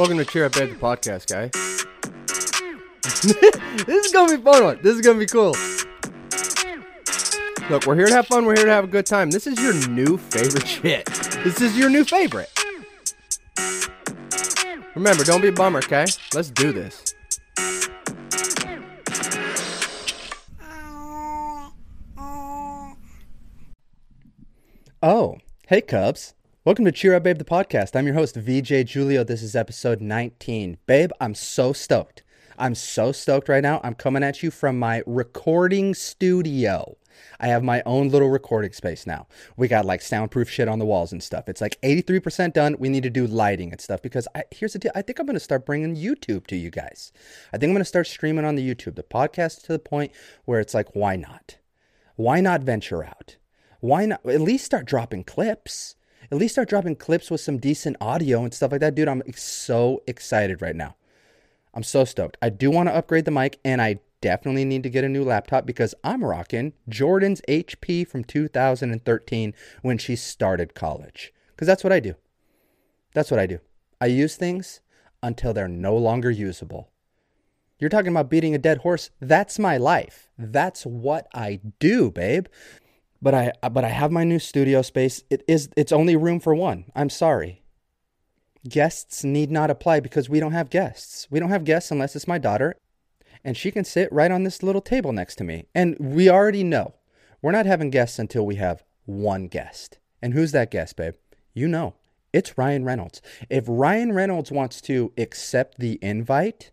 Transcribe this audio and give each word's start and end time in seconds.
Welcome 0.00 0.16
to 0.16 0.24
Cheer 0.24 0.46
Up 0.46 0.54
Babe, 0.54 0.70
the 0.70 0.76
podcast, 0.76 1.26
guy. 1.26 1.48
this 3.84 4.06
is 4.06 4.12
gonna 4.14 4.34
be 4.34 4.42
fun 4.42 4.64
one. 4.64 4.78
This 4.82 4.94
is 4.94 5.02
gonna 5.02 5.18
be 5.18 5.26
cool. 5.26 5.54
Look, 7.68 7.84
we're 7.84 7.96
here 7.96 8.06
to 8.06 8.14
have 8.14 8.26
fun. 8.26 8.46
We're 8.46 8.56
here 8.56 8.64
to 8.64 8.70
have 8.70 8.84
a 8.84 8.86
good 8.86 9.04
time. 9.04 9.30
This 9.30 9.46
is 9.46 9.60
your 9.60 9.74
new 9.90 10.16
favorite 10.16 10.66
shit. 10.66 11.04
This 11.44 11.60
is 11.60 11.76
your 11.76 11.90
new 11.90 12.04
favorite. 12.04 12.48
Remember, 14.94 15.22
don't 15.22 15.42
be 15.42 15.48
a 15.48 15.52
bummer, 15.52 15.80
okay? 15.80 16.06
Let's 16.32 16.48
do 16.48 16.72
this. 16.72 17.14
Oh, 25.02 25.36
hey 25.66 25.82
Cubs. 25.82 26.32
Welcome 26.62 26.84
to 26.84 26.92
Cheer 26.92 27.14
Up 27.14 27.22
Babe, 27.22 27.38
the 27.38 27.44
podcast. 27.46 27.96
I'm 27.96 28.04
your 28.04 28.16
host, 28.16 28.36
VJ 28.36 28.90
Julio. 28.90 29.24
This 29.24 29.42
is 29.42 29.56
episode 29.56 30.02
19. 30.02 30.76
Babe, 30.84 31.10
I'm 31.18 31.34
so 31.34 31.72
stoked. 31.72 32.22
I'm 32.58 32.74
so 32.74 33.12
stoked 33.12 33.48
right 33.48 33.62
now. 33.62 33.80
I'm 33.82 33.94
coming 33.94 34.22
at 34.22 34.42
you 34.42 34.50
from 34.50 34.78
my 34.78 35.02
recording 35.06 35.94
studio. 35.94 36.98
I 37.40 37.46
have 37.46 37.62
my 37.62 37.82
own 37.86 38.10
little 38.10 38.28
recording 38.28 38.72
space 38.72 39.06
now. 39.06 39.26
We 39.56 39.68
got 39.68 39.86
like 39.86 40.02
soundproof 40.02 40.50
shit 40.50 40.68
on 40.68 40.78
the 40.78 40.84
walls 40.84 41.12
and 41.12 41.22
stuff. 41.22 41.48
It's 41.48 41.62
like 41.62 41.80
83% 41.80 42.52
done. 42.52 42.76
We 42.78 42.90
need 42.90 43.04
to 43.04 43.10
do 43.10 43.26
lighting 43.26 43.72
and 43.72 43.80
stuff 43.80 44.02
because 44.02 44.28
I, 44.34 44.44
here's 44.50 44.74
the 44.74 44.80
deal. 44.80 44.92
I 44.94 45.00
think 45.00 45.18
I'm 45.18 45.24
going 45.24 45.32
to 45.32 45.40
start 45.40 45.64
bringing 45.64 45.96
YouTube 45.96 46.46
to 46.48 46.56
you 46.56 46.70
guys. 46.70 47.10
I 47.54 47.56
think 47.56 47.70
I'm 47.70 47.74
going 47.74 47.80
to 47.80 47.86
start 47.86 48.06
streaming 48.06 48.44
on 48.44 48.56
the 48.56 48.74
YouTube, 48.74 48.96
the 48.96 49.02
podcast 49.02 49.62
to 49.62 49.72
the 49.72 49.78
point 49.78 50.12
where 50.44 50.60
it's 50.60 50.74
like, 50.74 50.94
why 50.94 51.16
not? 51.16 51.56
Why 52.16 52.42
not 52.42 52.60
venture 52.60 53.02
out? 53.02 53.38
Why 53.80 54.04
not 54.04 54.26
at 54.26 54.42
least 54.42 54.66
start 54.66 54.84
dropping 54.84 55.24
clips? 55.24 55.96
At 56.30 56.38
least 56.38 56.54
start 56.54 56.68
dropping 56.68 56.96
clips 56.96 57.30
with 57.30 57.40
some 57.40 57.58
decent 57.58 57.96
audio 58.00 58.44
and 58.44 58.54
stuff 58.54 58.70
like 58.70 58.80
that. 58.80 58.94
Dude, 58.94 59.08
I'm 59.08 59.22
so 59.34 60.02
excited 60.06 60.62
right 60.62 60.76
now. 60.76 60.94
I'm 61.74 61.82
so 61.82 62.04
stoked. 62.04 62.36
I 62.40 62.50
do 62.50 62.70
want 62.70 62.88
to 62.88 62.94
upgrade 62.94 63.24
the 63.24 63.32
mic 63.32 63.58
and 63.64 63.82
I 63.82 63.98
definitely 64.20 64.64
need 64.64 64.84
to 64.84 64.90
get 64.90 65.02
a 65.02 65.08
new 65.08 65.24
laptop 65.24 65.66
because 65.66 65.94
I'm 66.04 66.22
rocking 66.22 66.72
Jordan's 66.88 67.40
HP 67.48 68.06
from 68.06 68.22
2013 68.22 69.54
when 69.82 69.98
she 69.98 70.14
started 70.14 70.74
college. 70.74 71.32
Because 71.48 71.66
that's 71.66 71.82
what 71.82 71.92
I 71.92 71.98
do. 71.98 72.14
That's 73.12 73.30
what 73.30 73.40
I 73.40 73.46
do. 73.46 73.58
I 74.00 74.06
use 74.06 74.36
things 74.36 74.80
until 75.22 75.52
they're 75.52 75.68
no 75.68 75.96
longer 75.96 76.30
usable. 76.30 76.90
You're 77.80 77.90
talking 77.90 78.10
about 78.10 78.30
beating 78.30 78.54
a 78.54 78.58
dead 78.58 78.78
horse. 78.78 79.10
That's 79.20 79.58
my 79.58 79.78
life. 79.78 80.28
That's 80.38 80.84
what 80.86 81.26
I 81.34 81.60
do, 81.80 82.10
babe 82.10 82.46
but 83.22 83.34
I 83.34 83.52
but 83.70 83.84
I 83.84 83.88
have 83.88 84.10
my 84.10 84.24
new 84.24 84.38
studio 84.38 84.82
space. 84.82 85.22
It 85.30 85.42
is 85.46 85.68
it's 85.76 85.92
only 85.92 86.16
room 86.16 86.40
for 86.40 86.54
one. 86.54 86.84
I'm 86.94 87.10
sorry. 87.10 87.62
Guests 88.68 89.24
need 89.24 89.50
not 89.50 89.70
apply 89.70 90.00
because 90.00 90.28
we 90.28 90.40
don't 90.40 90.52
have 90.52 90.68
guests. 90.70 91.26
We 91.30 91.40
don't 91.40 91.50
have 91.50 91.64
guests 91.64 91.90
unless 91.90 92.14
it's 92.14 92.28
my 92.28 92.38
daughter 92.38 92.76
and 93.44 93.56
she 93.56 93.70
can 93.70 93.84
sit 93.84 94.12
right 94.12 94.30
on 94.30 94.44
this 94.44 94.62
little 94.62 94.82
table 94.82 95.12
next 95.12 95.36
to 95.36 95.44
me. 95.44 95.66
And 95.74 95.96
we 95.98 96.28
already 96.28 96.64
know. 96.64 96.94
We're 97.42 97.52
not 97.52 97.66
having 97.66 97.90
guests 97.90 98.18
until 98.18 98.44
we 98.44 98.56
have 98.56 98.84
one 99.06 99.48
guest. 99.48 99.98
And 100.20 100.34
who's 100.34 100.52
that 100.52 100.70
guest, 100.70 100.96
babe? 100.96 101.14
You 101.54 101.68
know. 101.68 101.94
It's 102.32 102.56
Ryan 102.56 102.84
Reynolds. 102.84 103.20
If 103.48 103.64
Ryan 103.66 104.12
Reynolds 104.12 104.52
wants 104.52 104.80
to 104.82 105.12
accept 105.18 105.78
the 105.78 105.98
invite 106.00 106.70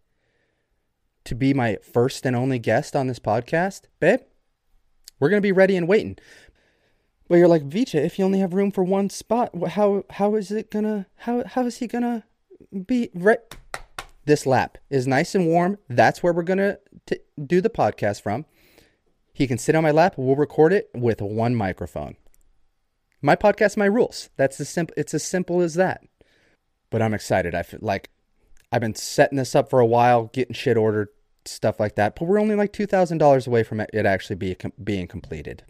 to 1.23 1.33
be 1.33 1.51
my 1.51 1.77
first 1.81 2.27
and 2.27 2.35
only 2.35 2.59
guest 2.59 2.95
on 2.95 3.07
this 3.07 3.17
podcast, 3.17 3.83
babe, 3.99 4.19
we're 5.19 5.29
going 5.29 5.41
to 5.41 5.47
be 5.47 5.51
ready 5.51 5.75
and 5.75 5.87
waiting. 5.87 6.17
But 7.27 7.35
you're 7.35 7.47
like, 7.47 7.63
Vita, 7.63 8.03
if 8.03 8.17
you 8.17 8.25
only 8.25 8.39
have 8.39 8.53
room 8.53 8.71
for 8.71 8.83
one 8.83 9.09
spot, 9.09 9.51
how 9.69 10.05
how 10.11 10.35
is 10.35 10.49
it 10.49 10.71
gonna 10.71 11.07
how 11.17 11.43
how 11.45 11.65
is 11.65 11.77
he 11.77 11.87
gonna 11.87 12.23
be 12.85 13.09
right? 13.13 13.39
This 14.25 14.45
lap 14.45 14.77
is 14.89 15.07
nice 15.07 15.35
and 15.35 15.47
warm. 15.47 15.77
That's 15.89 16.23
where 16.23 16.33
we're 16.33 16.43
gonna 16.43 16.77
do 17.45 17.59
the 17.61 17.69
podcast 17.69 18.21
from. 18.21 18.45
He 19.33 19.45
can 19.45 19.57
sit 19.57 19.75
on 19.75 19.83
my 19.83 19.91
lap. 19.91 20.15
We'll 20.17 20.35
record 20.35 20.73
it 20.73 20.89
with 20.93 21.21
one 21.21 21.55
microphone. 21.55 22.15
My 23.21 23.35
podcast, 23.35 23.77
my 23.77 23.85
rules. 23.85 24.29
That's 24.37 24.59
as 24.59 24.69
simple. 24.69 24.93
It's 24.97 25.13
as 25.13 25.23
simple 25.23 25.61
as 25.61 25.73
that. 25.75 26.01
But 26.89 27.01
I'm 27.01 27.13
excited. 27.13 27.53
I 27.53 27.63
feel 27.63 27.79
like 27.83 28.09
I've 28.71 28.81
been 28.81 28.95
setting 28.95 29.37
this 29.37 29.55
up 29.55 29.69
for 29.69 29.79
a 29.79 29.85
while, 29.85 30.29
getting 30.33 30.53
shit 30.53 30.77
ordered, 30.77 31.09
stuff 31.47 31.79
like 31.79 31.95
that. 31.95 32.15
But 32.15 32.25
we're 32.25 32.39
only 32.39 32.55
like 32.55 32.73
$2,000 32.73 33.47
away 33.47 33.63
from 33.63 33.79
it, 33.79 33.89
actually 33.93 34.35
be, 34.35 34.55
being 34.83 35.07
completed. 35.07 35.63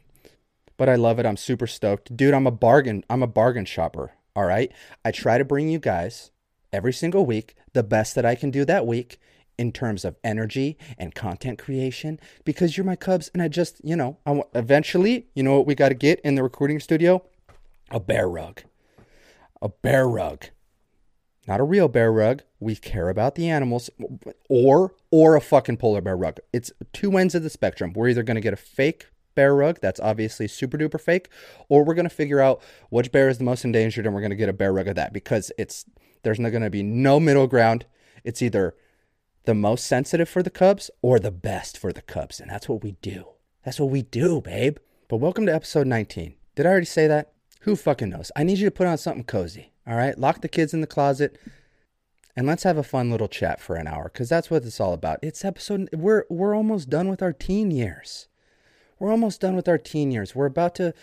But 0.77 0.89
I 0.89 0.95
love 0.95 1.19
it. 1.19 1.25
I'm 1.25 1.37
super 1.37 1.67
stoked. 1.67 2.15
Dude, 2.15 2.33
I'm 2.33 2.47
a 2.47 2.51
bargain. 2.51 3.03
I'm 3.09 3.23
a 3.23 3.27
bargain 3.27 3.65
shopper. 3.65 4.11
All 4.35 4.45
right. 4.45 4.71
I 5.03 5.11
try 5.11 5.37
to 5.37 5.45
bring 5.45 5.69
you 5.69 5.79
guys 5.79 6.31
every 6.71 6.93
single 6.93 7.25
week 7.25 7.55
the 7.73 7.83
best 7.83 8.13
that 8.15 8.25
I 8.25 8.35
can 8.35 8.51
do 8.51 8.63
that 8.65 8.85
week 8.85 9.19
in 9.57 9.71
terms 9.71 10.05
of 10.05 10.15
energy 10.23 10.77
and 10.97 11.15
content 11.15 11.57
creation 11.57 12.19
because 12.45 12.77
you're 12.77 12.85
my 12.85 12.95
Cubs. 12.95 13.31
And 13.33 13.41
I 13.41 13.47
just, 13.47 13.81
you 13.83 13.95
know, 13.95 14.17
I 14.25 14.43
eventually, 14.53 15.27
you 15.33 15.41
know 15.41 15.55
what 15.57 15.65
we 15.65 15.73
got 15.73 15.89
to 15.89 15.95
get 15.95 16.19
in 16.21 16.35
the 16.35 16.43
recording 16.43 16.79
studio? 16.79 17.23
A 17.89 17.99
bear 17.99 18.29
rug. 18.29 18.61
A 19.61 19.69
bear 19.69 20.07
rug 20.07 20.45
not 21.47 21.61
a 21.61 21.63
real 21.63 21.87
bear 21.87 22.11
rug. 22.11 22.43
We 22.59 22.75
care 22.75 23.09
about 23.09 23.35
the 23.35 23.49
animals, 23.49 23.89
or 24.49 24.93
or 25.11 25.35
a 25.35 25.41
fucking 25.41 25.77
polar 25.77 26.01
bear 26.01 26.17
rug. 26.17 26.39
It's 26.51 26.71
two 26.93 27.17
ends 27.17 27.35
of 27.35 27.43
the 27.43 27.49
spectrum. 27.49 27.93
We're 27.93 28.09
either 28.09 28.23
going 28.23 28.35
to 28.35 28.41
get 28.41 28.53
a 28.53 28.57
fake 28.57 29.07
bear 29.33 29.55
rug 29.55 29.79
that's 29.81 29.99
obviously 29.99 30.47
super 30.47 30.77
duper 30.77 30.99
fake, 30.99 31.29
or 31.69 31.85
we're 31.85 31.93
going 31.93 32.09
to 32.09 32.13
figure 32.13 32.41
out 32.41 32.61
which 32.89 33.11
bear 33.11 33.29
is 33.29 33.37
the 33.37 33.43
most 33.43 33.63
endangered, 33.63 34.05
and 34.05 34.13
we're 34.13 34.21
going 34.21 34.31
to 34.31 34.35
get 34.35 34.49
a 34.49 34.53
bear 34.53 34.73
rug 34.73 34.87
of 34.87 34.95
that 34.95 35.13
because 35.13 35.51
it's 35.57 35.85
there's 36.23 36.39
not 36.39 36.49
going 36.49 36.63
to 36.63 36.69
be 36.69 36.83
no 36.83 37.19
middle 37.19 37.47
ground. 37.47 37.85
It's 38.23 38.41
either 38.41 38.75
the 39.45 39.55
most 39.55 39.85
sensitive 39.85 40.27
for 40.27 40.43
the 40.43 40.49
Cubs 40.49 40.91
or 41.01 41.19
the 41.19 41.31
best 41.31 41.77
for 41.77 41.93
the 41.93 42.01
Cubs, 42.01 42.41
and 42.41 42.49
that's 42.49 42.67
what 42.67 42.83
we 42.83 42.93
do. 43.01 43.25
That's 43.63 43.79
what 43.79 43.89
we 43.89 44.01
do, 44.01 44.41
babe. 44.41 44.77
But 45.07 45.17
welcome 45.17 45.45
to 45.45 45.55
episode 45.55 45.87
19. 45.87 46.35
Did 46.55 46.65
I 46.65 46.69
already 46.69 46.85
say 46.85 47.07
that? 47.07 47.31
Who 47.61 47.77
fucking 47.77 48.09
knows? 48.09 48.31
I 48.35 48.43
need 48.43 48.57
you 48.57 48.65
to 48.65 48.71
put 48.71 48.87
on 48.87 48.97
something 48.97 49.23
cozy. 49.23 49.71
All 49.87 49.95
right, 49.95 50.19
lock 50.19 50.41
the 50.41 50.49
kids 50.49 50.73
in 50.73 50.81
the 50.81 50.87
closet 50.87 51.39
and 52.35 52.45
let's 52.45 52.63
have 52.63 52.77
a 52.77 52.83
fun 52.83 53.09
little 53.09 53.29
chat 53.29 53.61
for 53.61 53.77
an 53.77 53.87
hour 53.87 54.09
cuz 54.09 54.27
that's 54.27 54.51
what 54.51 54.65
it's 54.65 54.81
all 54.81 54.93
about. 54.93 55.19
It's 55.21 55.45
episode 55.45 55.87
we're 55.93 56.25
we're 56.29 56.53
almost 56.53 56.89
done 56.89 57.07
with 57.07 57.21
our 57.21 57.31
teen 57.31 57.71
years. 57.71 58.27
We're 58.99 59.11
almost 59.11 59.39
done 59.39 59.55
with 59.55 59.69
our 59.69 59.77
teen 59.77 60.11
years. 60.11 60.35
We're 60.35 60.45
about 60.45 60.75
to 60.75 60.93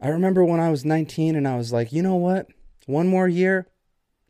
I 0.00 0.08
remember 0.08 0.44
when 0.44 0.60
I 0.60 0.70
was 0.70 0.84
19 0.84 1.34
and 1.34 1.48
I 1.48 1.56
was 1.56 1.72
like, 1.72 1.92
"You 1.92 2.02
know 2.02 2.14
what? 2.14 2.46
One 2.86 3.08
more 3.08 3.26
year 3.26 3.66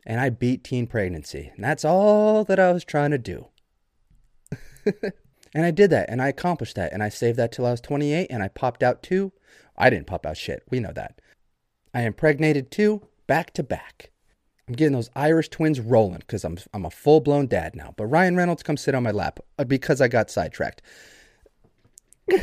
and 0.03 0.19
I 0.19 0.29
beat 0.29 0.63
teen 0.63 0.87
pregnancy." 0.87 1.51
And 1.53 1.63
that's 1.63 1.85
all 1.85 2.43
that 2.45 2.59
I 2.59 2.71
was 2.71 2.83
trying 2.83 3.11
to 3.11 3.19
do. 3.19 3.49
and 5.53 5.63
I 5.65 5.69
did 5.69 5.91
that 5.91 6.09
and 6.09 6.23
I 6.23 6.29
accomplished 6.29 6.75
that 6.75 6.91
and 6.91 7.03
I 7.03 7.09
saved 7.09 7.37
that 7.37 7.51
till 7.51 7.67
I 7.67 7.71
was 7.71 7.81
28 7.81 8.27
and 8.31 8.41
I 8.41 8.47
popped 8.47 8.81
out 8.81 9.03
two. 9.03 9.31
I 9.77 9.91
didn't 9.91 10.07
pop 10.07 10.25
out 10.25 10.37
shit. 10.37 10.63
We 10.71 10.79
know 10.79 10.93
that. 10.93 11.21
I 11.93 12.01
impregnated 12.01 12.71
two 12.71 13.07
back 13.27 13.51
to 13.53 13.63
back. 13.63 14.11
I'm 14.67 14.73
getting 14.73 14.93
those 14.93 15.11
Irish 15.15 15.49
twins 15.49 15.79
rolling 15.79 16.19
because 16.19 16.43
I'm 16.43 16.57
I'm 16.73 16.85
a 16.85 16.89
full 16.89 17.19
blown 17.19 17.47
dad 17.47 17.75
now. 17.75 17.93
But 17.95 18.07
Ryan 18.07 18.35
Reynolds 18.35 18.63
come 18.63 18.77
sit 18.77 18.95
on 18.95 19.03
my 19.03 19.11
lap 19.11 19.39
uh, 19.59 19.63
because 19.63 20.01
I 20.01 20.07
got 20.07 20.31
sidetracked. 20.31 20.81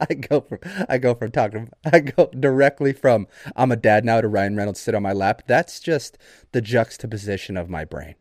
I 0.00 0.14
go 0.14 0.40
from 0.40 0.58
I 0.88 0.98
go 0.98 1.14
from 1.14 1.30
talking 1.30 1.70
I 1.90 2.00
go 2.00 2.28
directly 2.38 2.92
from 2.92 3.28
I'm 3.54 3.70
a 3.72 3.76
dad 3.76 4.04
now 4.04 4.20
to 4.20 4.28
Ryan 4.28 4.56
Reynolds 4.56 4.80
sit 4.80 4.94
on 4.94 5.02
my 5.02 5.12
lap. 5.12 5.42
That's 5.46 5.78
just 5.78 6.18
the 6.52 6.60
juxtaposition 6.60 7.56
of 7.56 7.70
my 7.70 7.84
brain. 7.84 8.16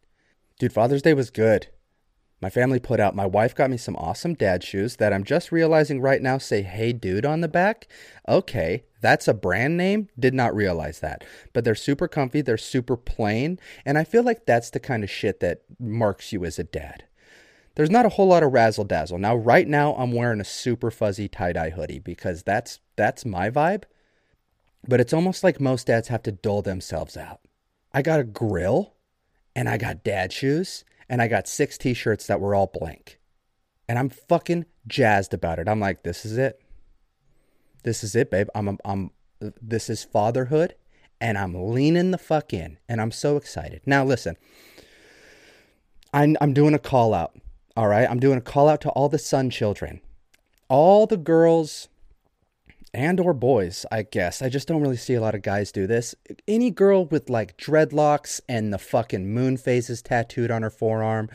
Dude, 0.59 0.71
Father's 0.71 1.01
Day 1.01 1.13
was 1.13 1.31
good. 1.31 1.67
My 2.45 2.51
family 2.51 2.77
put 2.77 2.99
out, 2.99 3.15
my 3.15 3.25
wife 3.25 3.55
got 3.55 3.71
me 3.71 3.77
some 3.77 3.95
awesome 3.95 4.35
dad 4.35 4.63
shoes 4.63 4.97
that 4.97 5.11
I'm 5.11 5.23
just 5.23 5.51
realizing 5.51 5.99
right 5.99 6.21
now 6.21 6.37
say, 6.37 6.61
hey 6.61 6.93
dude 6.93 7.25
on 7.25 7.41
the 7.41 7.47
back. 7.47 7.87
Okay, 8.29 8.83
that's 9.01 9.27
a 9.27 9.33
brand 9.33 9.77
name. 9.77 10.09
Did 10.19 10.35
not 10.35 10.55
realize 10.55 10.99
that. 10.99 11.23
But 11.53 11.63
they're 11.63 11.73
super 11.73 12.07
comfy, 12.07 12.41
they're 12.41 12.55
super 12.59 12.97
plain. 12.97 13.59
And 13.83 13.97
I 13.97 14.03
feel 14.03 14.21
like 14.21 14.45
that's 14.45 14.69
the 14.69 14.79
kind 14.79 15.03
of 15.03 15.09
shit 15.09 15.39
that 15.39 15.63
marks 15.79 16.31
you 16.31 16.45
as 16.45 16.59
a 16.59 16.63
dad. 16.63 17.05
There's 17.73 17.89
not 17.89 18.05
a 18.05 18.09
whole 18.09 18.27
lot 18.27 18.43
of 18.43 18.53
razzle 18.53 18.85
dazzle. 18.85 19.17
Now, 19.17 19.35
right 19.35 19.67
now, 19.67 19.95
I'm 19.95 20.11
wearing 20.11 20.39
a 20.39 20.45
super 20.45 20.91
fuzzy 20.91 21.27
tie 21.27 21.53
dye 21.53 21.71
hoodie 21.71 21.97
because 21.97 22.43
that's 22.43 22.79
that's 22.95 23.25
my 23.25 23.49
vibe. 23.49 23.85
But 24.87 24.99
it's 24.99 25.13
almost 25.13 25.43
like 25.43 25.59
most 25.59 25.87
dads 25.87 26.09
have 26.09 26.21
to 26.21 26.31
dull 26.31 26.61
themselves 26.61 27.17
out. 27.17 27.39
I 27.91 28.03
got 28.03 28.19
a 28.19 28.23
grill 28.23 28.93
and 29.55 29.67
I 29.67 29.79
got 29.79 30.03
dad 30.03 30.31
shoes 30.31 30.85
and 31.09 31.21
I 31.21 31.27
got 31.27 31.47
six 31.47 31.77
t 31.77 31.93
shirts 31.93 32.27
that 32.27 32.39
were 32.39 32.55
all 32.55 32.67
blank. 32.67 33.19
And 33.87 33.99
I'm 33.99 34.09
fucking 34.09 34.65
jazzed 34.87 35.33
about 35.33 35.59
it. 35.59 35.67
I'm 35.67 35.79
like, 35.79 36.03
this 36.03 36.25
is 36.25 36.37
it. 36.37 36.59
This 37.83 38.03
is 38.03 38.15
it, 38.15 38.31
babe. 38.31 38.47
I'm, 38.55 38.79
I'm, 38.83 39.11
this 39.61 39.89
is 39.89 40.03
fatherhood 40.03 40.75
and 41.21 41.37
I'm 41.37 41.53
leaning 41.53 42.11
the 42.11 42.17
fuck 42.17 42.51
in 42.51 42.79
and 42.89 42.99
I'm 42.99 43.11
so 43.11 43.37
excited. 43.37 43.81
Now, 43.85 44.03
listen, 44.03 44.37
I'm, 46.13 46.35
I'm 46.41 46.53
doing 46.53 46.73
a 46.73 46.79
call 46.79 47.13
out. 47.13 47.39
All 47.77 47.87
right. 47.87 48.09
I'm 48.09 48.19
doing 48.19 48.37
a 48.37 48.41
call 48.41 48.69
out 48.69 48.81
to 48.81 48.89
all 48.89 49.09
the 49.09 49.19
son 49.19 49.49
children, 49.49 50.01
all 50.67 51.05
the 51.05 51.17
girls 51.17 51.89
and 52.95 53.19
or 53.19 53.33
boys, 53.33 53.85
I 53.91 54.03
guess. 54.03 54.41
I 54.41 54.49
just 54.49 54.67
don't 54.67 54.81
really 54.81 54.95
see 54.95 55.13
a 55.13 55.21
lot 55.21 55.35
of 55.35 55.41
guys 55.41 55.71
do 55.71 55.85
this. 55.85 56.15
Any 56.47 56.71
girl 56.71 57.05
with 57.05 57.29
like 57.29 57.57
dreadlocks 57.57 58.39
and 58.47 58.73
the 58.73 58.77
fucking 58.79 59.31
moon 59.31 59.57
phases 59.57 60.01
tattooed 60.01 60.49
on 60.49 60.63
her 60.63 60.69
forearm 60.69 61.29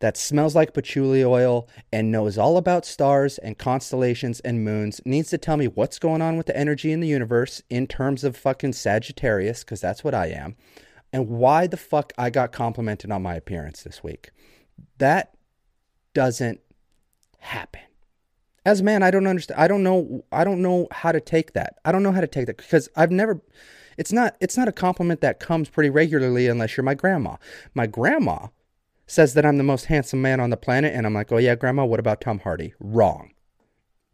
that 0.00 0.16
smells 0.16 0.54
like 0.54 0.74
patchouli 0.74 1.22
oil 1.22 1.68
and 1.92 2.10
knows 2.10 2.36
all 2.36 2.56
about 2.56 2.84
stars 2.84 3.38
and 3.38 3.58
constellations 3.58 4.40
and 4.40 4.64
moons 4.64 5.00
needs 5.04 5.30
to 5.30 5.38
tell 5.38 5.56
me 5.56 5.68
what's 5.68 5.98
going 5.98 6.22
on 6.22 6.36
with 6.36 6.46
the 6.46 6.56
energy 6.56 6.90
in 6.90 7.00
the 7.00 7.06
universe 7.06 7.62
in 7.70 7.86
terms 7.86 8.24
of 8.24 8.36
fucking 8.36 8.72
Sagittarius, 8.72 9.62
because 9.62 9.80
that's 9.80 10.02
what 10.02 10.14
I 10.14 10.28
am, 10.28 10.56
and 11.12 11.28
why 11.28 11.66
the 11.66 11.76
fuck 11.76 12.12
I 12.18 12.30
got 12.30 12.50
complimented 12.50 13.12
on 13.12 13.22
my 13.22 13.34
appearance 13.34 13.82
this 13.82 14.02
week. 14.02 14.30
That 14.98 15.34
doesn't 16.14 16.60
happen. 17.38 17.82
As 18.64 18.80
a 18.80 18.84
man, 18.84 19.02
I 19.02 19.10
don't 19.10 19.26
understand. 19.26 19.60
I 19.60 19.68
don't 19.68 19.82
know. 19.82 20.24
I 20.30 20.44
don't 20.44 20.62
know 20.62 20.86
how 20.90 21.12
to 21.12 21.20
take 21.20 21.54
that. 21.54 21.76
I 21.84 21.92
don't 21.92 22.02
know 22.02 22.12
how 22.12 22.20
to 22.20 22.26
take 22.26 22.46
that 22.46 22.58
because 22.58 22.88
I've 22.94 23.10
never. 23.10 23.40
It's 23.96 24.12
not. 24.12 24.36
It's 24.40 24.56
not 24.56 24.68
a 24.68 24.72
compliment 24.72 25.20
that 25.22 25.40
comes 25.40 25.68
pretty 25.68 25.90
regularly 25.90 26.46
unless 26.46 26.76
you're 26.76 26.84
my 26.84 26.94
grandma. 26.94 27.36
My 27.74 27.86
grandma 27.86 28.48
says 29.06 29.34
that 29.34 29.46
I'm 29.46 29.56
the 29.56 29.64
most 29.64 29.86
handsome 29.86 30.22
man 30.22 30.40
on 30.40 30.50
the 30.50 30.56
planet, 30.56 30.94
and 30.94 31.06
I'm 31.06 31.14
like, 31.14 31.32
oh 31.32 31.38
yeah, 31.38 31.54
grandma. 31.54 31.84
What 31.84 32.00
about 32.00 32.20
Tom 32.20 32.40
Hardy? 32.40 32.74
Wrong. 32.78 33.32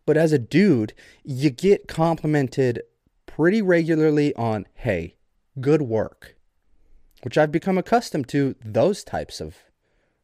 But 0.06 0.16
as 0.16 0.32
a 0.32 0.38
dude, 0.38 0.94
you 1.24 1.50
get 1.50 1.88
complimented 1.88 2.82
pretty 3.26 3.60
regularly 3.60 4.34
on, 4.36 4.66
hey, 4.74 5.16
good 5.60 5.82
work, 5.82 6.36
which 7.22 7.36
I've 7.36 7.50
become 7.50 7.76
accustomed 7.76 8.28
to 8.28 8.54
those 8.64 9.02
types 9.02 9.40
of 9.40 9.56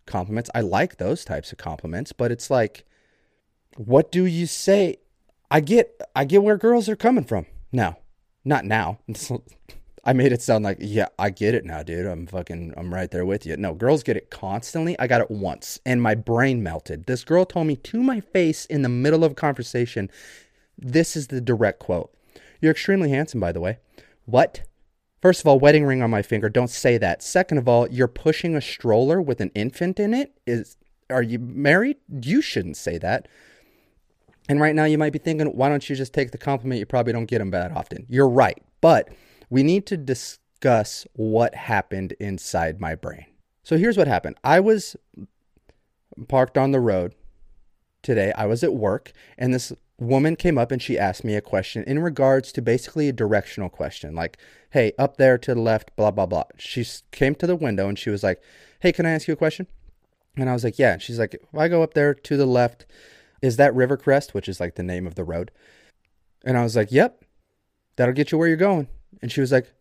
compliments. 0.07 0.51
I 0.55 0.61
like 0.61 0.97
those 0.97 1.25
types 1.25 1.51
of 1.51 1.59
compliments, 1.59 2.13
but 2.13 2.31
it's 2.31 2.49
like 2.49 2.87
what 3.77 4.13
do 4.13 4.25
you 4.27 4.47
say? 4.47 4.97
I 5.51 5.61
get 5.61 6.01
I 6.15 6.25
get 6.25 6.43
where 6.43 6.57
girls 6.57 6.89
are 6.89 6.97
coming 6.97 7.25
from 7.25 7.47
now. 7.73 7.99
Not 8.45 8.65
now. 8.65 8.99
I 10.05 10.13
made 10.13 10.33
it 10.33 10.43
sound 10.43 10.65
like, 10.65 10.79
yeah, 10.81 11.09
I 11.17 11.31
get 11.31 11.55
it 11.55 11.65
now, 11.65 11.85
dude. 11.85 12.07
I'm 12.07 12.27
fucking 12.27 12.75
I'm 12.77 12.93
right 12.93 13.11
there 13.11 13.25
with 13.25 13.47
you. 13.47 13.57
No, 13.57 13.75
girls 13.75 14.03
get 14.03 14.17
it 14.17 14.31
constantly. 14.31 14.99
I 14.99 15.07
got 15.07 15.21
it 15.21 15.31
once 15.31 15.79
and 15.87 16.03
my 16.03 16.15
brain 16.15 16.63
melted. 16.63 17.07
This 17.07 17.25
girl 17.25 17.45
told 17.45 17.67
me 17.67 17.77
to 17.77 18.03
my 18.03 18.21
face 18.21 18.65
in 18.67 18.83
the 18.83 18.89
middle 18.89 19.25
of 19.25 19.33
a 19.33 19.37
conversation. 19.37 20.11
This 20.77 21.17
is 21.17 21.29
the 21.29 21.41
direct 21.41 21.79
quote. 21.79 22.13
You're 22.61 22.73
extremely 22.73 23.11
handsome, 23.11 23.41
by 23.41 23.53
the 23.53 23.61
way. 23.61 23.79
What? 24.25 24.63
First 25.21 25.41
of 25.41 25.47
all, 25.47 25.61
wedding 25.61 25.85
ring 25.85 26.03
on 26.03 26.11
my 26.11 26.23
finger. 26.23 26.49
Don't 26.49 26.71
say 26.71 26.99
that. 26.99 27.23
Second 27.23 27.59
of 27.59 27.69
all, 27.69 27.89
you're 27.89 28.09
pushing 28.09 28.57
a 28.57 28.61
stroller 28.61 29.23
with 29.23 29.41
an 29.41 29.53
infant 29.55 30.01
in 30.01 30.15
it. 30.15 30.33
Is 30.47 30.77
are 31.11 31.23
you 31.23 31.39
married? 31.39 31.99
You 32.09 32.41
shouldn't 32.41 32.77
say 32.77 32.99
that. 32.99 33.29
And 34.49 34.61
right 34.61 34.75
now 34.75 34.85
you 34.85 34.99
might 34.99 35.13
be 35.13 35.19
thinking, 35.19 35.47
why 35.49 35.69
don't 35.69 35.89
you 35.89 35.97
just 35.97 36.13
take 36.13 36.33
the 36.33 36.39
compliment? 36.39 36.81
You 36.81 36.87
probably 36.87 37.13
don't 37.13 37.27
get 37.27 37.39
them 37.39 37.51
that 37.51 37.73
often. 37.73 38.07
You're 38.09 38.29
right. 38.29 38.61
But 38.81 39.09
we 39.51 39.63
need 39.63 39.87
to 39.87 39.97
discuss 39.97 41.07
what 41.15 41.55
happened 41.55 42.13
inside 42.19 42.81
my 42.81 42.95
brain. 42.95 43.27
So 43.63 43.77
here's 43.77 43.97
what 43.97 44.09
happened 44.09 44.37
I 44.43 44.61
was 44.61 44.97
parked 46.29 46.59
on 46.59 46.73
the 46.73 46.81
road 46.81 47.15
today. 48.03 48.33
I 48.37 48.47
was 48.47 48.65
at 48.65 48.75
work, 48.75 49.13
and 49.39 49.55
this 49.55 49.73
woman 49.99 50.37
came 50.37 50.59
up 50.59 50.73
and 50.73 50.83
she 50.83 50.99
asked 50.99 51.25
me 51.25 51.37
a 51.37 51.41
question 51.41 51.85
in 51.85 52.01
regards 52.01 52.53
to 52.53 52.61
basically 52.63 53.09
a 53.09 53.13
directional 53.13 53.69
question 53.69 54.15
like, 54.15 54.37
hey, 54.71 54.93
up 54.99 55.17
there 55.17 55.39
to 55.39 55.55
the 55.55 55.61
left, 55.61 55.95
blah, 55.97 56.11
blah, 56.11 56.27
blah. 56.27 56.45
She 56.59 56.85
came 57.13 57.35
to 57.37 57.47
the 57.47 57.57
window 57.57 57.89
and 57.89 57.99
she 57.99 58.11
was 58.11 58.23
like, 58.23 58.43
hey, 58.81 58.93
can 58.93 59.07
I 59.07 59.11
ask 59.11 59.29
you 59.29 59.35
a 59.35 59.37
question? 59.37 59.67
And 60.37 60.49
I 60.49 60.55
was 60.55 60.65
like, 60.65 60.79
yeah. 60.79 60.99
she's 60.99 61.19
like, 61.19 61.35
if 61.35 61.55
I 61.55 61.69
go 61.69 61.83
up 61.83 61.95
there 61.95 62.15
to 62.15 62.37
the 62.37 62.47
left, 62.47 62.87
is 63.43 63.57
that 63.57 63.75
Rivercrest, 63.75 64.33
which 64.33 64.49
is 64.49 64.61
like 64.61 64.77
the 64.77 64.83
name 64.85 65.07
of 65.07 65.17
the 65.17 65.25
road? 65.25 65.51
And 66.45 66.57
I 66.57 66.63
was 66.63 66.77
like, 66.77 66.93
Yep, 66.93 67.25
that'll 67.97 68.15
get 68.15 68.33
you 68.33 68.39
where 68.39 68.49
you're 68.49 68.57
going. 68.57 68.89
And 69.21 69.31
she 69.31 69.41
was 69.41 69.53
like, 69.53 69.73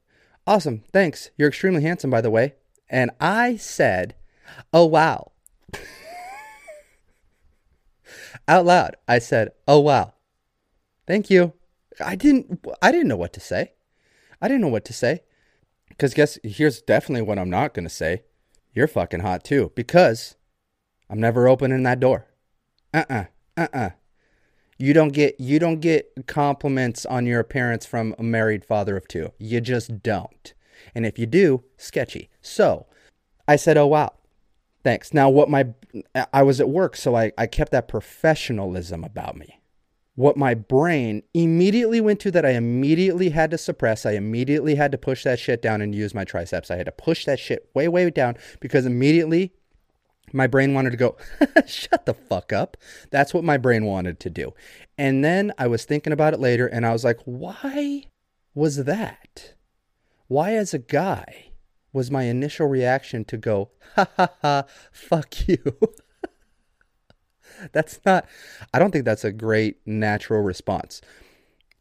Awesome, 0.45 0.83
thanks. 0.91 1.29
You're 1.37 1.47
extremely 1.47 1.83
handsome, 1.83 2.09
by 2.09 2.21
the 2.21 2.31
way. 2.31 2.55
And 2.89 3.11
I 3.21 3.55
said, 3.55 4.15
Oh, 4.73 4.85
wow. 4.87 5.31
Out 8.47 8.65
loud, 8.65 8.95
I 9.07 9.19
said, 9.19 9.51
Oh, 9.67 9.79
wow. 9.79 10.13
Thank 11.07 11.29
you. 11.29 11.53
I 12.03 12.15
didn't 12.15 12.65
I 12.81 12.91
didn't 12.91 13.09
know 13.09 13.17
what 13.17 13.33
to 13.33 13.39
say. 13.39 13.73
I 14.41 14.47
didn't 14.47 14.61
know 14.61 14.69
what 14.69 14.85
to 14.85 14.93
say. 14.93 15.21
Cuz 15.99 16.13
guess 16.13 16.39
here's 16.43 16.81
definitely 16.81 17.21
what 17.21 17.37
I'm 17.37 17.49
not 17.49 17.73
going 17.73 17.83
to 17.83 17.93
say. 17.93 18.23
You're 18.73 18.87
fucking 18.87 19.19
hot 19.19 19.43
too 19.43 19.71
because 19.75 20.35
I'm 21.09 21.19
never 21.19 21.47
opening 21.47 21.83
that 21.83 21.99
door. 21.99 22.27
Uh-uh 22.93 23.25
uh-uh. 23.57 23.91
You 24.77 24.93
don't 24.93 25.13
get 25.13 25.39
you 25.39 25.59
don't 25.59 25.79
get 25.79 26.11
compliments 26.25 27.05
on 27.05 27.27
your 27.27 27.39
appearance 27.39 27.85
from 27.85 28.15
a 28.17 28.23
married 28.23 28.65
father 28.65 28.97
of 28.97 29.07
two. 29.07 29.31
You 29.37 29.61
just 29.61 30.01
don't. 30.01 30.53
And 30.95 31.05
if 31.05 31.19
you 31.19 31.27
do, 31.27 31.63
sketchy. 31.77 32.31
So, 32.41 32.87
I 33.47 33.57
said, 33.57 33.77
"Oh 33.77 33.85
wow. 33.85 34.13
Thanks." 34.83 35.13
Now 35.13 35.29
what 35.29 35.51
my 35.51 35.67
I 36.33 36.41
was 36.41 36.59
at 36.59 36.69
work, 36.69 36.95
so 36.95 37.15
I 37.15 37.31
I 37.37 37.45
kept 37.45 37.71
that 37.73 37.87
professionalism 37.87 39.03
about 39.03 39.37
me. 39.37 39.61
What 40.15 40.35
my 40.35 40.55
brain 40.55 41.21
immediately 41.33 42.01
went 42.01 42.19
to 42.21 42.31
that 42.31 42.45
I 42.45 42.51
immediately 42.51 43.29
had 43.29 43.51
to 43.51 43.59
suppress, 43.59 44.05
I 44.05 44.13
immediately 44.13 44.75
had 44.75 44.91
to 44.93 44.97
push 44.97 45.23
that 45.23 45.39
shit 45.39 45.61
down 45.61 45.81
and 45.81 45.93
use 45.93 46.15
my 46.15 46.23
triceps. 46.23 46.71
I 46.71 46.77
had 46.77 46.87
to 46.87 46.91
push 46.91 47.25
that 47.25 47.39
shit 47.39 47.69
way 47.75 47.87
way 47.87 48.09
down 48.09 48.35
because 48.59 48.87
immediately 48.87 49.53
my 50.33 50.47
brain 50.47 50.73
wanted 50.73 50.91
to 50.91 50.97
go, 50.97 51.17
shut 51.67 52.05
the 52.05 52.13
fuck 52.13 52.53
up. 52.53 52.77
That's 53.09 53.33
what 53.33 53.43
my 53.43 53.57
brain 53.57 53.85
wanted 53.85 54.19
to 54.21 54.29
do. 54.29 54.53
And 54.97 55.23
then 55.23 55.51
I 55.57 55.67
was 55.67 55.85
thinking 55.85 56.13
about 56.13 56.33
it 56.33 56.39
later 56.39 56.67
and 56.67 56.85
I 56.85 56.93
was 56.93 57.03
like, 57.03 57.19
why 57.25 58.05
was 58.53 58.83
that? 58.85 59.53
Why, 60.27 60.53
as 60.53 60.73
a 60.73 60.79
guy, 60.79 61.51
was 61.93 62.11
my 62.11 62.23
initial 62.23 62.67
reaction 62.67 63.25
to 63.25 63.37
go, 63.37 63.71
ha 63.95 64.07
ha 64.15 64.29
ha, 64.41 64.63
fuck 64.91 65.47
you? 65.47 65.77
that's 67.73 67.99
not, 68.05 68.27
I 68.73 68.79
don't 68.79 68.91
think 68.91 69.05
that's 69.05 69.25
a 69.25 69.31
great 69.31 69.77
natural 69.85 70.41
response. 70.41 71.01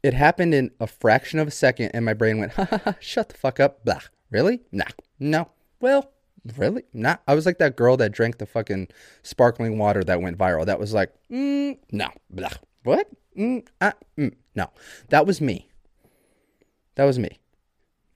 It 0.03 0.13
happened 0.13 0.53
in 0.53 0.71
a 0.79 0.87
fraction 0.87 1.39
of 1.39 1.47
a 1.47 1.51
second 1.51 1.91
and 1.93 2.03
my 2.03 2.13
brain 2.13 2.39
went, 2.39 2.53
ha 2.53 2.65
ha 2.65 2.81
ha, 2.83 2.95
shut 2.99 3.29
the 3.29 3.37
fuck 3.37 3.59
up. 3.59 3.85
Blah. 3.85 4.01
Really? 4.31 4.61
Nah. 4.71 4.85
No. 5.19 5.49
Well, 5.79 6.11
Really? 6.57 6.83
Not. 6.93 7.21
I 7.27 7.35
was 7.35 7.45
like 7.45 7.59
that 7.59 7.75
girl 7.75 7.97
that 7.97 8.11
drank 8.11 8.37
the 8.37 8.45
fucking 8.45 8.87
sparkling 9.21 9.77
water 9.77 10.03
that 10.03 10.21
went 10.21 10.37
viral. 10.37 10.65
That 10.65 10.79
was 10.79 10.93
like, 10.93 11.13
mm, 11.29 11.77
no, 11.91 12.09
blah. 12.29 12.49
What? 12.83 13.07
Mm, 13.37 13.65
uh, 13.79 13.91
mm, 14.17 14.33
no, 14.55 14.71
that 15.09 15.25
was 15.25 15.39
me. 15.39 15.69
That 16.95 17.05
was 17.05 17.19
me. 17.19 17.39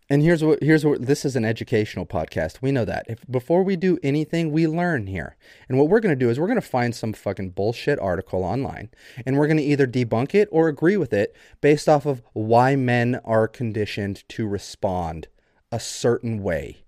And 0.08 0.22
here's 0.22 0.44
what 0.44 0.62
here's 0.62 0.86
what 0.86 1.04
this 1.04 1.26
is 1.26 1.36
an 1.36 1.46
educational 1.46 2.06
podcast. 2.06 2.62
We 2.62 2.72
know 2.72 2.86
that. 2.86 3.06
If 3.08 3.26
before 3.30 3.64
we 3.64 3.76
do 3.76 3.98
anything, 4.04 4.52
we 4.52 4.68
learn 4.68 5.08
here. 5.08 5.36
And 5.68 5.80
what 5.80 5.90
we're 5.90 6.00
going 6.00 6.14
to 6.14 6.26
do 6.26 6.30
is 6.30 6.40
we're 6.40 6.46
going 6.46 6.62
to 6.62 6.68
find 6.68 6.94
some 6.94 7.14
fucking 7.14 7.52
bullshit 7.52 8.00
article 8.00 8.44
online 8.44 8.90
and 9.26 9.38
we're 9.38 9.48
going 9.48 9.58
to 9.58 9.64
either 9.64 9.88
debunk 9.88 10.36
it 10.36 10.48
or 10.52 10.68
agree 10.68 10.96
with 10.96 11.12
it 11.12 11.36
based 11.60 11.90
off 11.90 12.06
of 12.06 12.22
why 12.34 12.76
men 12.76 13.20
are 13.26 13.48
conditioned 13.48 14.24
to 14.30 14.48
respond 14.48 15.28
a 15.72 15.80
certain 15.80 16.44
way 16.44 16.85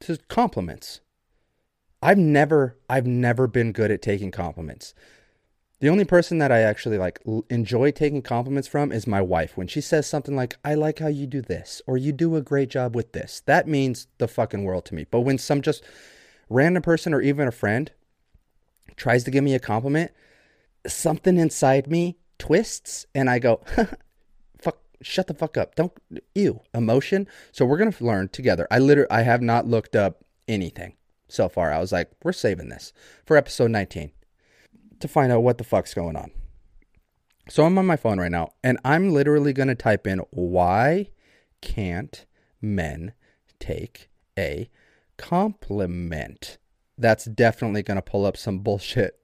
to 0.00 0.18
compliments. 0.28 1.00
I've 2.02 2.18
never 2.18 2.76
I've 2.88 3.06
never 3.06 3.46
been 3.46 3.72
good 3.72 3.90
at 3.90 4.02
taking 4.02 4.30
compliments. 4.30 4.94
The 5.80 5.88
only 5.88 6.04
person 6.04 6.38
that 6.38 6.50
I 6.50 6.60
actually 6.60 6.98
like 6.98 7.20
enjoy 7.50 7.92
taking 7.92 8.22
compliments 8.22 8.66
from 8.68 8.90
is 8.90 9.06
my 9.06 9.22
wife. 9.22 9.56
When 9.56 9.68
she 9.68 9.80
says 9.80 10.06
something 10.06 10.34
like, 10.34 10.56
"I 10.64 10.74
like 10.74 10.98
how 10.98 11.08
you 11.08 11.26
do 11.26 11.40
this," 11.40 11.82
or 11.86 11.96
"You 11.96 12.12
do 12.12 12.36
a 12.36 12.42
great 12.42 12.68
job 12.68 12.96
with 12.96 13.12
this," 13.12 13.40
that 13.46 13.68
means 13.68 14.08
the 14.18 14.28
fucking 14.28 14.64
world 14.64 14.84
to 14.86 14.94
me. 14.94 15.06
But 15.10 15.20
when 15.20 15.38
some 15.38 15.62
just 15.62 15.84
random 16.48 16.82
person 16.82 17.14
or 17.14 17.20
even 17.20 17.46
a 17.46 17.52
friend 17.52 17.92
tries 18.96 19.24
to 19.24 19.30
give 19.30 19.44
me 19.44 19.54
a 19.54 19.60
compliment, 19.60 20.10
something 20.86 21.36
inside 21.36 21.88
me 21.88 22.18
twists, 22.38 23.06
and 23.14 23.28
I 23.30 23.38
go, 23.38 23.60
shut 25.02 25.26
the 25.26 25.34
fuck 25.34 25.56
up. 25.56 25.74
Don't 25.74 25.92
ew 26.34 26.60
emotion. 26.74 27.26
So 27.52 27.64
we're 27.64 27.78
gonna 27.78 27.94
learn 28.00 28.28
together. 28.28 28.66
I 28.70 28.78
literally 28.78 29.10
I 29.10 29.22
have 29.22 29.42
not 29.42 29.66
looked 29.66 29.96
up 29.96 30.24
anything 30.46 30.94
so 31.28 31.48
far. 31.48 31.72
I 31.72 31.78
was 31.78 31.92
like, 31.92 32.10
we're 32.22 32.32
saving 32.32 32.68
this 32.68 32.92
for 33.24 33.36
episode 33.36 33.70
19 33.70 34.10
to 35.00 35.08
find 35.08 35.30
out 35.30 35.42
what 35.42 35.58
the 35.58 35.64
fuck's 35.64 35.94
going 35.94 36.16
on. 36.16 36.30
So 37.48 37.64
I'm 37.64 37.78
on 37.78 37.86
my 37.86 37.96
phone 37.96 38.18
right 38.18 38.30
now 38.30 38.52
and 38.62 38.78
I'm 38.84 39.10
literally 39.10 39.52
gonna 39.52 39.74
type 39.74 40.06
in 40.06 40.20
why 40.30 41.10
can't 41.60 42.26
men 42.60 43.12
take 43.58 44.10
a 44.38 44.68
compliment? 45.16 46.58
That's 46.96 47.24
definitely 47.24 47.82
gonna 47.82 48.02
pull 48.02 48.26
up 48.26 48.36
some 48.36 48.58
bullshit 48.60 49.18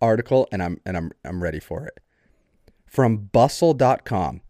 article 0.00 0.48
and 0.52 0.62
I'm 0.62 0.80
and 0.86 0.96
I'm 0.96 1.12
I'm 1.24 1.42
ready 1.42 1.60
for 1.60 1.86
it. 1.86 1.98
From 2.86 3.16
bustle.com. 3.18 4.40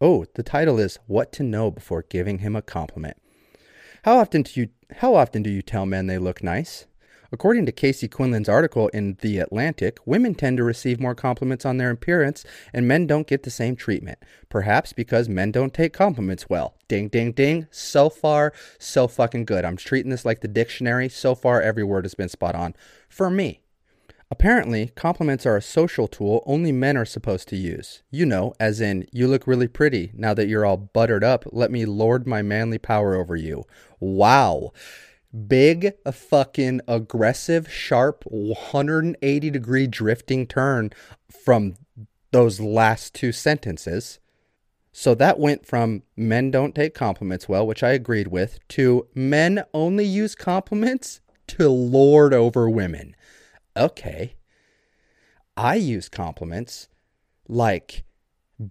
Oh, 0.00 0.26
the 0.34 0.44
title 0.44 0.78
is 0.78 1.00
What 1.08 1.32
to 1.32 1.42
Know 1.42 1.72
Before 1.72 2.04
Giving 2.08 2.38
Him 2.38 2.54
a 2.54 2.62
Compliment. 2.62 3.16
How 4.04 4.18
often 4.18 4.42
do 4.42 4.60
you 4.60 4.68
how 4.98 5.16
often 5.16 5.42
do 5.42 5.50
you 5.50 5.60
tell 5.60 5.86
men 5.86 6.06
they 6.06 6.18
look 6.18 6.40
nice? 6.40 6.86
According 7.32 7.66
to 7.66 7.72
Casey 7.72 8.06
Quinlan's 8.06 8.48
article 8.48 8.86
in 8.88 9.18
The 9.22 9.40
Atlantic, 9.40 9.98
women 10.06 10.36
tend 10.36 10.56
to 10.58 10.62
receive 10.62 11.00
more 11.00 11.16
compliments 11.16 11.66
on 11.66 11.78
their 11.78 11.90
appearance 11.90 12.44
and 12.72 12.86
men 12.86 13.08
don't 13.08 13.26
get 13.26 13.42
the 13.42 13.50
same 13.50 13.74
treatment. 13.74 14.20
Perhaps 14.48 14.92
because 14.92 15.28
men 15.28 15.50
don't 15.50 15.74
take 15.74 15.92
compliments 15.92 16.48
well. 16.48 16.76
Ding, 16.86 17.08
ding, 17.08 17.32
ding. 17.32 17.66
So 17.72 18.08
far, 18.08 18.52
so 18.78 19.08
fucking 19.08 19.46
good. 19.46 19.64
I'm 19.64 19.76
treating 19.76 20.12
this 20.12 20.24
like 20.24 20.42
the 20.42 20.48
dictionary. 20.48 21.08
So 21.08 21.34
far, 21.34 21.60
every 21.60 21.82
word 21.82 22.04
has 22.04 22.14
been 22.14 22.28
spot 22.28 22.54
on. 22.54 22.76
For 23.08 23.30
me. 23.30 23.62
Apparently, 24.30 24.88
compliments 24.94 25.46
are 25.46 25.56
a 25.56 25.62
social 25.62 26.06
tool 26.06 26.42
only 26.44 26.70
men 26.70 26.98
are 26.98 27.06
supposed 27.06 27.48
to 27.48 27.56
use. 27.56 28.02
You 28.10 28.26
know, 28.26 28.52
as 28.60 28.78
in, 28.80 29.06
you 29.10 29.26
look 29.26 29.46
really 29.46 29.68
pretty. 29.68 30.12
Now 30.14 30.34
that 30.34 30.48
you're 30.48 30.66
all 30.66 30.76
buttered 30.76 31.24
up, 31.24 31.46
let 31.50 31.70
me 31.70 31.86
lord 31.86 32.26
my 32.26 32.42
manly 32.42 32.76
power 32.76 33.14
over 33.14 33.36
you. 33.36 33.64
Wow. 34.00 34.72
Big, 35.46 35.94
fucking 36.10 36.82
aggressive, 36.86 37.72
sharp, 37.72 38.22
180 38.26 39.50
degree 39.50 39.86
drifting 39.86 40.46
turn 40.46 40.90
from 41.44 41.76
those 42.30 42.60
last 42.60 43.14
two 43.14 43.32
sentences. 43.32 44.18
So 44.92 45.14
that 45.14 45.38
went 45.38 45.66
from 45.66 46.02
men 46.16 46.50
don't 46.50 46.74
take 46.74 46.94
compliments 46.94 47.48
well, 47.48 47.66
which 47.66 47.82
I 47.82 47.90
agreed 47.90 48.28
with, 48.28 48.58
to 48.68 49.06
men 49.14 49.64
only 49.72 50.04
use 50.04 50.34
compliments 50.34 51.20
to 51.46 51.70
lord 51.70 52.34
over 52.34 52.68
women 52.68 53.14
okay. 53.78 54.34
I 55.56 55.76
use 55.76 56.08
compliments 56.08 56.88
like, 57.48 58.04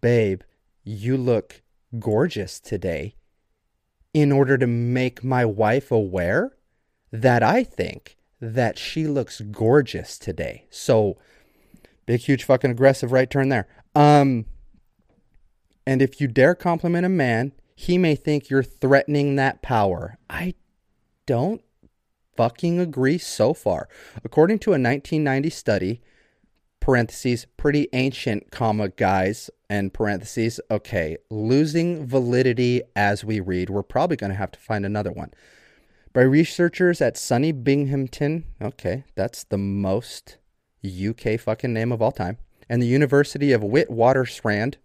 babe, 0.02 0.42
you 0.84 1.18
look 1.18 1.62
gorgeous 2.00 2.60
today 2.60 3.16
in 4.14 4.32
order 4.32 4.58
to 4.58 4.68
make 4.68 5.24
my 5.24 5.46
wife 5.46 5.92
aware 5.92 6.54
that 7.12 7.44
I 7.44 7.64
think 7.64 8.18
that 8.40 8.78
she 8.78 9.08
looks 9.08 9.42
gorgeous 9.42 10.18
today. 10.18 10.66
So 10.70 11.18
big, 12.06 12.22
huge, 12.22 12.44
fucking 12.44 12.72
aggressive 12.72 13.12
right 13.12 13.30
turn 13.30 13.50
there. 13.50 13.68
Um, 13.96 14.46
and 15.86 16.02
if 16.02 16.22
you 16.22 16.28
dare 16.28 16.56
compliment 16.56 17.06
a 17.06 17.10
man, 17.10 17.54
he 17.76 17.98
may 17.98 18.16
think 18.16 18.50
you're 18.50 18.64
threatening 18.64 19.36
that 19.36 19.62
power. 19.62 20.18
I 20.30 20.56
don't 21.26 21.62
fucking 22.38 22.80
agree 22.80 23.18
so 23.18 23.54
far. 23.54 23.90
According 24.24 24.60
to 24.60 24.70
a 24.70 24.80
1990 24.80 25.50
study, 25.50 26.02
parentheses, 26.80 27.46
pretty 27.58 27.90
ancient, 27.92 28.52
comma, 28.52 28.88
guys, 28.90 29.50
and 29.70 29.94
parentheses, 29.94 30.60
okay, 30.72 31.18
losing 31.30 32.06
validity 32.08 32.82
as 32.96 33.26
we 33.26 33.40
read. 33.42 33.70
We're 33.70 33.84
probably 33.84 34.16
going 34.16 34.32
to 34.32 34.38
have 34.38 34.52
to 34.52 34.60
find 34.60 34.86
another 34.86 35.12
one. 35.12 35.34
By 36.14 36.22
researchers 36.22 37.02
at 37.02 37.16
SUNY 37.16 37.64
Binghamton, 37.64 38.46
okay, 38.62 39.04
that's 39.16 39.44
the 39.44 39.58
most 39.58 40.38
UK 40.86 41.40
fucking 41.40 41.74
name 41.74 41.92
of 41.92 42.02
all 42.02 42.14
time, 42.14 42.38
and 42.70 42.82
the 42.82 42.88
University 42.88 43.52
of 43.52 43.62
Witwatersrand, 43.62 44.76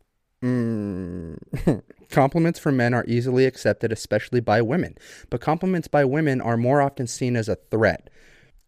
mm, 0.43 1.39
Compliments 2.13 2.59
from 2.59 2.77
men 2.77 2.93
are 2.93 3.07
easily 3.09 3.47
accepted, 3.47 3.91
especially 3.91 4.41
by 4.41 4.61
women, 4.61 4.97
but 5.31 5.41
compliments 5.41 5.89
by 5.89 6.05
women 6.05 6.43
are 6.43 6.59
more 6.59 6.83
often 6.83 7.07
seen 7.07 7.37
as 7.37 7.49
a 7.49 7.57
threat. 7.57 8.11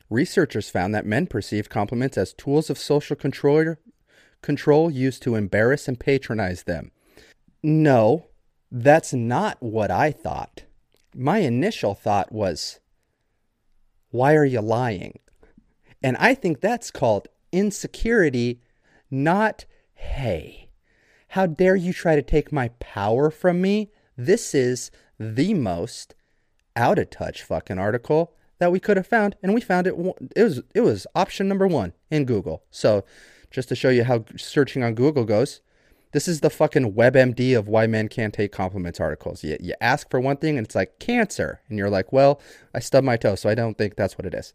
Researchers 0.09 0.71
found 0.71 0.95
that 0.95 1.05
men 1.05 1.27
perceive 1.27 1.69
compliments 1.69 2.17
as 2.17 2.33
tools 2.33 2.71
of 2.71 2.79
social 2.79 3.15
control, 3.15 3.77
control 4.41 4.91
used 4.91 5.23
to 5.23 5.35
embarrass 5.35 5.87
and 5.87 6.01
patronize 6.01 6.63
them. 6.63 6.91
No, 7.63 8.29
that's 8.73 9.13
not 9.13 9.63
what 9.63 9.91
I 9.91 10.11
thought. 10.11 10.65
My 11.15 11.39
initial 11.39 11.95
thought 11.95 12.33
was, 12.33 12.81
why 14.09 14.35
are 14.37 14.45
you 14.47 14.63
lying? 14.63 15.19
And 16.03 16.17
I 16.19 16.35
think 16.35 16.61
that's 16.61 16.91
called 16.91 17.29
insecurity, 17.53 18.63
not 19.11 19.67
hey. 19.93 20.64
How 21.35 21.47
dare 21.47 21.75
you 21.75 21.93
try 21.93 22.15
to 22.15 22.23
take 22.23 22.53
my 22.53 22.69
power 22.79 23.29
from 23.29 23.61
me? 23.61 23.91
This 24.17 24.55
is 24.55 24.93
the 25.19 25.53
most 25.53 26.15
out 26.77 26.97
of 26.97 27.11
touch 27.11 27.43
fucking 27.43 27.77
article 27.77 28.37
that 28.61 28.71
we 28.71 28.79
could 28.79 28.97
have 28.97 29.09
found, 29.09 29.35
and 29.43 29.53
we 29.53 29.61
found 29.61 29.89
it. 29.89 29.95
It 30.37 30.45
was 30.45 30.63
it 30.77 30.83
was 30.83 31.09
option 31.17 31.49
number 31.49 31.67
one 31.67 31.93
in 32.09 32.25
Google. 32.25 32.63
So, 32.71 33.05
just 33.51 33.69
to 33.71 33.75
show 33.75 33.89
you 33.89 34.05
how 34.05 34.25
searching 34.37 34.85
on 34.85 34.95
Google 34.95 35.25
goes, 35.25 35.61
this 36.13 36.29
is 36.29 36.39
the 36.41 36.51
fucking 36.51 36.93
WebMD 36.93 37.59
of 37.59 37.67
why 37.67 37.89
men 37.89 38.07
can't 38.07 38.33
take 38.33 38.53
compliments 38.53 39.01
articles. 39.01 39.43
You, 39.43 39.57
you 39.59 39.75
ask 39.81 40.09
for 40.11 40.21
one 40.21 40.37
thing 40.37 40.57
and 40.57 40.65
it's 40.65 40.77
like 40.77 41.01
cancer. 41.01 41.61
And 41.69 41.77
you're 41.77 41.91
like, 41.91 42.13
well, 42.13 42.41
I 42.73 42.79
stubbed 42.79 43.07
my 43.07 43.17
toe, 43.17 43.35
so 43.35 43.51
I 43.51 43.57
don't 43.57 43.77
think 43.77 43.97
that's 43.97 44.17
what 44.17 44.27
it 44.27 44.35
is. 44.35 44.55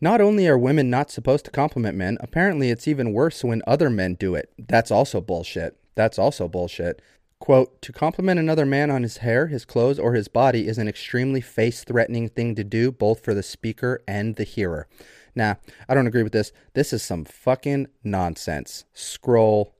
Not 0.00 0.20
only 0.20 0.48
are 0.48 0.58
women 0.58 0.90
not 0.90 1.12
supposed 1.12 1.44
to 1.44 1.52
compliment 1.52 1.96
men, 1.96 2.18
apparently 2.20 2.70
it's 2.70 2.88
even 2.88 3.12
worse 3.12 3.44
when 3.44 3.62
other 3.68 3.88
men 3.88 4.14
do 4.14 4.34
it. 4.34 4.52
That's 4.58 4.90
also 4.90 5.20
bullshit. 5.20 5.78
That's 5.98 6.16
also 6.16 6.46
bullshit. 6.46 7.02
Quote, 7.40 7.82
to 7.82 7.92
compliment 7.92 8.38
another 8.38 8.64
man 8.64 8.88
on 8.88 9.02
his 9.02 9.16
hair, 9.16 9.48
his 9.48 9.64
clothes, 9.64 9.98
or 9.98 10.14
his 10.14 10.28
body 10.28 10.68
is 10.68 10.78
an 10.78 10.86
extremely 10.86 11.40
face 11.40 11.82
threatening 11.82 12.28
thing 12.28 12.54
to 12.54 12.62
do, 12.62 12.92
both 12.92 13.18
for 13.18 13.34
the 13.34 13.42
speaker 13.42 14.00
and 14.06 14.36
the 14.36 14.44
hearer. 14.44 14.86
Nah, 15.34 15.56
I 15.88 15.94
don't 15.94 16.06
agree 16.06 16.22
with 16.22 16.32
this. 16.32 16.52
This 16.74 16.92
is 16.92 17.02
some 17.02 17.24
fucking 17.24 17.88
nonsense. 18.04 18.84
Scroll. 18.92 19.74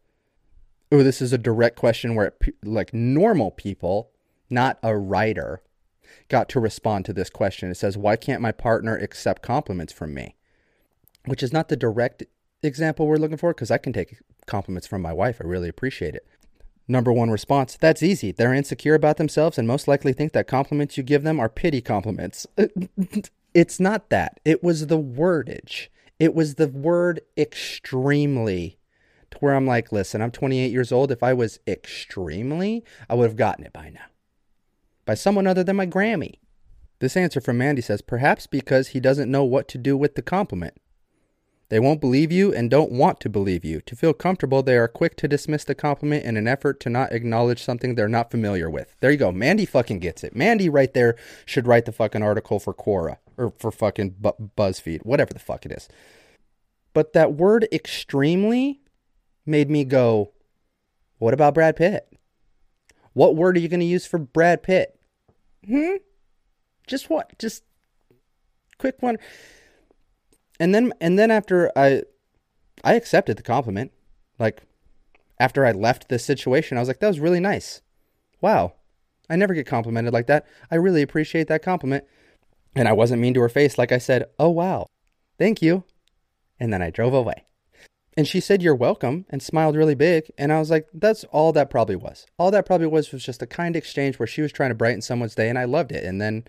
Oh, 0.90 1.04
this 1.04 1.22
is 1.22 1.32
a 1.32 1.38
direct 1.38 1.76
question 1.76 2.16
where, 2.16 2.26
it, 2.26 2.54
like, 2.64 2.92
normal 2.92 3.52
people, 3.52 4.10
not 4.50 4.80
a 4.82 4.96
writer, 4.96 5.62
got 6.28 6.48
to 6.48 6.58
respond 6.58 7.04
to 7.04 7.12
this 7.12 7.30
question. 7.30 7.70
It 7.70 7.76
says, 7.76 7.96
Why 7.96 8.16
can't 8.16 8.42
my 8.42 8.50
partner 8.50 8.96
accept 8.96 9.40
compliments 9.40 9.92
from 9.92 10.14
me? 10.14 10.34
Which 11.26 11.44
is 11.44 11.52
not 11.52 11.68
the 11.68 11.76
direct 11.76 12.24
example 12.62 13.06
we're 13.06 13.16
looking 13.16 13.36
for 13.36 13.52
because 13.52 13.70
I 13.70 13.78
can 13.78 13.92
take 13.92 14.18
compliments 14.46 14.86
from 14.86 15.02
my 15.02 15.12
wife. 15.12 15.38
I 15.40 15.46
really 15.46 15.68
appreciate 15.68 16.14
it. 16.14 16.26
Number 16.88 17.12
one 17.12 17.30
response 17.30 17.76
that's 17.78 18.02
easy. 18.02 18.32
They're 18.32 18.54
insecure 18.54 18.94
about 18.94 19.18
themselves 19.18 19.58
and 19.58 19.68
most 19.68 19.86
likely 19.86 20.12
think 20.12 20.32
that 20.32 20.46
compliments 20.46 20.96
you 20.96 21.02
give 21.02 21.22
them 21.22 21.38
are 21.38 21.48
pity 21.48 21.80
compliments. 21.80 22.46
it's 23.54 23.78
not 23.78 24.08
that. 24.08 24.40
It 24.44 24.62
was 24.62 24.86
the 24.86 24.98
wordage. 24.98 25.88
It 26.18 26.34
was 26.34 26.54
the 26.54 26.68
word 26.68 27.20
extremely 27.36 28.78
to 29.30 29.38
where 29.38 29.54
I'm 29.54 29.66
like, 29.66 29.92
listen, 29.92 30.22
I'm 30.22 30.30
28 30.30 30.72
years 30.72 30.90
old. 30.90 31.12
If 31.12 31.22
I 31.22 31.34
was 31.34 31.60
extremely, 31.66 32.84
I 33.08 33.14
would 33.14 33.28
have 33.28 33.36
gotten 33.36 33.64
it 33.64 33.72
by 33.72 33.90
now. 33.90 34.06
By 35.04 35.14
someone 35.14 35.46
other 35.46 35.62
than 35.62 35.76
my 35.76 35.86
Grammy. 35.86 36.36
This 37.00 37.16
answer 37.16 37.40
from 37.40 37.58
Mandy 37.58 37.82
says, 37.82 38.02
perhaps 38.02 38.46
because 38.46 38.88
he 38.88 39.00
doesn't 39.00 39.30
know 39.30 39.44
what 39.44 39.68
to 39.68 39.78
do 39.78 39.96
with 39.96 40.16
the 40.16 40.22
compliment. 40.22 40.74
They 41.70 41.78
won't 41.78 42.00
believe 42.00 42.32
you 42.32 42.52
and 42.52 42.70
don't 42.70 42.92
want 42.92 43.20
to 43.20 43.28
believe 43.28 43.64
you. 43.64 43.82
To 43.82 43.94
feel 43.94 44.14
comfortable, 44.14 44.62
they 44.62 44.76
are 44.78 44.88
quick 44.88 45.16
to 45.16 45.28
dismiss 45.28 45.64
the 45.64 45.74
compliment 45.74 46.24
in 46.24 46.38
an 46.38 46.48
effort 46.48 46.80
to 46.80 46.90
not 46.90 47.12
acknowledge 47.12 47.62
something 47.62 47.94
they're 47.94 48.08
not 48.08 48.30
familiar 48.30 48.70
with. 48.70 48.94
There 49.00 49.10
you 49.10 49.18
go. 49.18 49.30
Mandy 49.32 49.66
fucking 49.66 49.98
gets 49.98 50.24
it. 50.24 50.34
Mandy 50.34 50.70
right 50.70 50.92
there 50.94 51.16
should 51.44 51.66
write 51.66 51.84
the 51.84 51.92
fucking 51.92 52.22
article 52.22 52.58
for 52.58 52.72
Quora 52.72 53.18
or 53.36 53.52
for 53.58 53.70
fucking 53.70 54.16
Bu- 54.18 54.50
BuzzFeed, 54.56 55.04
whatever 55.04 55.34
the 55.34 55.38
fuck 55.38 55.66
it 55.66 55.72
is. 55.72 55.88
But 56.94 57.12
that 57.12 57.34
word 57.34 57.68
extremely 57.70 58.80
made 59.44 59.68
me 59.68 59.84
go, 59.84 60.32
what 61.18 61.34
about 61.34 61.54
Brad 61.54 61.76
Pitt? 61.76 62.10
What 63.12 63.36
word 63.36 63.56
are 63.56 63.60
you 63.60 63.68
going 63.68 63.80
to 63.80 63.86
use 63.86 64.06
for 64.06 64.18
Brad 64.18 64.62
Pitt? 64.62 64.98
Hmm? 65.66 65.96
Just 66.86 67.10
what? 67.10 67.38
Just 67.38 67.62
quick 68.78 68.96
one 69.00 69.18
and 70.60 70.74
then 70.74 70.92
and 71.00 71.18
then 71.18 71.30
after 71.30 71.70
I 71.76 72.02
I 72.84 72.94
accepted 72.94 73.36
the 73.36 73.42
compliment. 73.42 73.92
Like 74.38 74.62
after 75.38 75.64
I 75.64 75.72
left 75.72 76.08
this 76.08 76.24
situation, 76.24 76.76
I 76.76 76.80
was 76.80 76.88
like, 76.88 77.00
that 77.00 77.08
was 77.08 77.20
really 77.20 77.40
nice. 77.40 77.82
Wow. 78.40 78.74
I 79.30 79.36
never 79.36 79.54
get 79.54 79.66
complimented 79.66 80.12
like 80.12 80.26
that. 80.26 80.46
I 80.70 80.76
really 80.76 81.02
appreciate 81.02 81.48
that 81.48 81.62
compliment. 81.62 82.04
And 82.74 82.88
I 82.88 82.92
wasn't 82.92 83.20
mean 83.20 83.34
to 83.34 83.40
her 83.40 83.48
face. 83.48 83.78
Like 83.78 83.92
I 83.92 83.98
said, 83.98 84.26
oh, 84.38 84.50
wow. 84.50 84.86
Thank 85.38 85.60
you. 85.62 85.84
And 86.58 86.72
then 86.72 86.82
I 86.82 86.90
drove 86.90 87.14
away. 87.14 87.44
And 88.16 88.26
she 88.26 88.40
said, 88.40 88.62
You're 88.62 88.74
welcome, 88.74 89.26
and 89.28 89.40
smiled 89.40 89.76
really 89.76 89.94
big. 89.94 90.32
And 90.36 90.52
I 90.52 90.58
was 90.58 90.72
like, 90.72 90.88
That's 90.92 91.22
all 91.24 91.52
that 91.52 91.70
probably 91.70 91.94
was. 91.94 92.26
All 92.36 92.50
that 92.50 92.66
probably 92.66 92.88
was 92.88 93.12
was 93.12 93.24
just 93.24 93.42
a 93.42 93.46
kind 93.46 93.76
exchange 93.76 94.18
where 94.18 94.26
she 94.26 94.42
was 94.42 94.50
trying 94.50 94.70
to 94.70 94.74
brighten 94.74 95.02
someone's 95.02 95.36
day, 95.36 95.48
and 95.48 95.56
I 95.56 95.66
loved 95.66 95.92
it. 95.92 96.02
And 96.02 96.20
then 96.20 96.44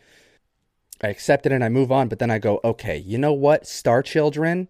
I 1.01 1.07
accept 1.07 1.45
it 1.45 1.51
and 1.51 1.63
I 1.63 1.69
move 1.69 1.91
on, 1.91 2.07
but 2.07 2.19
then 2.19 2.31
I 2.31 2.39
go, 2.39 2.59
okay, 2.63 2.97
you 2.97 3.17
know 3.17 3.33
what, 3.33 3.67
Star 3.67 4.01
Children? 4.03 4.67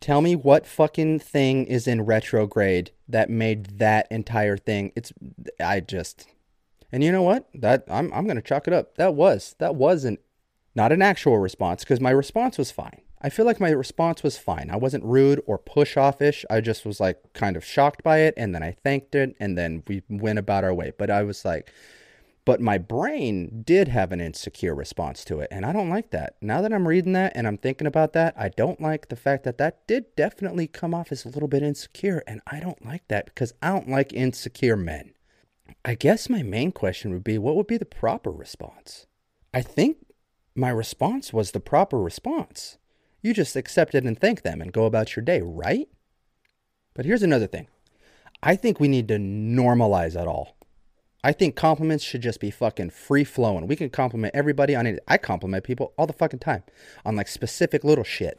Tell 0.00 0.20
me 0.20 0.34
what 0.34 0.66
fucking 0.66 1.20
thing 1.20 1.66
is 1.66 1.86
in 1.86 2.02
retrograde 2.02 2.90
that 3.08 3.30
made 3.30 3.78
that 3.78 4.08
entire 4.10 4.56
thing. 4.56 4.92
It's 4.96 5.12
I 5.60 5.80
just 5.80 6.26
and 6.90 7.02
you 7.02 7.12
know 7.12 7.22
what? 7.22 7.48
That 7.54 7.84
I'm 7.88 8.12
I'm 8.12 8.26
gonna 8.26 8.42
chalk 8.42 8.66
it 8.66 8.72
up. 8.72 8.96
That 8.96 9.14
was 9.14 9.54
that 9.58 9.76
wasn't 9.76 10.20
not 10.74 10.92
an 10.92 11.02
actual 11.02 11.38
response 11.38 11.84
because 11.84 12.00
my 12.00 12.10
response 12.10 12.58
was 12.58 12.70
fine. 12.70 13.02
I 13.20 13.30
feel 13.30 13.46
like 13.46 13.58
my 13.58 13.70
response 13.70 14.22
was 14.22 14.36
fine. 14.36 14.68
I 14.70 14.76
wasn't 14.76 15.04
rude 15.04 15.42
or 15.46 15.56
push 15.56 15.96
offish. 15.96 16.44
I 16.50 16.60
just 16.60 16.84
was 16.84 17.00
like 17.00 17.32
kind 17.32 17.56
of 17.56 17.64
shocked 17.64 18.02
by 18.02 18.18
it 18.18 18.34
and 18.36 18.54
then 18.54 18.62
I 18.62 18.72
thanked 18.72 19.14
it 19.14 19.34
and 19.40 19.56
then 19.56 19.82
we 19.86 20.02
went 20.10 20.38
about 20.38 20.62
our 20.62 20.74
way. 20.74 20.92
But 20.96 21.10
I 21.10 21.22
was 21.22 21.44
like, 21.44 21.72
But 22.44 22.60
my 22.60 22.76
brain 22.76 23.62
did 23.64 23.88
have 23.88 24.12
an 24.12 24.20
insecure 24.20 24.74
response 24.74 25.24
to 25.24 25.40
it, 25.40 25.48
and 25.50 25.64
I 25.64 25.72
don't 25.72 25.88
like 25.88 26.10
that. 26.10 26.36
Now 26.42 26.60
that 26.60 26.74
I'm 26.74 26.86
reading 26.86 27.14
that 27.14 27.32
and 27.34 27.46
I'm 27.46 27.56
thinking 27.56 27.86
about 27.86 28.12
that, 28.12 28.34
I 28.36 28.50
don't 28.50 28.82
like 28.82 29.08
the 29.08 29.16
fact 29.16 29.44
that 29.44 29.56
that 29.58 29.86
did 29.86 30.14
definitely 30.14 30.66
come 30.66 30.94
off 30.94 31.10
as 31.10 31.24
a 31.24 31.30
little 31.30 31.48
bit 31.48 31.62
insecure, 31.62 32.22
and 32.26 32.42
I 32.46 32.60
don't 32.60 32.84
like 32.84 33.08
that 33.08 33.26
because 33.26 33.54
I 33.62 33.68
don't 33.68 33.88
like 33.88 34.12
insecure 34.12 34.76
men. 34.76 35.14
I 35.84 35.94
guess 35.94 36.28
my 36.28 36.42
main 36.42 36.72
question 36.72 37.12
would 37.12 37.24
be 37.24 37.38
what 37.38 37.56
would 37.56 37.66
be 37.66 37.78
the 37.78 37.86
proper 37.86 38.30
response? 38.30 39.06
I 39.54 39.62
think 39.62 39.98
my 40.54 40.68
response 40.68 41.32
was 41.32 41.50
the 41.50 41.60
proper 41.60 41.98
response. 41.98 42.76
You 43.22 43.32
just 43.32 43.56
accept 43.56 43.94
it 43.94 44.04
and 44.04 44.18
thank 44.18 44.42
them 44.42 44.60
and 44.60 44.72
go 44.72 44.84
about 44.84 45.16
your 45.16 45.24
day, 45.24 45.40
right? 45.40 45.88
But 46.92 47.06
here's 47.06 47.22
another 47.22 47.46
thing 47.46 47.68
I 48.42 48.56
think 48.56 48.78
we 48.78 48.88
need 48.88 49.08
to 49.08 49.16
normalize 49.16 50.20
it 50.20 50.28
all. 50.28 50.56
I 51.24 51.32
think 51.32 51.56
compliments 51.56 52.04
should 52.04 52.20
just 52.20 52.38
be 52.38 52.50
fucking 52.50 52.90
free 52.90 53.24
flowing. 53.24 53.66
We 53.66 53.76
can 53.76 53.88
compliment 53.88 54.34
everybody 54.34 54.76
on 54.76 54.86
it. 54.86 55.02
I 55.08 55.16
compliment 55.16 55.64
people 55.64 55.94
all 55.96 56.06
the 56.06 56.12
fucking 56.12 56.40
time 56.40 56.64
on 57.02 57.16
like 57.16 57.28
specific 57.28 57.82
little 57.82 58.04
shit. 58.04 58.38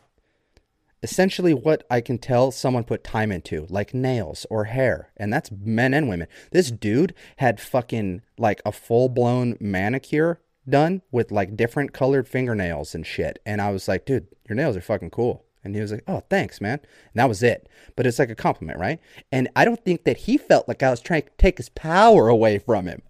Essentially, 1.02 1.54
what 1.54 1.84
I 1.90 2.00
can 2.00 2.20
tell 2.20 2.52
someone 2.52 2.84
put 2.84 3.04
time 3.04 3.32
into, 3.32 3.66
like 3.70 3.96
nails 3.96 4.46
or 4.52 4.66
hair, 4.66 5.10
and 5.18 5.34
that's 5.34 5.52
men 5.52 5.96
and 5.96 6.08
women. 6.08 6.28
This 6.52 6.70
dude 6.70 7.16
had 7.38 7.60
fucking 7.60 8.22
like 8.38 8.62
a 8.66 8.72
full 8.72 9.10
blown 9.10 9.58
manicure 9.60 10.40
done 10.70 11.02
with 11.12 11.32
like 11.32 11.58
different 11.58 11.92
colored 11.92 12.28
fingernails 12.28 12.94
and 12.94 13.06
shit. 13.06 13.40
And 13.48 13.62
I 13.62 13.72
was 13.72 13.88
like, 13.88 14.06
dude, 14.06 14.28
your 14.48 14.56
nails 14.56 14.78
are 14.78 14.82
fucking 14.82 15.10
cool. 15.10 15.45
And 15.66 15.76
he 15.76 15.82
was 15.82 15.92
like, 15.92 16.04
"Oh, 16.08 16.24
thanks, 16.30 16.62
man." 16.62 16.80
And 16.80 17.16
that 17.16 17.28
was 17.28 17.44
it. 17.44 17.68
But 17.96 18.06
it's 18.06 18.20
like 18.20 18.30
a 18.30 18.36
compliment, 18.36 18.80
right? 18.80 19.00
And 19.32 19.50
I 19.56 19.66
don't 19.66 19.84
think 19.84 20.04
that 20.06 20.18
he 20.18 20.38
felt 20.38 20.68
like 20.68 20.84
I 20.84 20.92
was 20.92 21.02
trying 21.02 21.24
to 21.24 21.30
take 21.38 21.58
his 21.58 21.70
power 21.70 22.30
away 22.30 22.60
from 22.60 22.86
him. 22.86 23.02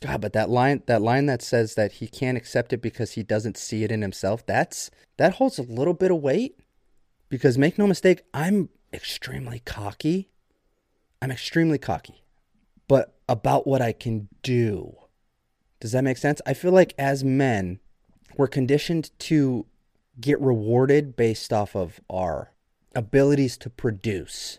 God, 0.00 0.20
but 0.20 0.32
that 0.34 0.48
line 0.48 0.82
that 0.86 1.02
line 1.02 1.26
that 1.26 1.42
says 1.42 1.74
that 1.74 1.92
he 1.92 2.06
can't 2.06 2.36
accept 2.36 2.72
it 2.72 2.82
because 2.82 3.12
he 3.12 3.22
doesn't 3.22 3.56
see 3.56 3.82
it 3.82 3.90
in 3.90 4.02
himself, 4.02 4.46
that's 4.46 4.90
that 5.16 5.34
holds 5.34 5.58
a 5.58 5.62
little 5.62 5.94
bit 5.94 6.10
of 6.10 6.22
weight. 6.22 6.58
Because 7.28 7.58
make 7.58 7.76
no 7.76 7.88
mistake, 7.88 8.22
I'm 8.32 8.68
extremely 8.92 9.58
cocky. 9.58 10.30
I'm 11.20 11.32
extremely 11.32 11.78
cocky. 11.78 12.22
But 12.86 13.16
about 13.28 13.66
what 13.66 13.82
I 13.82 13.92
can 13.92 14.28
do. 14.42 14.94
Does 15.80 15.92
that 15.92 16.04
make 16.04 16.18
sense? 16.18 16.40
I 16.46 16.54
feel 16.54 16.72
like 16.72 16.94
as 16.98 17.24
men, 17.24 17.80
we're 18.36 18.46
conditioned 18.46 19.10
to 19.20 19.66
get 20.20 20.40
rewarded 20.40 21.16
based 21.16 21.52
off 21.52 21.74
of 21.76 22.00
our 22.10 22.52
abilities 22.94 23.56
to 23.58 23.70
produce. 23.70 24.58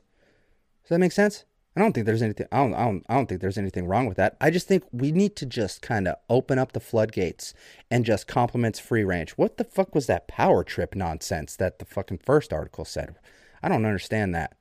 Does 0.84 0.90
that 0.90 1.00
make 1.00 1.12
sense? 1.12 1.46
I 1.76 1.80
don't 1.82 1.94
think 1.94 2.08
there's 2.08 2.24
anything. 2.24 2.48
I 2.52 2.58
don't. 2.58 2.74
I 2.74 2.86
don't. 2.86 3.06
I 3.08 3.14
don't 3.14 3.30
think 3.30 3.40
there's 3.40 3.58
anything 3.58 3.86
wrong 3.86 4.08
with 4.08 4.18
that. 4.18 4.36
I 4.42 4.50
just 4.50 4.68
think 4.68 4.84
we 4.92 5.12
need 5.12 5.36
to 5.36 5.46
just 5.46 5.84
kind 5.84 6.08
of 6.08 6.16
open 6.28 6.58
up 6.58 6.72
the 6.72 6.80
floodgates 6.80 7.54
and 7.92 8.04
just 8.04 8.26
compliments 8.26 8.80
free 8.80 9.04
range. 9.04 9.34
What 9.34 9.58
the 9.58 9.64
fuck 9.64 9.94
was 9.94 10.08
that 10.08 10.28
power 10.28 10.64
trip 10.64 10.96
nonsense 10.96 11.56
that 11.58 11.78
the 11.78 11.86
fucking 11.86 12.22
first 12.26 12.52
article 12.52 12.84
said? 12.84 13.16
I 13.62 13.70
don't 13.70 13.86
understand 13.86 14.34
that. 14.34 14.58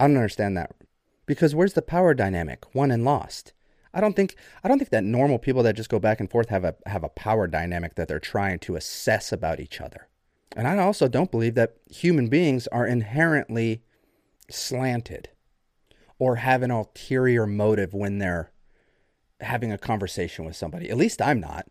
I 0.00 0.06
don't 0.06 0.16
understand 0.16 0.56
that 0.56 0.72
because 1.26 1.54
where's 1.54 1.74
the 1.74 1.82
power 1.82 2.14
dynamic? 2.14 2.74
Won 2.74 2.90
and 2.90 3.04
lost. 3.04 3.52
I 3.94 4.00
don't 4.00 4.14
think 4.14 4.36
I 4.62 4.68
don't 4.68 4.78
think 4.78 4.90
that 4.90 5.04
normal 5.04 5.38
people 5.38 5.62
that 5.62 5.76
just 5.76 5.88
go 5.90 5.98
back 5.98 6.20
and 6.20 6.30
forth 6.30 6.48
have 6.48 6.64
a 6.64 6.74
have 6.86 7.04
a 7.04 7.08
power 7.08 7.46
dynamic 7.46 7.94
that 7.94 8.08
they're 8.08 8.18
trying 8.18 8.58
to 8.60 8.76
assess 8.76 9.32
about 9.32 9.60
each 9.60 9.80
other. 9.80 10.08
And 10.56 10.66
I 10.66 10.78
also 10.78 11.08
don't 11.08 11.30
believe 11.30 11.54
that 11.54 11.76
human 11.90 12.28
beings 12.28 12.66
are 12.68 12.86
inherently 12.86 13.82
slanted 14.50 15.28
or 16.18 16.36
have 16.36 16.62
an 16.62 16.70
ulterior 16.70 17.46
motive 17.46 17.94
when 17.94 18.18
they're 18.18 18.50
having 19.40 19.70
a 19.72 19.78
conversation 19.78 20.44
with 20.44 20.56
somebody. 20.56 20.90
At 20.90 20.96
least 20.96 21.22
I'm 21.22 21.40
not. 21.40 21.66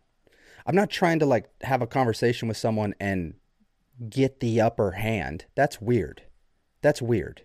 I'm 0.66 0.74
not 0.74 0.90
trying 0.90 1.18
to 1.18 1.26
like 1.26 1.48
have 1.62 1.82
a 1.82 1.86
conversation 1.86 2.48
with 2.48 2.56
someone 2.56 2.94
and 3.00 3.34
get 4.08 4.40
the 4.40 4.60
upper 4.60 4.92
hand. 4.92 5.46
That's 5.54 5.80
weird. 5.80 6.22
That's 6.82 7.02
weird. 7.02 7.42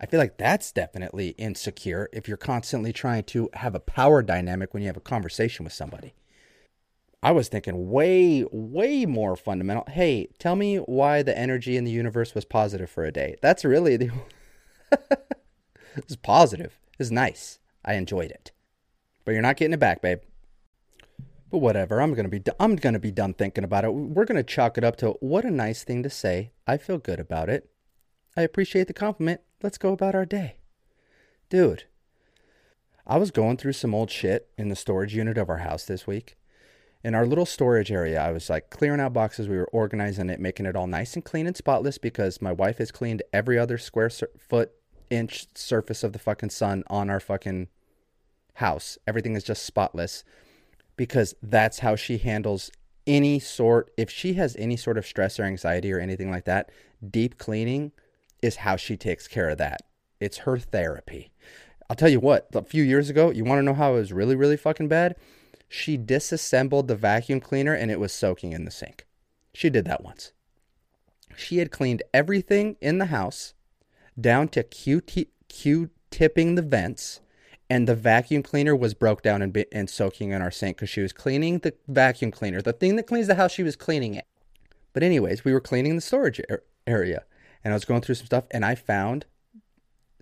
I 0.00 0.06
feel 0.06 0.20
like 0.20 0.38
that's 0.38 0.70
definitely 0.70 1.30
insecure 1.30 2.08
if 2.12 2.28
you're 2.28 2.36
constantly 2.36 2.92
trying 2.92 3.24
to 3.24 3.50
have 3.54 3.74
a 3.74 3.80
power 3.80 4.22
dynamic 4.22 4.72
when 4.72 4.82
you 4.82 4.88
have 4.88 4.96
a 4.96 5.00
conversation 5.00 5.64
with 5.64 5.72
somebody. 5.72 6.14
I 7.20 7.32
was 7.32 7.48
thinking 7.48 7.90
way, 7.90 8.44
way 8.52 9.04
more 9.04 9.34
fundamental. 9.34 9.84
Hey, 9.88 10.28
tell 10.38 10.54
me 10.54 10.76
why 10.76 11.22
the 11.22 11.36
energy 11.36 11.76
in 11.76 11.84
the 11.84 11.90
universe 11.90 12.32
was 12.32 12.44
positive 12.44 12.88
for 12.88 13.04
a 13.04 13.12
day. 13.12 13.36
That's 13.42 13.64
really 13.64 13.96
the. 13.96 14.10
it's 15.96 16.14
positive. 16.14 16.78
It's 16.98 17.10
nice. 17.10 17.58
I 17.84 17.94
enjoyed 17.94 18.30
it, 18.30 18.52
but 19.24 19.32
you're 19.32 19.42
not 19.42 19.56
getting 19.56 19.72
it 19.72 19.80
back, 19.80 20.00
babe. 20.00 20.20
But 21.50 21.58
whatever. 21.58 22.00
I'm 22.00 22.14
gonna 22.14 22.28
be. 22.28 22.42
I'm 22.60 22.76
gonna 22.76 23.00
be 23.00 23.10
done 23.10 23.34
thinking 23.34 23.64
about 23.64 23.84
it. 23.84 23.92
We're 23.92 24.24
gonna 24.24 24.44
chalk 24.44 24.78
it 24.78 24.84
up 24.84 24.94
to 24.96 25.10
what 25.20 25.44
a 25.44 25.50
nice 25.50 25.82
thing 25.82 26.04
to 26.04 26.10
say. 26.10 26.52
I 26.68 26.76
feel 26.76 26.98
good 26.98 27.18
about 27.18 27.48
it. 27.48 27.68
I 28.36 28.42
appreciate 28.42 28.86
the 28.86 28.92
compliment. 28.92 29.40
Let's 29.60 29.78
go 29.78 29.92
about 29.92 30.14
our 30.14 30.24
day. 30.24 30.56
Dude, 31.50 31.84
I 33.06 33.16
was 33.16 33.32
going 33.32 33.56
through 33.56 33.72
some 33.72 33.92
old 33.92 34.08
shit 34.08 34.48
in 34.56 34.68
the 34.68 34.76
storage 34.76 35.16
unit 35.16 35.36
of 35.36 35.50
our 35.50 35.58
house 35.58 35.84
this 35.84 36.06
week. 36.06 36.36
In 37.02 37.14
our 37.14 37.26
little 37.26 37.46
storage 37.46 37.90
area, 37.90 38.20
I 38.20 38.30
was 38.30 38.48
like 38.48 38.70
clearing 38.70 39.00
out 39.00 39.12
boxes. 39.12 39.48
We 39.48 39.56
were 39.56 39.68
organizing 39.72 40.30
it, 40.30 40.38
making 40.38 40.66
it 40.66 40.76
all 40.76 40.86
nice 40.86 41.14
and 41.14 41.24
clean 41.24 41.46
and 41.46 41.56
spotless 41.56 41.98
because 41.98 42.40
my 42.40 42.52
wife 42.52 42.78
has 42.78 42.92
cleaned 42.92 43.22
every 43.32 43.58
other 43.58 43.78
square 43.78 44.10
sur- 44.10 44.30
foot 44.38 44.72
inch 45.10 45.46
surface 45.56 46.04
of 46.04 46.12
the 46.12 46.18
fucking 46.20 46.50
sun 46.50 46.84
on 46.88 47.10
our 47.10 47.20
fucking 47.20 47.66
house. 48.54 48.96
Everything 49.08 49.34
is 49.34 49.42
just 49.42 49.64
spotless 49.64 50.22
because 50.96 51.34
that's 51.42 51.80
how 51.80 51.96
she 51.96 52.18
handles 52.18 52.70
any 53.08 53.40
sort 53.40 53.90
if 53.96 54.08
she 54.08 54.34
has 54.34 54.54
any 54.56 54.76
sort 54.76 54.98
of 54.98 55.06
stress 55.06 55.40
or 55.40 55.44
anxiety 55.44 55.92
or 55.92 55.98
anything 55.98 56.30
like 56.30 56.44
that, 56.44 56.70
deep 57.10 57.38
cleaning 57.38 57.90
is 58.42 58.56
how 58.56 58.76
she 58.76 58.96
takes 58.96 59.28
care 59.28 59.48
of 59.48 59.58
that. 59.58 59.82
It's 60.20 60.38
her 60.38 60.58
therapy. 60.58 61.30
I'll 61.88 61.96
tell 61.96 62.08
you 62.08 62.20
what, 62.20 62.48
a 62.54 62.62
few 62.62 62.82
years 62.82 63.08
ago, 63.08 63.30
you 63.30 63.44
want 63.44 63.58
to 63.58 63.62
know 63.62 63.74
how 63.74 63.92
it 63.92 63.98
was 63.98 64.12
really, 64.12 64.36
really 64.36 64.56
fucking 64.56 64.88
bad? 64.88 65.16
She 65.68 65.96
disassembled 65.96 66.88
the 66.88 66.96
vacuum 66.96 67.40
cleaner 67.40 67.74
and 67.74 67.90
it 67.90 68.00
was 68.00 68.12
soaking 68.12 68.52
in 68.52 68.64
the 68.64 68.70
sink. 68.70 69.06
She 69.52 69.70
did 69.70 69.84
that 69.86 70.04
once. 70.04 70.32
She 71.36 71.58
had 71.58 71.70
cleaned 71.70 72.02
everything 72.12 72.76
in 72.80 72.98
the 72.98 73.06
house 73.06 73.54
down 74.20 74.48
to 74.48 74.62
Q 74.62 75.00
tipping 76.10 76.54
the 76.54 76.62
vents, 76.62 77.20
and 77.70 77.86
the 77.86 77.94
vacuum 77.94 78.42
cleaner 78.42 78.74
was 78.74 78.94
broke 78.94 79.22
down 79.22 79.42
and, 79.42 79.64
and 79.70 79.88
soaking 79.88 80.30
in 80.32 80.42
our 80.42 80.50
sink 80.50 80.78
because 80.78 80.90
she 80.90 81.02
was 81.02 81.12
cleaning 81.12 81.58
the 81.58 81.74
vacuum 81.86 82.30
cleaner, 82.30 82.60
the 82.60 82.72
thing 82.72 82.96
that 82.96 83.06
cleans 83.06 83.26
the 83.26 83.34
house. 83.36 83.52
She 83.52 83.62
was 83.62 83.76
cleaning 83.76 84.14
it. 84.14 84.26
But 84.92 85.02
anyways, 85.02 85.44
we 85.44 85.52
were 85.52 85.60
cleaning 85.60 85.94
the 85.94 86.00
storage 86.00 86.40
area, 86.86 87.24
and 87.64 87.72
I 87.72 87.76
was 87.76 87.84
going 87.84 88.00
through 88.00 88.16
some 88.16 88.26
stuff 88.26 88.44
and 88.50 88.64
I 88.64 88.74
found 88.74 89.26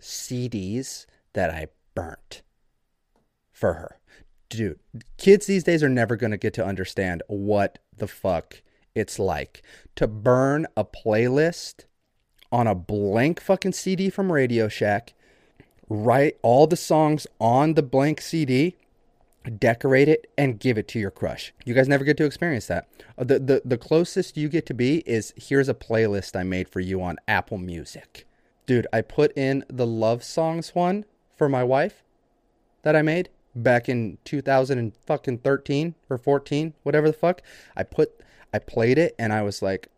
CDs 0.01 1.07
that 1.33 1.51
I 1.51 1.69
burnt 1.95 2.43
for 3.53 3.75
her. 3.75 3.99
Dude, 4.49 4.79
kids 5.19 5.47
these 5.47 5.65
days 5.65 5.83
are 5.83 5.89
never 5.89 6.17
going 6.17 6.31
to 6.31 6.37
get 6.37 6.55
to 6.55 6.65
understand 6.65 7.23
what 7.27 7.79
the 7.97 8.07
fuck 8.07 8.63
it's 8.95 9.19
like 9.19 9.63
to 9.97 10.07
burn 10.07 10.67
a 10.77 10.85
playlist 10.85 11.85
on 12.53 12.67
a 12.67 12.75
blank 12.75 13.41
fucking 13.41 13.73
CD 13.73 14.09
from 14.09 14.33
Radio 14.33 14.69
Shack, 14.69 15.15
write 15.89 16.39
all 16.43 16.67
the 16.67 16.77
songs 16.77 17.27
on 17.41 17.75
the 17.75 17.83
blank 17.83 18.21
CD, 18.21 18.77
decorate 19.51 20.09
it, 20.09 20.31
and 20.37 20.59
give 20.59 20.79
it 20.79 20.89
to 20.89 20.99
your 20.99 21.11
crush. 21.11 21.53
You 21.65 21.75
guys 21.75 21.89
never 21.89 22.05
get 22.05 22.17
to 22.19 22.25
experience 22.25 22.67
that. 22.67 22.89
Uh, 23.19 23.25
the, 23.25 23.39
the, 23.39 23.63
the 23.65 23.79
closest 23.79 24.37
you 24.37 24.49
get 24.49 24.67
to 24.67 24.75
be 24.75 24.99
is 25.07 25.33
here's 25.37 25.69
a 25.69 25.75
playlist 25.75 26.39
I 26.39 26.43
made 26.43 26.69
for 26.69 26.81
you 26.81 27.03
on 27.03 27.17
Apple 27.29 27.59
Music. 27.59 28.27
Dude, 28.67 28.87
I 28.93 29.01
put 29.01 29.37
in 29.37 29.65
the 29.69 29.87
love 29.87 30.25
songs 30.25 30.75
one 30.75 31.05
for 31.37 31.49
my 31.49 31.63
wife 31.63 32.03
that 32.83 32.97
I 32.97 33.03
made 33.03 33.29
back 33.55 33.89
in 33.89 34.19
2013 34.25 35.95
or 36.11 36.19
14, 36.19 36.75
whatever 36.83 37.07
the 37.07 37.13
fuck. 37.13 37.43
I 37.77 37.83
put 37.85 38.21
I 38.53 38.59
played 38.59 38.99
it 38.99 39.15
and 39.19 39.33
I 39.33 39.43
was 39.43 39.63
like, 39.63 39.89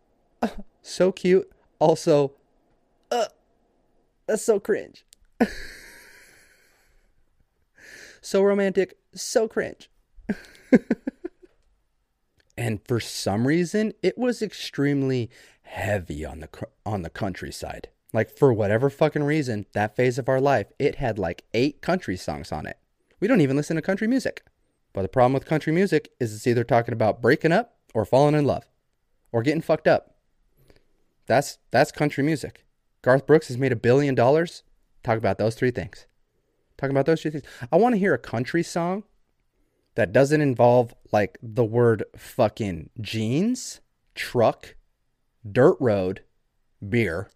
oh, 0.42 0.64
so 0.82 1.12
cute. 1.12 1.50
Also, 1.78 2.32
uh, 3.10 3.26
that's 4.26 4.42
so 4.42 4.60
cringe. 4.60 5.04
so 8.20 8.42
romantic, 8.42 8.97
so 9.14 9.48
cringe. 9.48 9.90
and 12.56 12.80
for 12.86 13.00
some 13.00 13.46
reason, 13.46 13.92
it 14.02 14.18
was 14.18 14.42
extremely 14.42 15.30
heavy 15.62 16.24
on 16.24 16.40
the 16.40 16.48
on 16.84 17.02
the 17.02 17.10
countryside. 17.10 17.88
Like 18.12 18.30
for 18.30 18.52
whatever 18.52 18.88
fucking 18.88 19.24
reason, 19.24 19.66
that 19.72 19.96
phase 19.96 20.18
of 20.18 20.28
our 20.28 20.40
life, 20.40 20.68
it 20.78 20.96
had 20.96 21.18
like 21.18 21.44
eight 21.52 21.82
country 21.82 22.16
songs 22.16 22.52
on 22.52 22.66
it. 22.66 22.78
We 23.20 23.28
don't 23.28 23.40
even 23.40 23.56
listen 23.56 23.76
to 23.76 23.82
country 23.82 24.06
music. 24.06 24.42
But 24.92 25.02
the 25.02 25.08
problem 25.08 25.34
with 25.34 25.44
country 25.44 25.72
music 25.72 26.10
is 26.18 26.34
it's 26.34 26.46
either 26.46 26.64
talking 26.64 26.94
about 26.94 27.20
breaking 27.20 27.52
up 27.52 27.76
or 27.94 28.04
falling 28.04 28.34
in 28.34 28.46
love 28.46 28.64
or 29.30 29.42
getting 29.42 29.60
fucked 29.60 29.86
up. 29.86 30.14
That's 31.26 31.58
that's 31.70 31.92
country 31.92 32.24
music. 32.24 32.64
Garth 33.02 33.26
Brooks 33.26 33.48
has 33.48 33.58
made 33.58 33.72
a 33.72 33.76
billion 33.76 34.14
dollars. 34.14 34.62
Talk 35.02 35.18
about 35.18 35.38
those 35.38 35.54
three 35.54 35.70
things. 35.70 36.06
Talking 36.78 36.92
about 36.92 37.06
those 37.06 37.20
three 37.20 37.32
things. 37.32 37.44
I 37.70 37.76
want 37.76 37.94
to 37.94 37.98
hear 37.98 38.14
a 38.14 38.18
country 38.18 38.62
song 38.62 39.02
that 39.96 40.12
doesn't 40.12 40.40
involve 40.40 40.94
like 41.12 41.36
the 41.42 41.64
word 41.64 42.04
fucking 42.16 42.90
jeans, 43.00 43.80
truck, 44.14 44.76
dirt 45.50 45.76
road, 45.80 46.22
beer, 46.88 47.30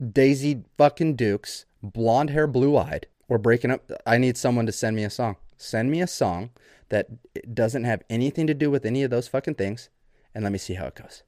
Daisy 0.00 0.64
fucking 0.78 1.16
Dukes, 1.16 1.66
blonde 1.82 2.30
hair, 2.30 2.46
blue 2.46 2.76
eyed, 2.76 3.08
or 3.28 3.36
breaking 3.36 3.70
up. 3.70 3.90
I 4.06 4.16
need 4.16 4.36
someone 4.36 4.64
to 4.66 4.72
send 4.72 4.96
me 4.96 5.04
a 5.04 5.10
song. 5.10 5.36
Send 5.56 5.90
me 5.90 6.00
a 6.00 6.06
song 6.06 6.50
that 6.88 7.08
doesn't 7.54 7.84
have 7.84 8.02
anything 8.08 8.46
to 8.46 8.54
do 8.54 8.70
with 8.70 8.86
any 8.86 9.02
of 9.02 9.10
those 9.10 9.28
fucking 9.28 9.56
things, 9.56 9.90
and 10.34 10.44
let 10.44 10.52
me 10.52 10.58
see 10.58 10.74
how 10.74 10.86
it 10.86 10.94
goes. 10.94 11.24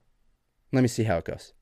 Let 0.73 0.83
me 0.83 0.89
see 0.89 1.05
how 1.05 1.19
it 1.19 1.25
goes. 1.25 1.53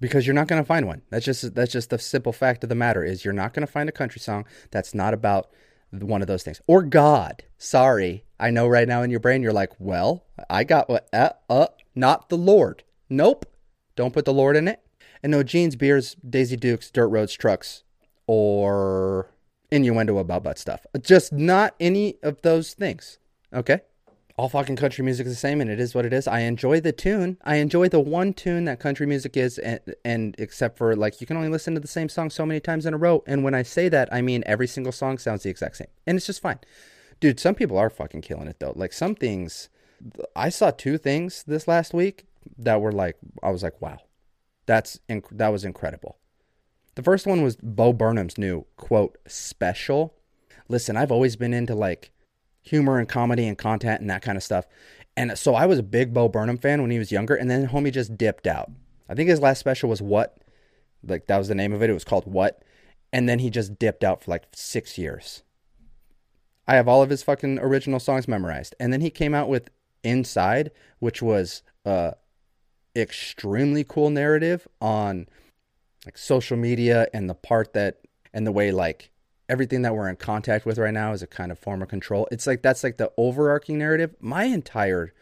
Because 0.00 0.26
you're 0.26 0.34
not 0.34 0.48
going 0.48 0.62
to 0.62 0.66
find 0.66 0.86
one. 0.86 1.02
That's 1.10 1.24
just 1.24 1.54
that's 1.54 1.72
just 1.72 1.90
the 1.90 1.98
simple 1.98 2.32
fact 2.32 2.62
of 2.62 2.68
the 2.68 2.74
matter 2.74 3.04
is 3.04 3.24
you're 3.24 3.34
not 3.34 3.52
going 3.52 3.66
to 3.66 3.72
find 3.72 3.88
a 3.88 3.92
country 3.92 4.20
song 4.20 4.46
that's 4.70 4.94
not 4.94 5.12
about 5.12 5.50
one 5.90 6.22
of 6.22 6.28
those 6.28 6.42
things. 6.42 6.60
Or 6.66 6.82
God. 6.82 7.44
Sorry. 7.58 8.24
I 8.38 8.50
know 8.50 8.66
right 8.66 8.88
now 8.88 9.02
in 9.02 9.10
your 9.10 9.20
brain 9.20 9.42
you're 9.42 9.52
like, 9.52 9.72
"Well, 9.78 10.24
I 10.48 10.64
got 10.64 10.88
what 10.88 11.08
uh, 11.12 11.30
uh 11.50 11.66
not 11.94 12.30
the 12.30 12.38
Lord." 12.38 12.82
Nope. 13.10 13.44
Don't 13.96 14.14
put 14.14 14.24
the 14.24 14.32
Lord 14.32 14.56
in 14.56 14.68
it. 14.68 14.80
And 15.22 15.30
no 15.30 15.42
jeans, 15.42 15.76
beers, 15.76 16.16
Daisy 16.26 16.56
Dukes, 16.56 16.90
dirt 16.90 17.08
roads, 17.08 17.34
trucks, 17.34 17.82
or 18.26 19.28
innuendo 19.70 20.18
about 20.18 20.44
butt 20.44 20.58
stuff. 20.58 20.86
Just 21.00 21.32
not 21.32 21.74
any 21.78 22.16
of 22.22 22.40
those 22.42 22.72
things. 22.72 23.18
Okay? 23.52 23.80
All 24.40 24.48
fucking 24.48 24.76
country 24.76 25.04
music 25.04 25.26
is 25.26 25.34
the 25.34 25.38
same 25.38 25.60
and 25.60 25.68
it 25.68 25.78
is 25.78 25.94
what 25.94 26.06
it 26.06 26.14
is. 26.14 26.26
I 26.26 26.40
enjoy 26.40 26.80
the 26.80 26.92
tune. 26.92 27.36
I 27.44 27.56
enjoy 27.56 27.90
the 27.90 28.00
one 28.00 28.32
tune 28.32 28.64
that 28.64 28.80
country 28.80 29.06
music 29.06 29.36
is 29.36 29.58
and, 29.58 29.80
and 30.02 30.34
except 30.38 30.78
for 30.78 30.96
like 30.96 31.20
you 31.20 31.26
can 31.26 31.36
only 31.36 31.50
listen 31.50 31.74
to 31.74 31.80
the 31.80 31.86
same 31.86 32.08
song 32.08 32.30
so 32.30 32.46
many 32.46 32.58
times 32.58 32.86
in 32.86 32.94
a 32.94 32.96
row. 32.96 33.22
And 33.26 33.44
when 33.44 33.54
I 33.54 33.62
say 33.62 33.90
that, 33.90 34.08
I 34.10 34.22
mean 34.22 34.42
every 34.46 34.66
single 34.66 34.92
song 34.92 35.18
sounds 35.18 35.42
the 35.42 35.50
exact 35.50 35.76
same. 35.76 35.88
And 36.06 36.16
it's 36.16 36.24
just 36.24 36.40
fine. 36.40 36.58
Dude, 37.20 37.38
some 37.38 37.54
people 37.54 37.76
are 37.76 37.90
fucking 37.90 38.22
killing 38.22 38.48
it 38.48 38.60
though. 38.60 38.72
Like 38.74 38.94
some 38.94 39.14
things 39.14 39.68
I 40.34 40.48
saw 40.48 40.70
two 40.70 40.96
things 40.96 41.44
this 41.46 41.68
last 41.68 41.92
week 41.92 42.24
that 42.56 42.80
were 42.80 42.92
like 42.92 43.18
I 43.42 43.50
was 43.50 43.62
like, 43.62 43.78
"Wow." 43.82 43.98
That's 44.64 45.00
inc- 45.06 45.36
that 45.36 45.48
was 45.48 45.66
incredible. 45.66 46.16
The 46.94 47.02
first 47.02 47.26
one 47.26 47.42
was 47.42 47.56
Bo 47.56 47.92
Burnham's 47.92 48.38
new 48.38 48.64
quote 48.78 49.18
special. 49.26 50.14
Listen, 50.66 50.96
I've 50.96 51.12
always 51.12 51.36
been 51.36 51.52
into 51.52 51.74
like 51.74 52.10
humor 52.62 52.98
and 52.98 53.08
comedy 53.08 53.46
and 53.46 53.56
content 53.58 54.00
and 54.00 54.10
that 54.10 54.22
kind 54.22 54.36
of 54.36 54.42
stuff. 54.42 54.66
And 55.16 55.38
so 55.38 55.54
I 55.54 55.66
was 55.66 55.78
a 55.78 55.82
big 55.82 56.14
Bo 56.14 56.28
Burnham 56.28 56.58
fan 56.58 56.82
when 56.82 56.90
he 56.90 56.98
was 56.98 57.12
younger, 57.12 57.34
and 57.34 57.50
then 57.50 57.68
homie 57.68 57.92
just 57.92 58.16
dipped 58.16 58.46
out. 58.46 58.70
I 59.08 59.14
think 59.14 59.28
his 59.28 59.40
last 59.40 59.58
special 59.58 59.90
was 59.90 60.00
What? 60.00 60.38
Like 61.06 61.26
that 61.26 61.38
was 61.38 61.48
the 61.48 61.54
name 61.54 61.72
of 61.72 61.82
it. 61.82 61.90
It 61.90 61.94
was 61.94 62.04
called 62.04 62.26
What? 62.26 62.62
And 63.12 63.28
then 63.28 63.40
he 63.40 63.50
just 63.50 63.78
dipped 63.78 64.04
out 64.04 64.22
for 64.22 64.30
like 64.30 64.44
six 64.54 64.96
years. 64.96 65.42
I 66.68 66.76
have 66.76 66.86
all 66.86 67.02
of 67.02 67.10
his 67.10 67.24
fucking 67.24 67.58
original 67.58 67.98
songs 67.98 68.28
memorized. 68.28 68.74
And 68.78 68.92
then 68.92 69.00
he 69.00 69.10
came 69.10 69.34
out 69.34 69.48
with 69.48 69.70
Inside, 70.02 70.70
which 71.00 71.20
was 71.20 71.62
uh 71.84 72.12
extremely 72.96 73.84
cool 73.84 74.10
narrative 74.10 74.66
on 74.80 75.28
like 76.06 76.16
social 76.16 76.56
media 76.56 77.08
and 77.12 77.28
the 77.28 77.34
part 77.34 77.72
that 77.74 78.00
and 78.32 78.46
the 78.46 78.52
way 78.52 78.72
like 78.72 79.10
everything 79.50 79.82
that 79.82 79.94
we're 79.94 80.08
in 80.08 80.16
contact 80.16 80.64
with 80.64 80.78
right 80.78 80.94
now 80.94 81.12
is 81.12 81.22
a 81.22 81.26
kind 81.26 81.50
of 81.50 81.58
form 81.58 81.82
of 81.82 81.88
control. 81.88 82.28
It's 82.30 82.46
like 82.46 82.62
that's 82.62 82.84
like 82.84 82.96
the 82.96 83.12
overarching 83.16 83.78
narrative. 83.78 84.14
My 84.20 84.44
entire 84.44 85.12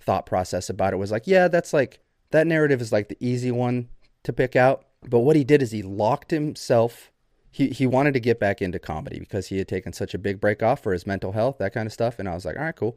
thought 0.00 0.26
process 0.26 0.70
about 0.70 0.94
it 0.94 0.96
was 0.96 1.12
like, 1.12 1.26
yeah, 1.26 1.48
that's 1.48 1.72
like 1.72 2.00
that 2.30 2.46
narrative 2.46 2.80
is 2.80 2.90
like 2.90 3.08
the 3.08 3.16
easy 3.20 3.52
one 3.52 3.90
to 4.24 4.32
pick 4.32 4.56
out. 4.56 4.86
But 5.08 5.20
what 5.20 5.36
he 5.36 5.44
did 5.44 5.62
is 5.62 5.70
he 5.70 5.82
locked 5.82 6.30
himself. 6.30 7.12
He 7.50 7.68
he 7.68 7.86
wanted 7.86 8.14
to 8.14 8.20
get 8.20 8.40
back 8.40 8.62
into 8.62 8.78
comedy 8.78 9.20
because 9.20 9.48
he 9.48 9.58
had 9.58 9.68
taken 9.68 9.92
such 9.92 10.14
a 10.14 10.18
big 10.18 10.40
break 10.40 10.62
off 10.62 10.82
for 10.82 10.94
his 10.94 11.06
mental 11.06 11.32
health, 11.32 11.58
that 11.58 11.74
kind 11.74 11.86
of 11.86 11.92
stuff. 11.92 12.18
And 12.18 12.28
I 12.28 12.34
was 12.34 12.46
like, 12.46 12.56
all 12.56 12.64
right, 12.64 12.74
cool. 12.74 12.96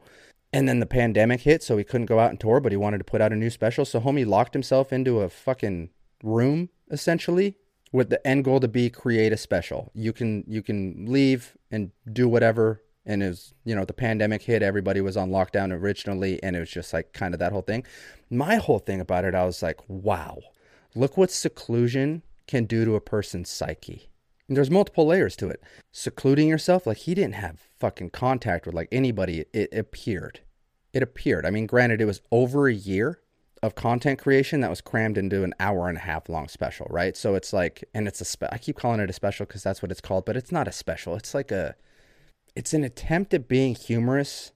And 0.52 0.66
then 0.66 0.80
the 0.80 0.86
pandemic 0.86 1.40
hit, 1.40 1.62
so 1.62 1.76
he 1.76 1.84
couldn't 1.84 2.06
go 2.06 2.18
out 2.18 2.30
and 2.30 2.40
tour, 2.40 2.60
but 2.60 2.72
he 2.72 2.76
wanted 2.76 2.98
to 2.98 3.04
put 3.04 3.20
out 3.20 3.32
a 3.32 3.36
new 3.36 3.50
special. 3.50 3.84
So 3.84 4.00
homie 4.00 4.26
locked 4.26 4.54
himself 4.54 4.92
into 4.92 5.20
a 5.20 5.28
fucking 5.28 5.90
room 6.22 6.70
essentially 6.90 7.56
with 7.96 8.10
the 8.10 8.24
end 8.26 8.44
goal 8.44 8.60
to 8.60 8.68
be 8.68 8.90
create 8.90 9.32
a 9.32 9.38
special. 9.38 9.90
You 9.94 10.12
can 10.12 10.44
you 10.46 10.62
can 10.62 11.06
leave 11.08 11.56
and 11.70 11.92
do 12.12 12.28
whatever. 12.28 12.82
And 13.06 13.22
was, 13.22 13.54
you 13.64 13.74
know, 13.74 13.84
the 13.84 13.94
pandemic 13.94 14.42
hit, 14.42 14.62
everybody 14.62 15.00
was 15.00 15.16
on 15.16 15.30
lockdown 15.30 15.72
originally, 15.72 16.42
and 16.42 16.54
it 16.56 16.60
was 16.60 16.70
just 16.70 16.92
like 16.92 17.12
kind 17.12 17.32
of 17.32 17.40
that 17.40 17.52
whole 17.52 17.62
thing. 17.62 17.86
My 18.28 18.56
whole 18.56 18.80
thing 18.80 19.00
about 19.00 19.24
it, 19.24 19.34
I 19.34 19.46
was 19.46 19.62
like, 19.62 19.80
wow, 19.88 20.40
look 20.94 21.16
what 21.16 21.30
seclusion 21.30 22.22
can 22.46 22.64
do 22.64 22.84
to 22.84 22.96
a 22.96 23.00
person's 23.00 23.48
psyche. 23.48 24.10
And 24.46 24.56
there's 24.56 24.70
multiple 24.70 25.06
layers 25.06 25.36
to 25.36 25.48
it. 25.48 25.62
Secluding 25.92 26.48
yourself, 26.48 26.86
like 26.86 26.98
he 26.98 27.14
didn't 27.14 27.36
have 27.36 27.60
fucking 27.78 28.10
contact 28.10 28.66
with 28.66 28.74
like 28.74 28.88
anybody. 28.92 29.46
It 29.54 29.72
appeared. 29.72 30.40
It 30.92 31.02
appeared. 31.02 31.46
I 31.46 31.50
mean, 31.50 31.66
granted, 31.66 32.02
it 32.02 32.06
was 32.06 32.20
over 32.30 32.68
a 32.68 32.74
year 32.74 33.20
of 33.62 33.74
content 33.74 34.18
creation 34.18 34.60
that 34.60 34.70
was 34.70 34.80
crammed 34.80 35.16
into 35.16 35.42
an 35.42 35.54
hour 35.58 35.88
and 35.88 35.98
a 35.98 36.02
half 36.02 36.28
long 36.28 36.48
special, 36.48 36.86
right? 36.90 37.16
So 37.16 37.34
it's 37.34 37.52
like, 37.52 37.84
and 37.94 38.06
it's 38.06 38.20
a 38.20 38.24
spe- 38.24 38.52
I 38.52 38.58
keep 38.58 38.76
calling 38.76 39.00
it 39.00 39.10
a 39.10 39.14
special 39.14 39.46
because 39.46 39.62
that's 39.62 39.82
what 39.82 39.90
it's 39.90 40.00
called, 40.00 40.24
but 40.24 40.36
it's 40.36 40.52
not 40.52 40.68
a 40.68 40.72
special. 40.72 41.16
It's 41.16 41.34
like 41.34 41.50
a, 41.50 41.74
it's 42.54 42.74
an 42.74 42.84
attempt 42.84 43.34
at 43.34 43.48
being 43.48 43.74
humorous 43.74 44.52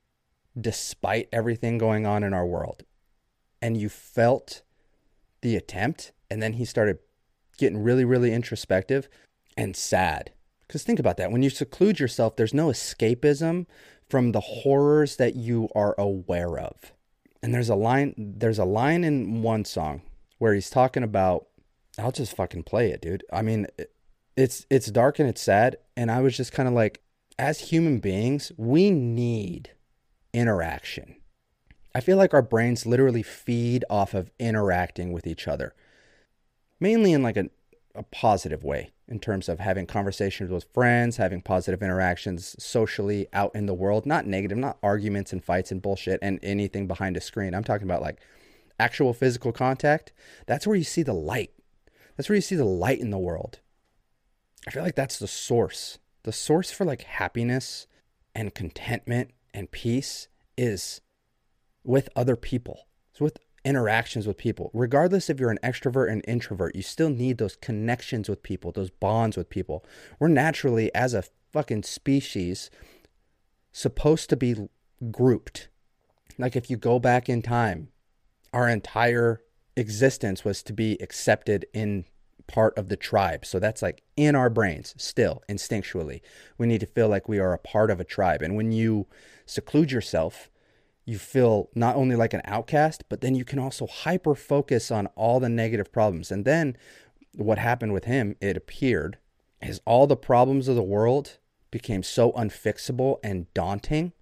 despite 0.58 1.28
everything 1.32 1.78
going 1.78 2.06
on 2.06 2.22
in 2.22 2.34
our 2.34 2.46
world. 2.46 2.84
And 3.62 3.76
you 3.76 3.88
felt 3.88 4.62
the 5.42 5.56
attempt, 5.56 6.12
and 6.30 6.42
then 6.42 6.54
he 6.54 6.64
started 6.64 6.98
getting 7.58 7.82
really, 7.82 8.04
really 8.04 8.32
introspective 8.32 9.08
and 9.56 9.76
sad. 9.76 10.32
Because 10.66 10.82
think 10.82 10.98
about 10.98 11.16
that. 11.16 11.30
When 11.30 11.42
you 11.42 11.50
seclude 11.50 11.98
yourself, 11.98 12.36
there's 12.36 12.54
no 12.54 12.68
escapism 12.68 13.66
from 14.08 14.32
the 14.32 14.40
horrors 14.40 15.16
that 15.16 15.36
you 15.36 15.68
are 15.74 15.94
aware 15.98 16.58
of. 16.58 16.92
And 17.42 17.54
there's 17.54 17.70
a 17.70 17.74
line 17.74 18.14
there's 18.16 18.58
a 18.58 18.64
line 18.64 19.04
in 19.04 19.42
one 19.42 19.64
song 19.64 20.02
where 20.38 20.54
he's 20.54 20.70
talking 20.70 21.02
about 21.02 21.46
I'll 21.98 22.12
just 22.12 22.36
fucking 22.36 22.64
play 22.64 22.90
it, 22.90 23.02
dude. 23.02 23.24
I 23.32 23.42
mean, 23.42 23.66
it's 24.36 24.66
it's 24.70 24.90
dark 24.90 25.18
and 25.18 25.28
it's 25.28 25.42
sad 25.42 25.76
and 25.96 26.10
I 26.10 26.20
was 26.20 26.36
just 26.36 26.52
kind 26.52 26.68
of 26.68 26.74
like 26.74 27.02
as 27.38 27.60
human 27.60 28.00
beings, 28.00 28.52
we 28.56 28.90
need 28.90 29.70
interaction. 30.34 31.16
I 31.94 32.00
feel 32.00 32.16
like 32.16 32.34
our 32.34 32.42
brains 32.42 32.86
literally 32.86 33.22
feed 33.22 33.84
off 33.90 34.14
of 34.14 34.30
interacting 34.38 35.12
with 35.12 35.26
each 35.26 35.48
other. 35.48 35.74
Mainly 36.78 37.12
in 37.12 37.22
like 37.22 37.36
a, 37.36 37.48
a 37.94 38.02
positive 38.04 38.62
way 38.62 38.90
in 39.10 39.18
terms 39.18 39.48
of 39.48 39.58
having 39.58 39.86
conversations 39.86 40.50
with 40.50 40.72
friends, 40.72 41.16
having 41.16 41.42
positive 41.42 41.82
interactions 41.82 42.54
socially 42.62 43.26
out 43.32 43.54
in 43.54 43.66
the 43.66 43.74
world, 43.74 44.06
not 44.06 44.26
negative, 44.26 44.56
not 44.56 44.78
arguments 44.82 45.32
and 45.32 45.44
fights 45.44 45.72
and 45.72 45.82
bullshit 45.82 46.20
and 46.22 46.38
anything 46.42 46.86
behind 46.86 47.16
a 47.16 47.20
screen. 47.20 47.54
I'm 47.54 47.64
talking 47.64 47.86
about 47.86 48.02
like 48.02 48.20
actual 48.78 49.12
physical 49.12 49.52
contact. 49.52 50.12
That's 50.46 50.66
where 50.66 50.76
you 50.76 50.84
see 50.84 51.02
the 51.02 51.12
light. 51.12 51.50
That's 52.16 52.28
where 52.28 52.36
you 52.36 52.42
see 52.42 52.56
the 52.56 52.64
light 52.64 53.00
in 53.00 53.10
the 53.10 53.18
world. 53.18 53.58
I 54.66 54.70
feel 54.70 54.82
like 54.82 54.94
that's 54.94 55.18
the 55.18 55.26
source. 55.26 55.98
The 56.22 56.32
source 56.32 56.70
for 56.70 56.84
like 56.84 57.02
happiness 57.02 57.86
and 58.34 58.54
contentment 58.54 59.32
and 59.52 59.70
peace 59.70 60.28
is 60.56 61.00
with 61.82 62.08
other 62.14 62.36
people. 62.36 62.86
It's 63.10 63.20
with 63.20 63.38
interactions 63.64 64.26
with 64.26 64.36
people. 64.36 64.70
Regardless 64.72 65.28
if 65.28 65.38
you're 65.38 65.50
an 65.50 65.58
extrovert 65.62 66.10
and 66.10 66.24
introvert, 66.26 66.74
you 66.74 66.82
still 66.82 67.10
need 67.10 67.38
those 67.38 67.56
connections 67.56 68.28
with 68.28 68.42
people, 68.42 68.72
those 68.72 68.90
bonds 68.90 69.36
with 69.36 69.50
people. 69.50 69.84
We're 70.18 70.28
naturally, 70.28 70.94
as 70.94 71.14
a 71.14 71.24
fucking 71.52 71.82
species, 71.82 72.70
supposed 73.72 74.30
to 74.30 74.36
be 74.36 74.68
grouped. 75.10 75.68
Like 76.38 76.56
if 76.56 76.70
you 76.70 76.76
go 76.76 76.98
back 76.98 77.28
in 77.28 77.42
time, 77.42 77.88
our 78.52 78.68
entire 78.68 79.40
existence 79.76 80.44
was 80.44 80.62
to 80.64 80.72
be 80.72 80.96
accepted 81.00 81.66
in 81.72 82.04
part 82.46 82.76
of 82.76 82.88
the 82.88 82.96
tribe. 82.96 83.46
So 83.46 83.58
that's 83.58 83.82
like 83.82 84.02
in 84.16 84.34
our 84.34 84.50
brains, 84.50 84.94
still 84.98 85.42
instinctually. 85.48 86.20
We 86.58 86.66
need 86.66 86.80
to 86.80 86.86
feel 86.86 87.08
like 87.08 87.28
we 87.28 87.38
are 87.38 87.52
a 87.52 87.58
part 87.58 87.90
of 87.90 88.00
a 88.00 88.04
tribe. 88.04 88.42
And 88.42 88.56
when 88.56 88.72
you 88.72 89.06
seclude 89.46 89.92
yourself, 89.92 90.49
you 91.10 91.18
feel 91.18 91.68
not 91.74 91.96
only 91.96 92.14
like 92.14 92.32
an 92.32 92.40
outcast, 92.44 93.02
but 93.08 93.20
then 93.20 93.34
you 93.34 93.44
can 93.44 93.58
also 93.58 93.88
hyper 93.88 94.36
focus 94.36 94.92
on 94.92 95.08
all 95.08 95.40
the 95.40 95.48
negative 95.48 95.90
problems. 95.90 96.30
And 96.30 96.44
then 96.44 96.76
what 97.34 97.58
happened 97.58 97.92
with 97.92 98.04
him, 98.04 98.36
it 98.40 98.56
appeared, 98.56 99.18
is 99.60 99.80
all 99.84 100.06
the 100.06 100.16
problems 100.16 100.68
of 100.68 100.76
the 100.76 100.84
world 100.84 101.38
became 101.72 102.04
so 102.04 102.30
unfixable 102.32 103.16
and 103.24 103.52
daunting, 103.54 104.12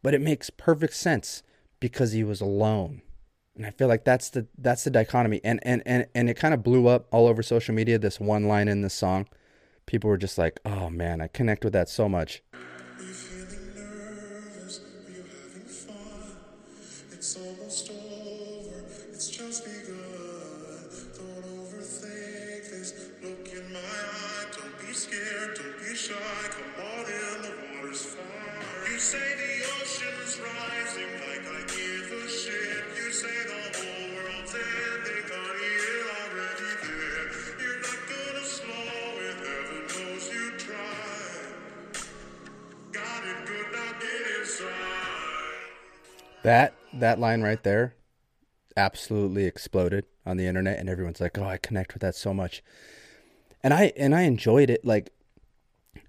but 0.00 0.14
it 0.14 0.20
makes 0.20 0.48
perfect 0.48 0.94
sense 0.94 1.42
because 1.80 2.12
he 2.12 2.22
was 2.22 2.40
alone. 2.40 3.02
And 3.56 3.66
I 3.66 3.70
feel 3.72 3.88
like 3.88 4.04
that's 4.04 4.30
the 4.30 4.46
that's 4.56 4.84
the 4.84 4.90
dichotomy. 4.90 5.40
And 5.42 5.58
and 5.64 5.82
and, 5.84 6.06
and 6.14 6.30
it 6.30 6.34
kind 6.34 6.54
of 6.54 6.62
blew 6.62 6.86
up 6.86 7.08
all 7.10 7.26
over 7.26 7.42
social 7.42 7.74
media, 7.74 7.98
this 7.98 8.20
one 8.20 8.46
line 8.46 8.68
in 8.68 8.82
this 8.82 8.94
song. 8.94 9.26
People 9.86 10.08
were 10.08 10.16
just 10.16 10.38
like, 10.38 10.60
oh 10.64 10.88
man, 10.88 11.20
I 11.20 11.26
connect 11.26 11.64
with 11.64 11.72
that 11.72 11.88
so 11.88 12.08
much. 12.08 12.44
That 46.48 46.72
that 46.94 47.20
line 47.20 47.42
right 47.42 47.62
there 47.62 47.94
absolutely 48.74 49.44
exploded 49.44 50.06
on 50.24 50.38
the 50.38 50.46
internet 50.46 50.78
and 50.78 50.88
everyone's 50.88 51.20
like, 51.20 51.36
"Oh, 51.36 51.44
I 51.44 51.58
connect 51.58 51.92
with 51.92 52.00
that 52.00 52.14
so 52.14 52.32
much." 52.32 52.62
And 53.62 53.74
I 53.74 53.92
and 53.98 54.14
I 54.14 54.22
enjoyed 54.22 54.70
it 54.70 54.82
like 54.82 55.10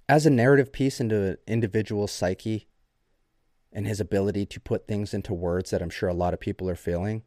as 0.08 0.26
a 0.26 0.30
narrative 0.30 0.72
piece 0.72 1.02
into 1.02 1.32
an 1.32 1.38
individual 1.46 2.08
psyche 2.08 2.70
and 3.74 3.86
his 3.86 4.00
ability 4.00 4.46
to 4.46 4.62
put 4.62 4.88
things 4.88 5.14
into 5.14 5.34
words 5.34 5.72
that 5.72 5.82
I'm 5.82 5.90
sure 5.90 6.08
a 6.08 6.14
lot 6.14 6.34
of 6.34 6.40
people 6.40 6.70
are 6.70 6.76
feeling 6.78 7.24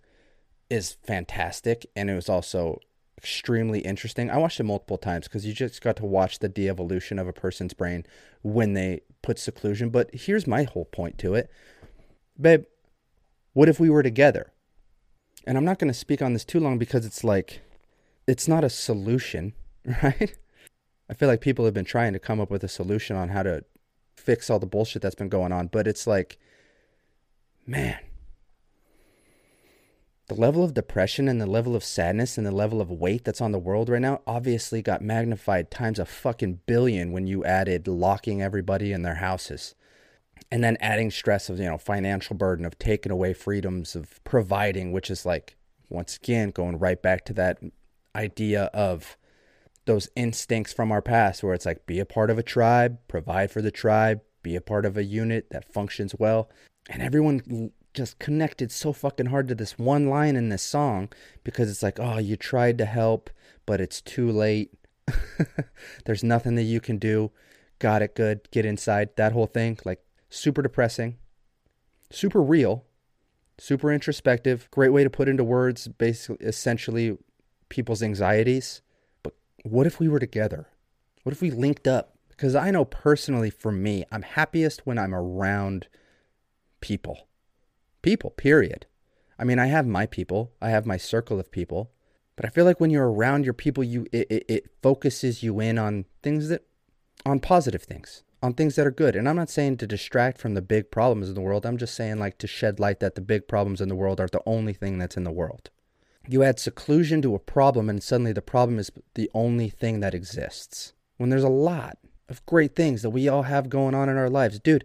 is 0.70 0.96
fantastic 1.04 1.84
and 1.94 2.08
it 2.08 2.14
was 2.14 2.30
also 2.30 2.78
extremely 3.18 3.80
interesting. 3.80 4.30
I 4.30 4.38
watched 4.38 4.58
it 4.58 4.64
multiple 4.64 4.96
times 4.96 5.28
because 5.28 5.44
you 5.44 5.52
just 5.52 5.82
got 5.82 5.96
to 5.96 6.06
watch 6.06 6.38
the 6.38 6.48
de-evolution 6.48 7.18
of 7.18 7.28
a 7.28 7.32
person's 7.34 7.74
brain 7.74 8.06
when 8.40 8.72
they 8.72 9.02
put 9.20 9.38
seclusion. 9.38 9.90
But 9.90 10.14
here's 10.14 10.46
my 10.46 10.62
whole 10.62 10.86
point 10.86 11.18
to 11.18 11.34
it. 11.34 11.50
Babe, 12.40 12.64
what 13.52 13.68
if 13.68 13.78
we 13.78 13.90
were 13.90 14.02
together? 14.02 14.52
And 15.46 15.58
I'm 15.58 15.64
not 15.64 15.78
going 15.78 15.92
to 15.92 15.98
speak 15.98 16.22
on 16.22 16.32
this 16.32 16.44
too 16.44 16.60
long 16.60 16.78
because 16.78 17.04
it's 17.04 17.24
like, 17.24 17.60
it's 18.26 18.48
not 18.48 18.64
a 18.64 18.70
solution, 18.70 19.54
right? 20.02 20.36
I 21.08 21.14
feel 21.14 21.28
like 21.28 21.40
people 21.40 21.64
have 21.64 21.74
been 21.74 21.84
trying 21.84 22.12
to 22.12 22.18
come 22.18 22.40
up 22.40 22.50
with 22.50 22.64
a 22.64 22.68
solution 22.68 23.16
on 23.16 23.30
how 23.30 23.42
to 23.42 23.64
fix 24.16 24.48
all 24.48 24.58
the 24.58 24.66
bullshit 24.66 25.02
that's 25.02 25.14
been 25.14 25.28
going 25.28 25.52
on, 25.52 25.66
but 25.66 25.86
it's 25.86 26.06
like, 26.06 26.38
man, 27.66 27.98
the 30.28 30.34
level 30.34 30.64
of 30.64 30.74
depression 30.74 31.28
and 31.28 31.40
the 31.40 31.46
level 31.46 31.76
of 31.76 31.84
sadness 31.84 32.38
and 32.38 32.46
the 32.46 32.52
level 32.52 32.80
of 32.80 32.90
weight 32.90 33.24
that's 33.24 33.40
on 33.40 33.52
the 33.52 33.58
world 33.58 33.88
right 33.88 34.00
now 34.00 34.20
obviously 34.26 34.80
got 34.80 35.02
magnified 35.02 35.70
times 35.70 35.98
a 35.98 36.06
fucking 36.06 36.60
billion 36.64 37.12
when 37.12 37.26
you 37.26 37.44
added 37.44 37.86
locking 37.88 38.40
everybody 38.40 38.92
in 38.92 39.02
their 39.02 39.16
houses 39.16 39.74
and 40.52 40.62
then 40.62 40.76
adding 40.80 41.10
stress 41.10 41.48
of 41.48 41.58
you 41.58 41.64
know 41.64 41.78
financial 41.78 42.36
burden 42.36 42.66
of 42.66 42.78
taking 42.78 43.10
away 43.10 43.32
freedoms 43.32 43.96
of 43.96 44.22
providing 44.22 44.92
which 44.92 45.10
is 45.10 45.24
like 45.24 45.56
once 45.88 46.16
again 46.16 46.50
going 46.50 46.78
right 46.78 47.00
back 47.00 47.24
to 47.24 47.32
that 47.32 47.58
idea 48.14 48.64
of 48.74 49.16
those 49.86 50.10
instincts 50.14 50.72
from 50.72 50.92
our 50.92 51.00
past 51.02 51.42
where 51.42 51.54
it's 51.54 51.64
like 51.64 51.86
be 51.86 51.98
a 51.98 52.04
part 52.04 52.28
of 52.28 52.38
a 52.38 52.42
tribe 52.42 52.98
provide 53.08 53.50
for 53.50 53.62
the 53.62 53.70
tribe 53.70 54.20
be 54.42 54.54
a 54.54 54.60
part 54.60 54.84
of 54.84 54.96
a 54.96 55.04
unit 55.04 55.48
that 55.50 55.72
functions 55.72 56.14
well 56.18 56.50
and 56.90 57.00
everyone 57.00 57.72
just 57.94 58.18
connected 58.18 58.70
so 58.70 58.92
fucking 58.92 59.26
hard 59.26 59.48
to 59.48 59.54
this 59.54 59.78
one 59.78 60.08
line 60.08 60.36
in 60.36 60.48
this 60.48 60.62
song 60.62 61.10
because 61.44 61.70
it's 61.70 61.82
like, 61.82 62.00
oh, 62.00 62.18
you 62.18 62.36
tried 62.36 62.78
to 62.78 62.84
help, 62.84 63.30
but 63.66 63.80
it's 63.80 64.00
too 64.00 64.30
late. 64.30 64.72
There's 66.06 66.24
nothing 66.24 66.54
that 66.54 66.62
you 66.62 66.80
can 66.80 66.96
do. 66.96 67.30
Got 67.78 68.02
it 68.02 68.14
good. 68.14 68.48
Get 68.50 68.64
inside. 68.64 69.10
That 69.16 69.32
whole 69.32 69.46
thing, 69.46 69.78
like 69.84 70.02
super 70.32 70.62
depressing, 70.62 71.16
super 72.10 72.42
real, 72.42 72.84
super 73.58 73.92
introspective. 73.92 74.68
Great 74.70 74.90
way 74.90 75.04
to 75.04 75.10
put 75.10 75.28
into 75.28 75.44
words, 75.44 75.88
basically, 75.88 76.44
essentially, 76.46 77.18
people's 77.68 78.02
anxieties. 78.02 78.82
But 79.22 79.34
what 79.62 79.86
if 79.86 80.00
we 80.00 80.08
were 80.08 80.20
together? 80.20 80.68
What 81.22 81.32
if 81.32 81.42
we 81.42 81.50
linked 81.50 81.86
up? 81.86 82.16
Because 82.28 82.54
I 82.54 82.70
know 82.70 82.84
personally 82.84 83.50
for 83.50 83.70
me, 83.70 84.04
I'm 84.10 84.22
happiest 84.22 84.86
when 84.86 84.98
I'm 84.98 85.14
around 85.14 85.86
people 86.80 87.28
people, 88.02 88.30
period. 88.30 88.86
I 89.38 89.44
mean, 89.44 89.58
I 89.58 89.66
have 89.66 89.86
my 89.86 90.06
people, 90.06 90.52
I 90.60 90.70
have 90.70 90.84
my 90.84 90.96
circle 90.96 91.40
of 91.40 91.50
people, 91.50 91.90
but 92.36 92.44
I 92.44 92.48
feel 92.48 92.64
like 92.64 92.80
when 92.80 92.90
you're 92.90 93.10
around 93.10 93.44
your 93.44 93.54
people, 93.54 93.82
you 93.82 94.06
it, 94.12 94.26
it, 94.30 94.44
it 94.48 94.70
focuses 94.82 95.42
you 95.42 95.60
in 95.60 95.78
on 95.78 96.04
things 96.22 96.48
that, 96.48 96.66
on 97.24 97.40
positive 97.40 97.82
things, 97.82 98.22
on 98.42 98.54
things 98.54 98.76
that 98.76 98.86
are 98.86 98.92
good. 98.92 99.14
And 99.14 99.28
I'm 99.28 99.36
not 99.36 99.50
saying 99.50 99.76
to 99.78 99.86
distract 99.86 100.38
from 100.38 100.54
the 100.54 100.62
big 100.62 100.90
problems 100.90 101.28
in 101.28 101.34
the 101.34 101.40
world. 101.40 101.64
I'm 101.64 101.76
just 101.76 101.94
saying 101.94 102.18
like 102.18 102.38
to 102.38 102.46
shed 102.46 102.80
light 102.80 103.00
that 103.00 103.14
the 103.14 103.20
big 103.20 103.46
problems 103.46 103.80
in 103.80 103.88
the 103.88 103.94
world 103.94 104.18
aren't 104.18 104.32
the 104.32 104.42
only 104.46 104.72
thing 104.72 104.98
that's 104.98 105.16
in 105.16 105.24
the 105.24 105.30
world. 105.30 105.70
You 106.28 106.42
add 106.42 106.60
seclusion 106.60 107.20
to 107.22 107.34
a 107.34 107.40
problem, 107.40 107.88
and 107.88 108.02
suddenly 108.02 108.32
the 108.32 108.42
problem 108.42 108.78
is 108.78 108.92
the 109.14 109.30
only 109.34 109.68
thing 109.68 110.00
that 110.00 110.14
exists. 110.14 110.92
When 111.16 111.30
there's 111.30 111.42
a 111.42 111.48
lot 111.48 111.98
of 112.28 112.44
great 112.46 112.76
things 112.76 113.02
that 113.02 113.10
we 113.10 113.28
all 113.28 113.42
have 113.42 113.68
going 113.68 113.94
on 113.94 114.08
in 114.08 114.16
our 114.16 114.30
lives, 114.30 114.58
dude 114.58 114.84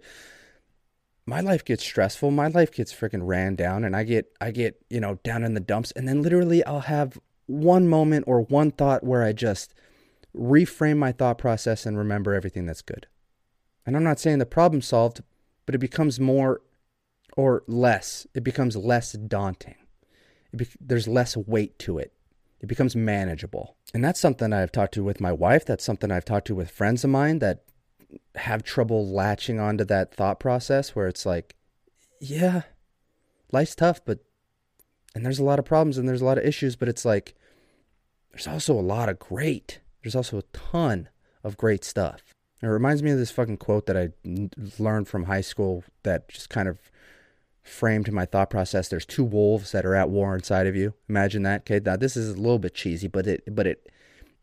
my 1.27 1.41
life 1.41 1.65
gets 1.65 1.83
stressful. 1.83 2.31
My 2.31 2.47
life 2.47 2.71
gets 2.71 2.93
freaking 2.93 3.27
ran 3.27 3.55
down 3.55 3.83
and 3.83 3.95
I 3.95 4.05
get 4.05 4.31
I 4.39 4.51
get, 4.51 4.81
you 4.89 5.01
know, 5.01 5.15
down 5.23 5.43
in 5.43 5.53
the 5.53 5.59
dumps 5.59 5.91
and 5.91 6.07
then 6.07 6.23
literally 6.23 6.65
I'll 6.65 6.79
have 6.79 7.19
one 7.47 7.87
moment 7.87 8.25
or 8.27 8.41
one 8.41 8.71
thought 8.71 9.03
where 9.03 9.23
I 9.23 9.33
just 9.33 9.73
reframe 10.35 10.97
my 10.97 11.11
thought 11.11 11.37
process 11.37 11.85
and 11.85 11.97
remember 11.97 12.33
everything 12.33 12.65
that's 12.65 12.81
good. 12.81 13.07
And 13.87 13.95
I'm 13.95 14.03
not 14.03 14.19
saying 14.19 14.37
the 14.37 14.45
problem 14.45 14.81
solved, 14.81 15.23
but 15.65 15.73
it 15.73 15.79
becomes 15.79 16.19
more 16.19 16.61
or 17.37 17.63
less. 17.67 18.27
It 18.33 18.43
becomes 18.43 18.75
less 18.75 19.13
daunting. 19.13 19.75
Be- 20.55 20.67
there's 20.79 21.07
less 21.07 21.37
weight 21.37 21.79
to 21.79 21.97
it. 21.97 22.11
It 22.59 22.67
becomes 22.67 22.95
manageable. 22.95 23.77
And 23.93 24.03
that's 24.03 24.19
something 24.19 24.51
I've 24.51 24.71
talked 24.71 24.93
to 24.95 25.03
with 25.03 25.21
my 25.21 25.31
wife. 25.31 25.65
That's 25.65 25.85
something 25.85 26.11
I've 26.11 26.25
talked 26.25 26.47
to 26.47 26.55
with 26.55 26.69
friends 26.69 27.03
of 27.03 27.09
mine 27.09 27.39
that 27.39 27.63
have 28.35 28.63
trouble 28.63 29.07
latching 29.07 29.59
onto 29.59 29.85
that 29.85 30.13
thought 30.13 30.39
process 30.39 30.95
where 30.95 31.07
it's 31.07 31.25
like, 31.25 31.55
yeah, 32.19 32.63
life's 33.51 33.75
tough, 33.75 34.03
but 34.03 34.19
and 35.15 35.25
there's 35.25 35.39
a 35.39 35.43
lot 35.43 35.59
of 35.59 35.65
problems 35.65 35.97
and 35.97 36.07
there's 36.09 36.21
a 36.21 36.25
lot 36.25 36.37
of 36.37 36.45
issues, 36.45 36.75
but 36.75 36.89
it's 36.89 37.05
like 37.05 37.35
there's 38.31 38.47
also 38.47 38.73
a 38.73 38.81
lot 38.81 39.07
of 39.07 39.17
great. 39.17 39.79
There's 40.03 40.15
also 40.15 40.39
a 40.39 40.43
ton 40.53 41.09
of 41.43 41.57
great 41.57 41.83
stuff. 41.83 42.21
It 42.61 42.67
reminds 42.67 43.03
me 43.03 43.11
of 43.11 43.17
this 43.17 43.31
fucking 43.31 43.57
quote 43.57 43.85
that 43.85 43.97
I 43.97 44.09
learned 44.79 45.07
from 45.07 45.25
high 45.25 45.41
school 45.41 45.83
that 46.03 46.29
just 46.29 46.49
kind 46.49 46.67
of 46.67 46.79
framed 47.61 48.11
my 48.11 48.25
thought 48.25 48.49
process. 48.49 48.87
There's 48.87 49.05
two 49.05 49.23
wolves 49.23 49.71
that 49.71 49.85
are 49.85 49.95
at 49.95 50.09
war 50.09 50.33
inside 50.33 50.65
of 50.65 50.75
you. 50.75 50.93
Imagine 51.07 51.43
that. 51.43 51.61
Okay, 51.61 51.79
now 51.83 51.97
this 51.97 52.17
is 52.17 52.29
a 52.29 52.35
little 52.35 52.59
bit 52.59 52.73
cheesy, 52.73 53.07
but 53.07 53.27
it 53.27 53.43
but 53.55 53.67
it 53.67 53.91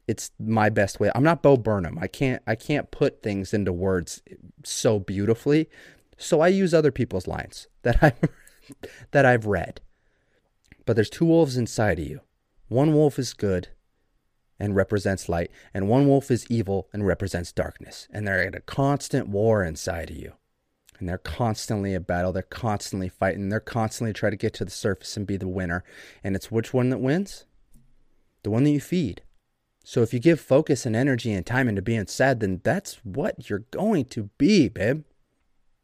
it's 0.06 0.30
my 0.38 0.68
best 0.68 1.00
way. 1.00 1.10
I'm 1.14 1.24
not 1.24 1.42
Bo 1.42 1.56
Burnham. 1.56 1.98
I 2.00 2.06
can't 2.06 2.42
I 2.46 2.54
can't 2.54 2.90
put 2.90 3.22
things 3.22 3.52
into 3.52 3.72
words 3.72 4.22
so 4.62 5.00
beautifully. 5.00 5.68
So 6.16 6.40
I 6.40 6.48
use 6.48 6.72
other 6.72 6.92
people's 6.92 7.26
lines 7.26 7.66
that 7.82 8.02
I 8.02 8.12
that 9.10 9.26
I've 9.26 9.46
read. 9.46 9.80
But 10.86 10.94
there's 10.94 11.10
two 11.10 11.24
wolves 11.24 11.56
inside 11.56 11.98
of 11.98 12.06
you. 12.06 12.20
One 12.68 12.92
wolf 12.92 13.18
is 13.18 13.32
good 13.32 13.68
and 14.58 14.76
represents 14.76 15.28
light, 15.28 15.50
and 15.72 15.88
one 15.88 16.06
wolf 16.06 16.30
is 16.30 16.46
evil 16.50 16.88
and 16.92 17.06
represents 17.06 17.52
darkness. 17.52 18.08
And 18.10 18.26
they're 18.26 18.46
at 18.46 18.54
a 18.54 18.60
constant 18.60 19.28
war 19.28 19.64
inside 19.64 20.10
of 20.10 20.16
you. 20.16 20.34
And 20.98 21.08
they're 21.08 21.18
constantly 21.18 21.94
at 21.94 22.06
battle. 22.06 22.32
They're 22.32 22.42
constantly 22.42 23.08
fighting. 23.08 23.48
They're 23.48 23.60
constantly 23.60 24.12
trying 24.12 24.32
to 24.32 24.36
get 24.38 24.54
to 24.54 24.64
the 24.64 24.70
surface 24.70 25.16
and 25.16 25.26
be 25.26 25.36
the 25.36 25.48
winner. 25.48 25.82
And 26.22 26.36
it's 26.36 26.52
which 26.52 26.72
one 26.72 26.90
that 26.90 26.98
wins? 27.00 27.46
The 28.44 28.50
one 28.50 28.64
that 28.64 28.70
you 28.70 28.80
feed. 28.80 29.22
So 29.84 30.02
if 30.02 30.14
you 30.14 30.20
give 30.20 30.40
focus 30.40 30.86
and 30.86 30.96
energy 30.96 31.32
and 31.32 31.44
time 31.44 31.68
into 31.68 31.82
being 31.82 32.06
sad, 32.06 32.40
then 32.40 32.60
that's 32.64 32.94
what 33.04 33.50
you're 33.50 33.66
going 33.70 34.06
to 34.06 34.30
be, 34.38 34.68
babe. 34.68 35.04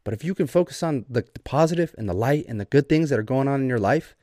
But 0.03 0.13
if 0.13 0.23
you 0.23 0.33
can 0.33 0.47
focus 0.47 0.81
on 0.81 1.05
the, 1.07 1.25
the 1.33 1.39
positive 1.41 1.93
and 1.97 2.09
the 2.09 2.13
light 2.13 2.45
and 2.47 2.59
the 2.59 2.65
good 2.65 2.89
things 2.89 3.09
that 3.09 3.19
are 3.19 3.23
going 3.23 3.47
on 3.47 3.61
in 3.61 3.69
your 3.69 3.79
life, 3.79 4.15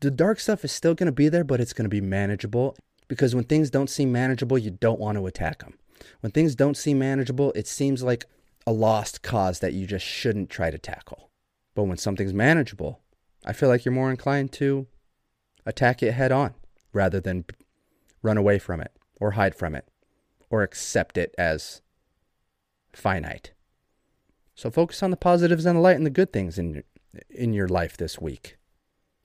the 0.00 0.10
dark 0.10 0.40
stuff 0.40 0.64
is 0.64 0.72
still 0.72 0.94
going 0.94 1.06
to 1.06 1.12
be 1.12 1.30
there, 1.30 1.44
but 1.44 1.60
it's 1.60 1.72
going 1.72 1.86
to 1.86 1.88
be 1.88 2.00
manageable. 2.00 2.76
Because 3.08 3.34
when 3.34 3.44
things 3.44 3.70
don't 3.70 3.90
seem 3.90 4.10
manageable, 4.12 4.58
you 4.58 4.70
don't 4.70 5.00
want 5.00 5.18
to 5.18 5.26
attack 5.26 5.60
them. 5.60 5.78
When 6.20 6.32
things 6.32 6.54
don't 6.54 6.76
seem 6.76 6.98
manageable, 6.98 7.52
it 7.54 7.66
seems 7.66 8.02
like 8.02 8.24
a 8.66 8.72
lost 8.72 9.22
cause 9.22 9.60
that 9.60 9.74
you 9.74 9.86
just 9.86 10.04
shouldn't 10.06 10.50
try 10.50 10.70
to 10.70 10.78
tackle. 10.78 11.30
But 11.74 11.84
when 11.84 11.98
something's 11.98 12.32
manageable, 12.32 13.00
I 13.44 13.52
feel 13.52 13.68
like 13.68 13.84
you're 13.84 13.92
more 13.92 14.10
inclined 14.10 14.52
to 14.52 14.86
attack 15.66 16.02
it 16.02 16.12
head 16.12 16.32
on 16.32 16.54
rather 16.92 17.20
than 17.20 17.44
run 18.22 18.38
away 18.38 18.58
from 18.58 18.80
it 18.80 18.92
or 19.20 19.32
hide 19.32 19.54
from 19.54 19.74
it 19.74 19.86
or 20.50 20.62
accept 20.62 21.18
it 21.18 21.34
as 21.36 21.82
finite. 22.92 23.52
So 24.54 24.70
focus 24.70 25.02
on 25.02 25.10
the 25.10 25.16
positives 25.16 25.66
and 25.66 25.76
the 25.76 25.82
light 25.82 25.96
and 25.96 26.06
the 26.06 26.10
good 26.10 26.32
things 26.32 26.58
in 26.58 26.74
your, 26.74 26.84
in 27.28 27.52
your 27.52 27.68
life 27.68 27.96
this 27.96 28.20
week. 28.20 28.56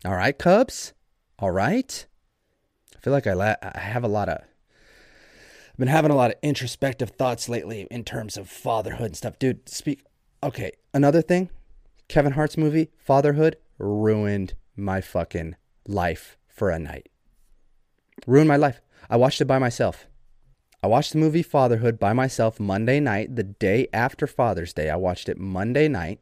All 0.03 0.15
right, 0.15 0.37
Cubs? 0.37 0.93
All 1.37 1.51
right? 1.51 2.05
I 2.99 3.01
feel 3.01 3.13
like 3.13 3.27
I, 3.27 3.33
la- 3.33 3.55
I 3.61 3.79
have 3.79 4.03
a 4.03 4.09
lot 4.09 4.27
of 4.27 4.39
I've 4.39 5.77
been 5.77 5.87
having 5.87 6.11
a 6.11 6.15
lot 6.15 6.31
of 6.31 6.37
introspective 6.43 7.11
thoughts 7.11 7.47
lately 7.47 7.87
in 7.89 8.03
terms 8.03 8.35
of 8.35 8.49
fatherhood 8.49 9.05
and 9.07 9.15
stuff. 9.15 9.39
Dude, 9.39 9.69
speak 9.69 10.03
Okay, 10.43 10.71
another 10.93 11.21
thing. 11.21 11.49
Kevin 12.09 12.33
Hart's 12.33 12.57
movie 12.57 12.89
Fatherhood 12.97 13.55
ruined 13.77 14.55
my 14.75 14.99
fucking 14.99 15.55
life 15.87 16.37
for 16.49 16.69
a 16.69 16.79
night. 16.79 17.07
Ruined 18.27 18.49
my 18.49 18.57
life. 18.57 18.81
I 19.09 19.15
watched 19.15 19.39
it 19.39 19.45
by 19.45 19.59
myself. 19.59 20.07
I 20.83 20.87
watched 20.87 21.13
the 21.13 21.19
movie 21.19 21.43
Fatherhood 21.43 21.99
by 21.99 22.11
myself 22.11 22.59
Monday 22.59 22.99
night, 22.99 23.37
the 23.37 23.43
day 23.43 23.87
after 23.93 24.27
Father's 24.27 24.73
Day. 24.73 24.89
I 24.89 24.97
watched 24.97 25.29
it 25.29 25.37
Monday 25.37 25.87
night. 25.87 26.19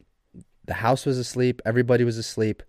The 0.66 0.76
house 0.76 1.08
was 1.08 1.18
asleep, 1.18 1.60
everybody 1.66 2.04
was 2.04 2.18
asleep, 2.18 2.62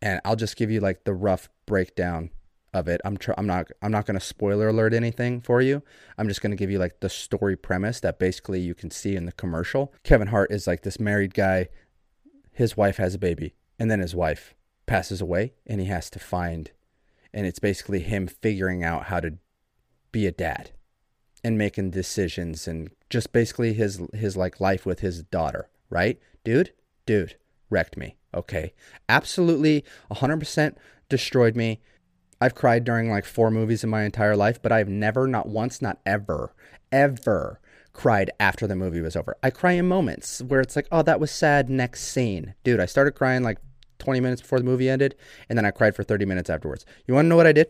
and 0.00 0.20
I'll 0.24 0.36
just 0.36 0.56
give 0.56 0.70
you 0.70 0.78
like 0.78 1.02
the 1.02 1.14
rough 1.14 1.48
breakdown 1.66 2.30
of 2.72 2.88
it. 2.88 3.00
I'm 3.04 3.16
tr- 3.16 3.32
I'm 3.36 3.46
not 3.46 3.68
I'm 3.82 3.92
not 3.92 4.06
going 4.06 4.18
to 4.18 4.24
spoiler 4.24 4.68
alert 4.68 4.94
anything 4.94 5.40
for 5.40 5.60
you. 5.60 5.82
I'm 6.18 6.28
just 6.28 6.40
going 6.40 6.50
to 6.50 6.56
give 6.56 6.70
you 6.70 6.78
like 6.78 7.00
the 7.00 7.08
story 7.08 7.56
premise 7.56 8.00
that 8.00 8.18
basically 8.18 8.60
you 8.60 8.74
can 8.74 8.90
see 8.90 9.16
in 9.16 9.26
the 9.26 9.32
commercial. 9.32 9.92
Kevin 10.04 10.28
Hart 10.28 10.50
is 10.50 10.66
like 10.66 10.82
this 10.82 10.98
married 11.00 11.34
guy. 11.34 11.68
His 12.50 12.76
wife 12.76 12.98
has 12.98 13.14
a 13.14 13.18
baby 13.18 13.54
And 13.78 13.90
then 13.90 14.00
his 14.00 14.14
wife 14.14 14.54
passes 14.86 15.20
away 15.20 15.54
and 15.66 15.80
he 15.80 15.86
has 15.86 16.10
to 16.10 16.18
find 16.18 16.70
and 17.32 17.46
it's 17.46 17.58
basically 17.58 18.00
him 18.00 18.26
figuring 18.26 18.84
out 18.84 19.04
how 19.04 19.20
to 19.20 19.34
be 20.10 20.26
a 20.26 20.32
dad 20.32 20.70
and 21.42 21.56
making 21.56 21.90
decisions 21.90 22.68
and 22.68 22.90
just 23.10 23.32
basically 23.32 23.72
his 23.72 24.00
his 24.14 24.36
like 24.36 24.60
life 24.60 24.86
with 24.86 25.00
his 25.00 25.22
daughter, 25.22 25.68
right? 25.90 26.18
Dude, 26.44 26.72
dude, 27.06 27.36
wrecked 27.70 27.96
me. 27.96 28.16
Okay. 28.34 28.72
Absolutely 29.08 29.84
100% 30.10 30.76
destroyed 31.08 31.56
me. 31.56 31.80
I've 32.42 32.56
cried 32.56 32.82
during 32.82 33.08
like 33.08 33.24
four 33.24 33.52
movies 33.52 33.84
in 33.84 33.90
my 33.90 34.02
entire 34.02 34.34
life, 34.36 34.60
but 34.60 34.72
I've 34.72 34.88
never, 34.88 35.28
not 35.28 35.48
once, 35.48 35.80
not 35.80 36.00
ever, 36.04 36.52
ever 36.90 37.60
cried 37.92 38.32
after 38.40 38.66
the 38.66 38.74
movie 38.74 39.00
was 39.00 39.14
over. 39.14 39.36
I 39.44 39.50
cry 39.50 39.72
in 39.72 39.86
moments 39.86 40.42
where 40.42 40.60
it's 40.60 40.74
like, 40.74 40.88
oh, 40.90 41.02
that 41.02 41.20
was 41.20 41.30
sad. 41.30 41.70
Next 41.70 42.02
scene. 42.02 42.54
Dude, 42.64 42.80
I 42.80 42.86
started 42.86 43.12
crying 43.12 43.44
like 43.44 43.58
20 44.00 44.18
minutes 44.18 44.42
before 44.42 44.58
the 44.58 44.64
movie 44.64 44.90
ended, 44.90 45.14
and 45.48 45.56
then 45.56 45.64
I 45.64 45.70
cried 45.70 45.94
for 45.94 46.02
30 46.02 46.24
minutes 46.24 46.50
afterwards. 46.50 46.84
You 47.06 47.14
want 47.14 47.26
to 47.26 47.28
know 47.28 47.36
what 47.36 47.46
I 47.46 47.52
did? 47.52 47.68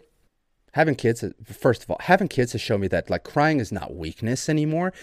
Having 0.72 0.94
kids, 0.94 1.22
first 1.44 1.82
of 1.82 1.90
all, 1.90 1.98
having 2.00 2.28
kids 2.28 2.52
has 2.52 2.62
shown 2.62 2.80
me 2.80 2.88
that 2.88 3.10
like 3.10 3.24
crying 3.24 3.60
is 3.60 3.72
not 3.72 3.94
weakness 3.94 4.48
anymore. 4.48 4.94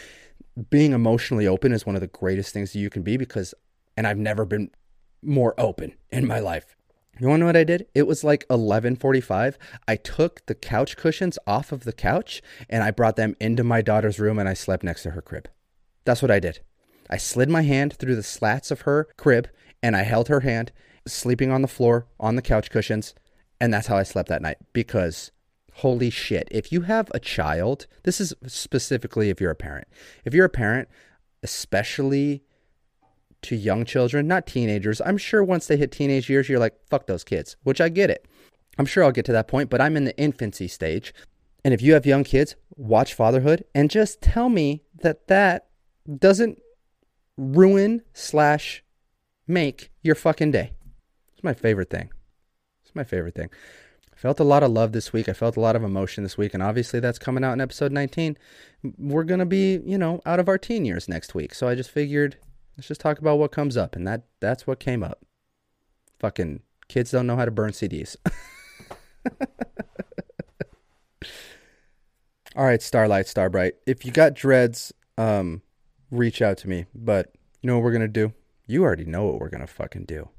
Being 0.72 0.94
emotionally 0.94 1.46
open 1.46 1.74
is 1.74 1.86
one 1.86 1.94
of 1.94 2.02
the 2.02 2.08
greatest 2.08 2.56
things 2.56 2.74
that 2.74 2.80
you 2.80 2.90
can 2.90 3.04
be 3.04 3.18
because, 3.18 3.54
and 3.96 4.08
I've 4.08 4.18
never 4.18 4.46
been 4.46 4.72
more 5.22 5.54
open 5.60 5.94
in 6.10 6.26
my 6.26 6.40
life. 6.40 6.76
You 7.20 7.28
want 7.28 7.40
to 7.40 7.42
know 7.42 7.46
what 7.48 7.58
I 7.58 7.66
did? 7.66 7.88
It 7.94 8.08
was 8.08 8.24
like 8.24 8.48
11:45. 8.48 9.58
I 9.88 9.96
took 9.98 10.46
the 10.46 10.56
couch 10.56 10.96
cushions 10.96 11.38
off 11.46 11.72
of 11.72 11.84
the 11.84 11.92
couch 11.92 12.42
and 12.70 12.82
I 12.82 12.92
brought 12.92 13.18
them 13.18 13.36
into 13.42 13.64
my 13.64 13.82
daughter's 13.82 14.20
room 14.20 14.40
and 14.40 14.48
I 14.48 14.54
slept 14.54 14.84
next 14.84 15.04
to 15.04 15.12
her 15.12 15.22
crib. 15.22 15.50
That's 16.06 16.22
what 16.22 16.32
I 16.32 16.40
did. 16.40 16.62
I 17.10 17.18
slid 17.18 17.50
my 17.50 17.64
hand 17.64 17.94
through 17.94 18.16
the 18.16 18.24
slats 18.24 18.72
of 18.72 18.82
her 18.82 19.10
crib 19.18 19.50
and 19.84 19.96
I 19.98 20.04
held 20.04 20.30
her 20.30 20.42
hand 20.42 20.72
sleeping 21.06 21.52
on 21.52 21.62
the 21.62 21.68
floor 21.68 22.08
on 22.20 22.36
the 22.36 22.42
couch 22.42 22.70
cushions 22.70 23.14
and 23.60 23.74
that's 23.74 23.88
how 23.88 23.98
I 23.98 24.04
slept 24.04 24.30
that 24.30 24.42
night 24.42 24.58
because 24.72 25.32
holy 25.76 26.10
shit, 26.10 26.48
if 26.52 26.72
you 26.72 26.82
have 26.82 27.12
a 27.14 27.20
child, 27.20 27.88
this 28.04 28.22
is 28.22 28.34
specifically 28.48 29.30
if 29.30 29.42
you're 29.42 29.52
a 29.52 29.56
parent. 29.56 29.88
If 30.24 30.34
you're 30.34 30.46
a 30.46 30.50
parent, 30.50 30.88
especially 31.44 32.44
to 33.44 33.56
young 33.56 33.86
children, 33.86 34.28
not 34.28 34.48
teenagers. 34.48 35.02
I'm 35.02 35.18
sure 35.18 35.44
once 35.44 35.68
they 35.68 35.78
hit 35.78 35.92
teenage 35.92 36.30
years, 36.30 36.50
you're 36.50 36.60
like, 36.60 36.76
fuck 36.90 37.08
those 37.08 37.24
kids, 37.24 37.56
which 37.64 37.82
I 37.82 37.90
get 37.90 38.10
it. 38.10 38.26
I'm 38.78 38.86
sure 38.86 39.04
I'll 39.04 39.12
get 39.12 39.26
to 39.26 39.32
that 39.34 39.48
point, 39.48 39.70
but 39.70 39.82
I'm 39.82 39.98
in 39.98 40.06
the 40.06 40.18
infancy 40.18 40.68
stage. 40.68 41.14
And 41.64 41.74
if 41.74 41.82
you 41.82 41.94
have 41.94 42.06
young 42.06 42.24
kids, 42.24 42.56
watch 42.76 43.14
fatherhood 43.14 43.66
and 43.76 43.90
just 43.90 44.22
tell 44.22 44.50
me 44.50 44.84
that 45.02 45.28
that 45.28 45.68
doesn't 46.18 46.60
ruin 47.38 48.02
slash 48.14 48.84
make 49.48 49.92
your 50.02 50.16
fucking 50.16 50.52
day. 50.52 50.72
It's 51.34 51.44
my 51.44 51.54
favorite 51.54 51.90
thing. 51.90 52.10
It's 52.84 52.96
my 52.96 53.04
favorite 53.04 53.36
thing. 53.36 53.50
I 54.14 54.18
felt 54.18 54.40
a 54.40 54.46
lot 54.46 54.64
of 54.64 54.72
love 54.72 54.92
this 54.92 55.14
week. 55.14 55.30
I 55.30 55.34
felt 55.34 55.56
a 55.56 55.62
lot 55.62 55.76
of 55.76 55.84
emotion 55.84 56.24
this 56.24 56.38
week, 56.38 56.54
and 56.54 56.62
obviously 56.62 57.00
that's 57.00 57.20
coming 57.20 57.44
out 57.44 57.54
in 57.54 57.62
episode 57.62 57.92
19. 57.92 58.38
We're 58.98 59.24
gonna 59.24 59.46
be, 59.46 59.80
you 59.86 59.98
know, 59.98 60.22
out 60.26 60.40
of 60.40 60.50
our 60.50 60.58
teen 60.58 60.86
years 60.86 61.08
next 61.08 61.36
week. 61.36 61.54
So 61.54 61.68
I 61.68 61.76
just 61.76 61.92
figured 61.92 62.38
Let's 62.80 62.88
just 62.88 63.02
talk 63.02 63.20
about 63.20 63.40
what 63.40 63.52
comes 63.52 63.76
up, 63.76 63.94
and 63.98 64.08
that 64.08 64.24
that's 64.40 64.66
what 64.66 64.80
came 64.80 65.04
up. 65.04 65.26
Fucking 66.22 66.62
kids 66.88 67.12
don't 67.12 67.28
know 67.28 67.36
how 67.36 67.44
to 67.44 67.52
burn 67.52 67.72
CDs. 67.72 68.16
All 72.56 72.64
right, 72.64 72.82
Starlight, 72.82 73.28
Starbright. 73.28 73.74
If 73.86 74.06
you 74.06 74.14
got 74.14 74.34
dreads, 74.34 74.94
um, 75.18 75.62
reach 76.10 76.42
out 76.42 76.58
to 76.60 76.70
me. 76.70 76.86
But 76.96 77.34
you 77.62 77.68
know 77.68 77.76
what 77.76 77.84
we're 77.84 77.92
gonna 77.92 78.08
do? 78.08 78.32
You 78.66 78.86
already 78.86 79.04
know 79.04 79.26
what 79.26 79.42
we're 79.42 79.50
gonna 79.50 79.68
fucking 79.68 80.06
do. 80.06 80.30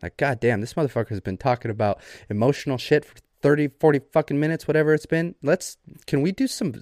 Like, 0.00 0.16
goddamn, 0.16 0.62
this 0.62 0.72
motherfucker 0.72 1.10
has 1.10 1.20
been 1.20 1.36
talking 1.36 1.70
about 1.70 2.00
emotional 2.30 2.78
shit 2.78 3.04
for 3.04 3.16
30, 3.42 3.72
40 3.78 4.00
fucking 4.10 4.40
minutes, 4.40 4.66
whatever 4.66 4.94
it's 4.94 5.04
been. 5.04 5.34
Let's, 5.42 5.76
can 6.06 6.22
we 6.22 6.32
do 6.32 6.46
some, 6.46 6.72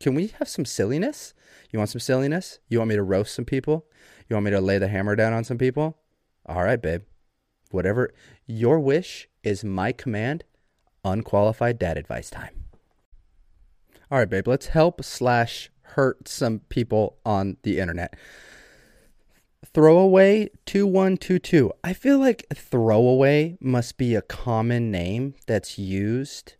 can 0.00 0.14
we 0.14 0.34
have 0.38 0.50
some 0.50 0.66
silliness? 0.66 1.32
You 1.70 1.78
want 1.78 1.88
some 1.88 2.00
silliness? 2.00 2.58
You 2.68 2.76
want 2.76 2.90
me 2.90 2.96
to 2.96 3.02
roast 3.02 3.34
some 3.34 3.46
people? 3.46 3.86
You 4.30 4.36
want 4.36 4.44
me 4.44 4.52
to 4.52 4.60
lay 4.60 4.78
the 4.78 4.86
hammer 4.86 5.16
down 5.16 5.32
on 5.32 5.42
some 5.42 5.58
people? 5.58 5.98
All 6.46 6.62
right, 6.62 6.80
babe. 6.80 7.02
Whatever. 7.72 8.14
Your 8.46 8.78
wish 8.78 9.28
is 9.42 9.64
my 9.64 9.90
command. 9.90 10.44
Unqualified 11.04 11.80
dad 11.80 11.98
advice 11.98 12.30
time. 12.30 12.66
All 14.08 14.18
right, 14.18 14.30
babe. 14.30 14.46
Let's 14.46 14.68
help 14.68 15.02
slash 15.02 15.70
hurt 15.82 16.28
some 16.28 16.60
people 16.68 17.18
on 17.26 17.56
the 17.64 17.80
internet. 17.80 18.14
Throwaway 19.74 20.50
2122. 20.64 21.72
I 21.82 21.92
feel 21.92 22.18
like 22.18 22.46
throwaway 22.54 23.58
must 23.60 23.98
be 23.98 24.14
a 24.14 24.22
common 24.22 24.92
name 24.92 25.34
that's 25.48 25.76
used 25.76 26.54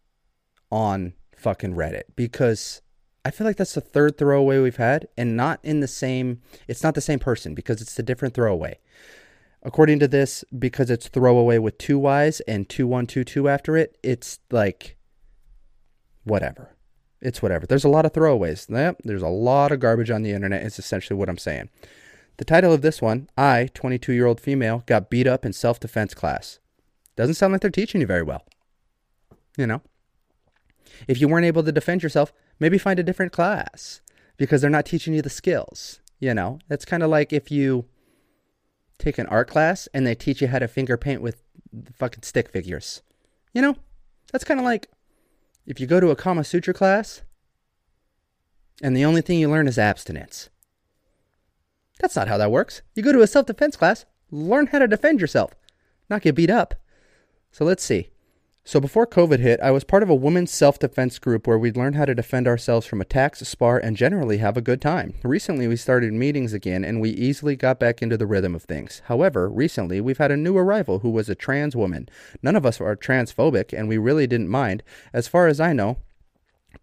on 0.72 1.12
fucking 1.36 1.74
Reddit 1.74 2.02
because 2.16 2.82
I 3.24 3.30
feel 3.30 3.46
like 3.46 3.56
that's 3.56 3.74
the 3.74 3.80
third 3.80 4.16
throwaway 4.16 4.58
we've 4.60 4.76
had, 4.76 5.08
and 5.16 5.36
not 5.36 5.60
in 5.62 5.80
the 5.80 5.88
same. 5.88 6.40
It's 6.68 6.82
not 6.82 6.94
the 6.94 7.00
same 7.00 7.18
person 7.18 7.54
because 7.54 7.82
it's 7.82 7.98
a 7.98 8.02
different 8.02 8.34
throwaway. 8.34 8.78
According 9.62 9.98
to 9.98 10.08
this, 10.08 10.42
because 10.58 10.90
it's 10.90 11.08
throwaway 11.08 11.58
with 11.58 11.76
two 11.76 11.98
Y's 11.98 12.40
and 12.40 12.68
two 12.68 12.86
one 12.86 13.06
two 13.06 13.24
two 13.24 13.48
after 13.48 13.76
it, 13.76 13.98
it's 14.02 14.38
like 14.50 14.96
whatever. 16.24 16.74
It's 17.20 17.42
whatever. 17.42 17.66
There's 17.66 17.84
a 17.84 17.90
lot 17.90 18.06
of 18.06 18.14
throwaways. 18.14 18.96
There's 19.04 19.22
a 19.22 19.28
lot 19.28 19.72
of 19.72 19.80
garbage 19.80 20.10
on 20.10 20.22
the 20.22 20.32
internet. 20.32 20.62
Is 20.62 20.78
essentially 20.78 21.18
what 21.18 21.28
I'm 21.28 21.36
saying. 21.38 21.68
The 22.38 22.46
title 22.46 22.72
of 22.72 22.80
this 22.80 23.02
one, 23.02 23.28
I, 23.36 23.68
22 23.74 24.14
year 24.14 24.24
old 24.24 24.40
female, 24.40 24.82
got 24.86 25.10
beat 25.10 25.26
up 25.26 25.44
in 25.44 25.52
self 25.52 25.78
defense 25.78 26.14
class. 26.14 26.58
Doesn't 27.16 27.34
sound 27.34 27.52
like 27.52 27.60
they're 27.60 27.70
teaching 27.70 28.00
you 28.00 28.06
very 28.06 28.22
well. 28.22 28.46
You 29.58 29.66
know, 29.66 29.82
if 31.06 31.20
you 31.20 31.28
weren't 31.28 31.44
able 31.44 31.62
to 31.64 31.72
defend 31.72 32.02
yourself, 32.02 32.32
maybe 32.60 32.78
find 32.78 33.00
a 33.00 33.02
different 33.02 33.32
class 33.32 34.00
because 34.36 34.60
they're 34.60 34.70
not 34.70 34.86
teaching 34.86 35.14
you 35.14 35.22
the 35.22 35.30
skills. 35.30 35.98
You 36.20 36.34
know, 36.34 36.58
it's 36.68 36.84
kind 36.84 37.02
of 37.02 37.10
like 37.10 37.32
if 37.32 37.50
you 37.50 37.86
take 38.98 39.18
an 39.18 39.26
art 39.26 39.48
class 39.48 39.88
and 39.94 40.06
they 40.06 40.14
teach 40.14 40.40
you 40.42 40.48
how 40.48 40.58
to 40.58 40.68
finger 40.68 40.96
paint 40.96 41.22
with 41.22 41.42
fucking 41.94 42.22
stick 42.22 42.50
figures. 42.50 43.02
You 43.54 43.62
know, 43.62 43.76
that's 44.30 44.44
kind 44.44 44.60
of 44.60 44.64
like 44.64 44.88
if 45.66 45.80
you 45.80 45.86
go 45.86 45.98
to 45.98 46.10
a 46.10 46.16
Kama 46.16 46.44
Sutra 46.44 46.74
class 46.74 47.22
and 48.82 48.96
the 48.96 49.04
only 49.04 49.22
thing 49.22 49.38
you 49.38 49.50
learn 49.50 49.66
is 49.66 49.78
abstinence. 49.78 50.50
That's 52.00 52.16
not 52.16 52.28
how 52.28 52.38
that 52.38 52.50
works. 52.50 52.82
You 52.94 53.02
go 53.02 53.12
to 53.12 53.22
a 53.22 53.26
self 53.26 53.46
defense 53.46 53.76
class, 53.76 54.04
learn 54.30 54.68
how 54.68 54.78
to 54.78 54.86
defend 54.86 55.20
yourself, 55.20 55.54
not 56.08 56.22
get 56.22 56.34
beat 56.34 56.50
up. 56.50 56.74
So 57.52 57.64
let's 57.64 57.82
see. 57.82 58.10
So 58.62 58.78
before 58.78 59.06
COVID 59.06 59.38
hit, 59.38 59.58
I 59.62 59.70
was 59.70 59.84
part 59.84 60.02
of 60.02 60.10
a 60.10 60.14
women's 60.14 60.50
self-defense 60.50 61.18
group 61.18 61.46
where 61.46 61.58
we'd 61.58 61.78
learn 61.78 61.94
how 61.94 62.04
to 62.04 62.14
defend 62.14 62.46
ourselves 62.46 62.86
from 62.86 63.00
attacks, 63.00 63.40
spar, 63.48 63.78
and 63.78 63.96
generally 63.96 64.36
have 64.36 64.56
a 64.56 64.62
good 64.62 64.82
time. 64.82 65.14
Recently, 65.24 65.66
we 65.66 65.76
started 65.76 66.12
meetings 66.12 66.52
again, 66.52 66.84
and 66.84 67.00
we 67.00 67.10
easily 67.10 67.56
got 67.56 67.80
back 67.80 68.02
into 68.02 68.18
the 68.18 68.26
rhythm 68.26 68.54
of 68.54 68.64
things. 68.64 69.00
However, 69.06 69.48
recently, 69.48 70.00
we've 70.00 70.18
had 70.18 70.30
a 70.30 70.36
new 70.36 70.56
arrival 70.58 70.98
who 70.98 71.10
was 71.10 71.30
a 71.30 71.34
trans 71.34 71.74
woman. 71.74 72.08
None 72.42 72.54
of 72.54 72.66
us 72.66 72.80
are 72.82 72.94
transphobic, 72.94 73.76
and 73.76 73.88
we 73.88 73.96
really 73.96 74.26
didn't 74.26 74.48
mind. 74.48 74.82
As 75.12 75.26
far 75.26 75.46
as 75.46 75.58
I 75.58 75.72
know, 75.72 75.96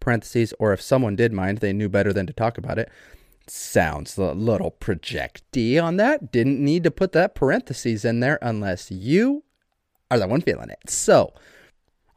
parentheses, 0.00 0.52
or 0.58 0.72
if 0.72 0.82
someone 0.82 1.14
did 1.14 1.32
mind, 1.32 1.58
they 1.58 1.72
knew 1.72 1.88
better 1.88 2.12
than 2.12 2.26
to 2.26 2.32
talk 2.32 2.58
about 2.58 2.78
it. 2.78 2.90
Sounds 3.46 4.18
a 4.18 4.32
little 4.32 4.72
projecty 4.72 5.82
on 5.82 5.96
that. 5.96 6.32
Didn't 6.32 6.62
need 6.62 6.82
to 6.84 6.90
put 6.90 7.12
that 7.12 7.36
parentheses 7.36 8.04
in 8.04 8.20
there 8.20 8.38
unless 8.42 8.90
you 8.90 9.44
are 10.10 10.18
the 10.18 10.26
one 10.26 10.42
feeling 10.42 10.70
it. 10.70 10.90
So, 10.90 11.32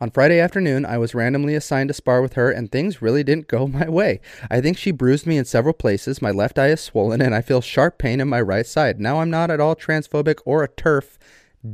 on 0.01 0.09
Friday 0.09 0.39
afternoon, 0.39 0.83
I 0.83 0.97
was 0.97 1.13
randomly 1.13 1.53
assigned 1.53 1.89
to 1.89 1.93
spar 1.93 2.23
with 2.23 2.33
her, 2.33 2.49
and 2.49 2.71
things 2.71 3.03
really 3.03 3.23
didn't 3.23 3.47
go 3.47 3.67
my 3.67 3.87
way. 3.87 4.19
I 4.49 4.59
think 4.59 4.77
she 4.77 4.89
bruised 4.89 5.27
me 5.27 5.37
in 5.37 5.45
several 5.45 5.75
places. 5.75 6.23
My 6.23 6.31
left 6.31 6.58
eye 6.58 6.69
is 6.69 6.81
swollen, 6.81 7.21
and 7.21 7.35
I 7.35 7.41
feel 7.41 7.62
sharp 7.62 7.99
pain 7.99 8.19
in 8.19 8.27
my 8.27 8.41
right 8.41 8.65
side. 8.65 8.99
Now 8.99 9.21
I'm 9.21 9.29
not 9.29 9.52
at 9.52 9.60
all 9.60 9.75
transphobic 9.75 10.39
or 10.43 10.63
a 10.63 10.67
TERF. 10.67 11.19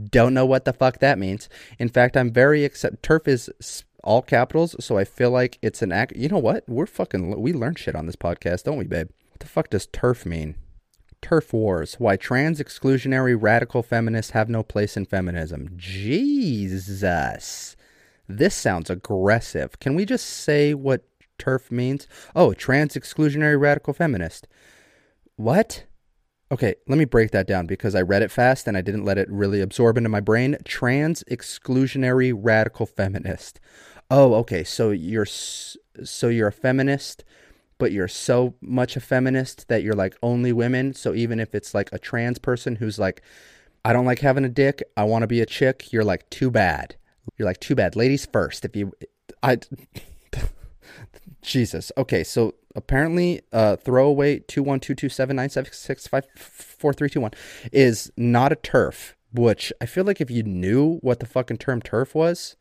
Don't 0.09 0.33
know 0.33 0.45
what 0.45 0.65
the 0.65 0.73
fuck 0.73 0.99
that 0.99 1.17
means. 1.17 1.47
In 1.79 1.87
fact, 1.87 2.17
I'm 2.17 2.29
very 2.29 2.65
except 2.65 3.01
TERF 3.01 3.29
is 3.29 3.85
all 4.03 4.21
capitals, 4.21 4.75
so 4.83 4.97
I 4.97 5.05
feel 5.05 5.31
like 5.31 5.57
it's 5.61 5.81
an 5.81 5.93
act. 5.93 6.13
You 6.17 6.27
know 6.27 6.37
what? 6.37 6.65
We're 6.67 6.85
fucking. 6.85 7.41
We 7.41 7.53
learn 7.53 7.75
shit 7.75 7.95
on 7.95 8.07
this 8.07 8.17
podcast, 8.17 8.63
don't 8.63 8.77
we, 8.77 8.85
babe? 8.85 9.07
What 9.31 9.39
the 9.39 9.47
fuck 9.47 9.69
does 9.69 9.87
turf 9.87 10.25
mean? 10.25 10.55
Turf 11.21 11.53
wars. 11.53 11.95
Why 11.95 12.17
trans 12.17 12.59
exclusionary 12.59 13.37
radical 13.39 13.83
feminists 13.83 14.31
have 14.31 14.49
no 14.49 14.63
place 14.63 14.97
in 14.97 15.05
feminism. 15.05 15.69
Jesus. 15.77 17.76
This 18.27 18.55
sounds 18.55 18.89
aggressive. 18.89 19.79
Can 19.79 19.95
we 19.95 20.05
just 20.05 20.25
say 20.25 20.73
what 20.73 21.03
TERF 21.39 21.71
means? 21.71 22.07
Oh, 22.35 22.53
trans 22.53 22.95
exclusionary 22.95 23.59
radical 23.59 23.93
feminist. 23.93 24.47
What? 25.35 25.85
Okay, 26.51 26.75
let 26.87 26.97
me 26.97 27.05
break 27.05 27.31
that 27.31 27.47
down 27.47 27.67
because 27.67 27.93
I 27.95 28.01
read 28.01 28.21
it 28.21 28.31
fast 28.31 28.67
and 28.67 28.77
I 28.77 28.81
didn't 28.81 29.05
let 29.05 29.17
it 29.17 29.29
really 29.29 29.61
absorb 29.61 29.97
into 29.97 30.09
my 30.09 30.19
brain. 30.19 30.57
Trans 30.65 31.23
exclusionary 31.25 32.33
radical 32.35 32.85
feminist. 32.85 33.59
Oh, 34.09 34.33
okay. 34.35 34.63
So 34.63 34.91
you're 34.91 35.25
so 35.25 36.29
you're 36.29 36.47
a 36.47 36.53
feminist, 36.53 37.23
but 37.77 37.91
you're 37.91 38.07
so 38.07 38.55
much 38.61 38.95
a 38.95 39.01
feminist 39.01 39.67
that 39.67 39.83
you're 39.83 39.93
like 39.93 40.15
only 40.23 40.53
women. 40.53 40.93
So 40.93 41.13
even 41.13 41.39
if 41.39 41.53
it's 41.53 41.73
like 41.73 41.89
a 41.91 41.99
trans 41.99 42.39
person 42.39 42.77
who's 42.77 42.97
like 42.97 43.21
I 43.87 43.93
don't 43.93 44.05
like 44.05 44.19
having 44.19 44.43
a 44.43 44.49
dick. 44.49 44.83
I 44.97 45.05
want 45.05 45.23
to 45.23 45.27
be 45.27 45.39
a 45.39 45.45
chick. 45.45 45.93
You're 45.93 46.03
like, 46.03 46.29
too 46.29 46.51
bad. 46.51 46.97
You're 47.37 47.47
like, 47.47 47.59
too 47.59 47.75
bad. 47.75 47.95
Ladies 47.95 48.25
first. 48.25 48.65
If 48.65 48.75
you, 48.75 48.93
I, 49.43 49.57
Jesus. 51.41 51.91
Okay, 51.97 52.23
so 52.23 52.55
apparently, 52.75 53.41
uh, 53.51 53.75
throwaway 53.75 54.39
two 54.39 54.63
one 54.63 54.79
two 54.79 54.95
two 54.95 55.09
seven 55.09 55.35
nine 55.35 55.49
seven 55.49 55.71
six 55.73 56.07
five 56.07 56.25
four 56.35 56.93
three 56.93 57.09
two 57.09 57.21
one 57.21 57.31
is 57.71 58.11
not 58.17 58.51
a 58.51 58.55
turf. 58.55 59.15
Which 59.33 59.73
I 59.81 59.85
feel 59.85 60.05
like 60.05 60.21
if 60.21 60.31
you 60.31 60.41
knew 60.43 60.99
what 60.99 61.19
the 61.19 61.25
fucking 61.25 61.57
term 61.57 61.81
turf 61.81 62.15
was, 62.15 62.55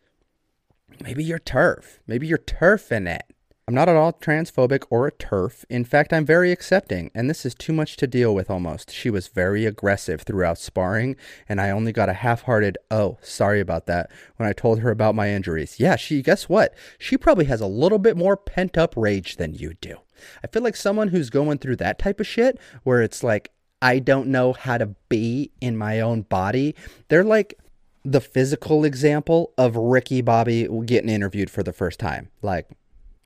maybe 1.00 1.22
you're 1.22 1.38
turf. 1.38 2.00
Maybe 2.06 2.26
you're 2.26 2.38
turf 2.38 2.90
in 2.90 3.06
it. 3.06 3.22
I'm 3.68 3.74
not 3.74 3.88
at 3.88 3.96
all 3.96 4.12
transphobic 4.12 4.84
or 4.90 5.08
a 5.08 5.12
TERF. 5.12 5.64
In 5.68 5.84
fact, 5.84 6.12
I'm 6.12 6.24
very 6.24 6.52
accepting, 6.52 7.10
and 7.16 7.28
this 7.28 7.44
is 7.44 7.52
too 7.52 7.72
much 7.72 7.96
to 7.96 8.06
deal 8.06 8.32
with 8.32 8.48
almost. 8.48 8.92
She 8.92 9.10
was 9.10 9.26
very 9.26 9.66
aggressive 9.66 10.22
throughout 10.22 10.58
sparring, 10.58 11.16
and 11.48 11.60
I 11.60 11.70
only 11.70 11.90
got 11.90 12.08
a 12.08 12.12
half 12.12 12.42
hearted, 12.42 12.78
oh, 12.92 13.18
sorry 13.22 13.58
about 13.58 13.86
that, 13.86 14.08
when 14.36 14.48
I 14.48 14.52
told 14.52 14.78
her 14.78 14.92
about 14.92 15.16
my 15.16 15.30
injuries. 15.30 15.80
Yeah, 15.80 15.96
she, 15.96 16.22
guess 16.22 16.48
what? 16.48 16.74
She 16.96 17.16
probably 17.16 17.46
has 17.46 17.60
a 17.60 17.66
little 17.66 17.98
bit 17.98 18.16
more 18.16 18.36
pent 18.36 18.78
up 18.78 18.94
rage 18.96 19.34
than 19.34 19.52
you 19.52 19.74
do. 19.74 19.96
I 20.44 20.46
feel 20.46 20.62
like 20.62 20.76
someone 20.76 21.08
who's 21.08 21.28
going 21.28 21.58
through 21.58 21.76
that 21.76 21.98
type 21.98 22.20
of 22.20 22.26
shit, 22.28 22.60
where 22.84 23.02
it's 23.02 23.24
like, 23.24 23.50
I 23.82 23.98
don't 23.98 24.28
know 24.28 24.52
how 24.52 24.78
to 24.78 24.94
be 25.08 25.50
in 25.60 25.76
my 25.76 25.98
own 25.98 26.22
body, 26.22 26.76
they're 27.08 27.24
like, 27.24 27.58
the 28.04 28.20
physical 28.20 28.84
example 28.84 29.52
of 29.58 29.74
Ricky 29.74 30.20
Bobby 30.20 30.68
getting 30.84 31.10
interviewed 31.10 31.50
for 31.50 31.64
the 31.64 31.72
first 31.72 31.98
time. 31.98 32.30
Like, 32.40 32.68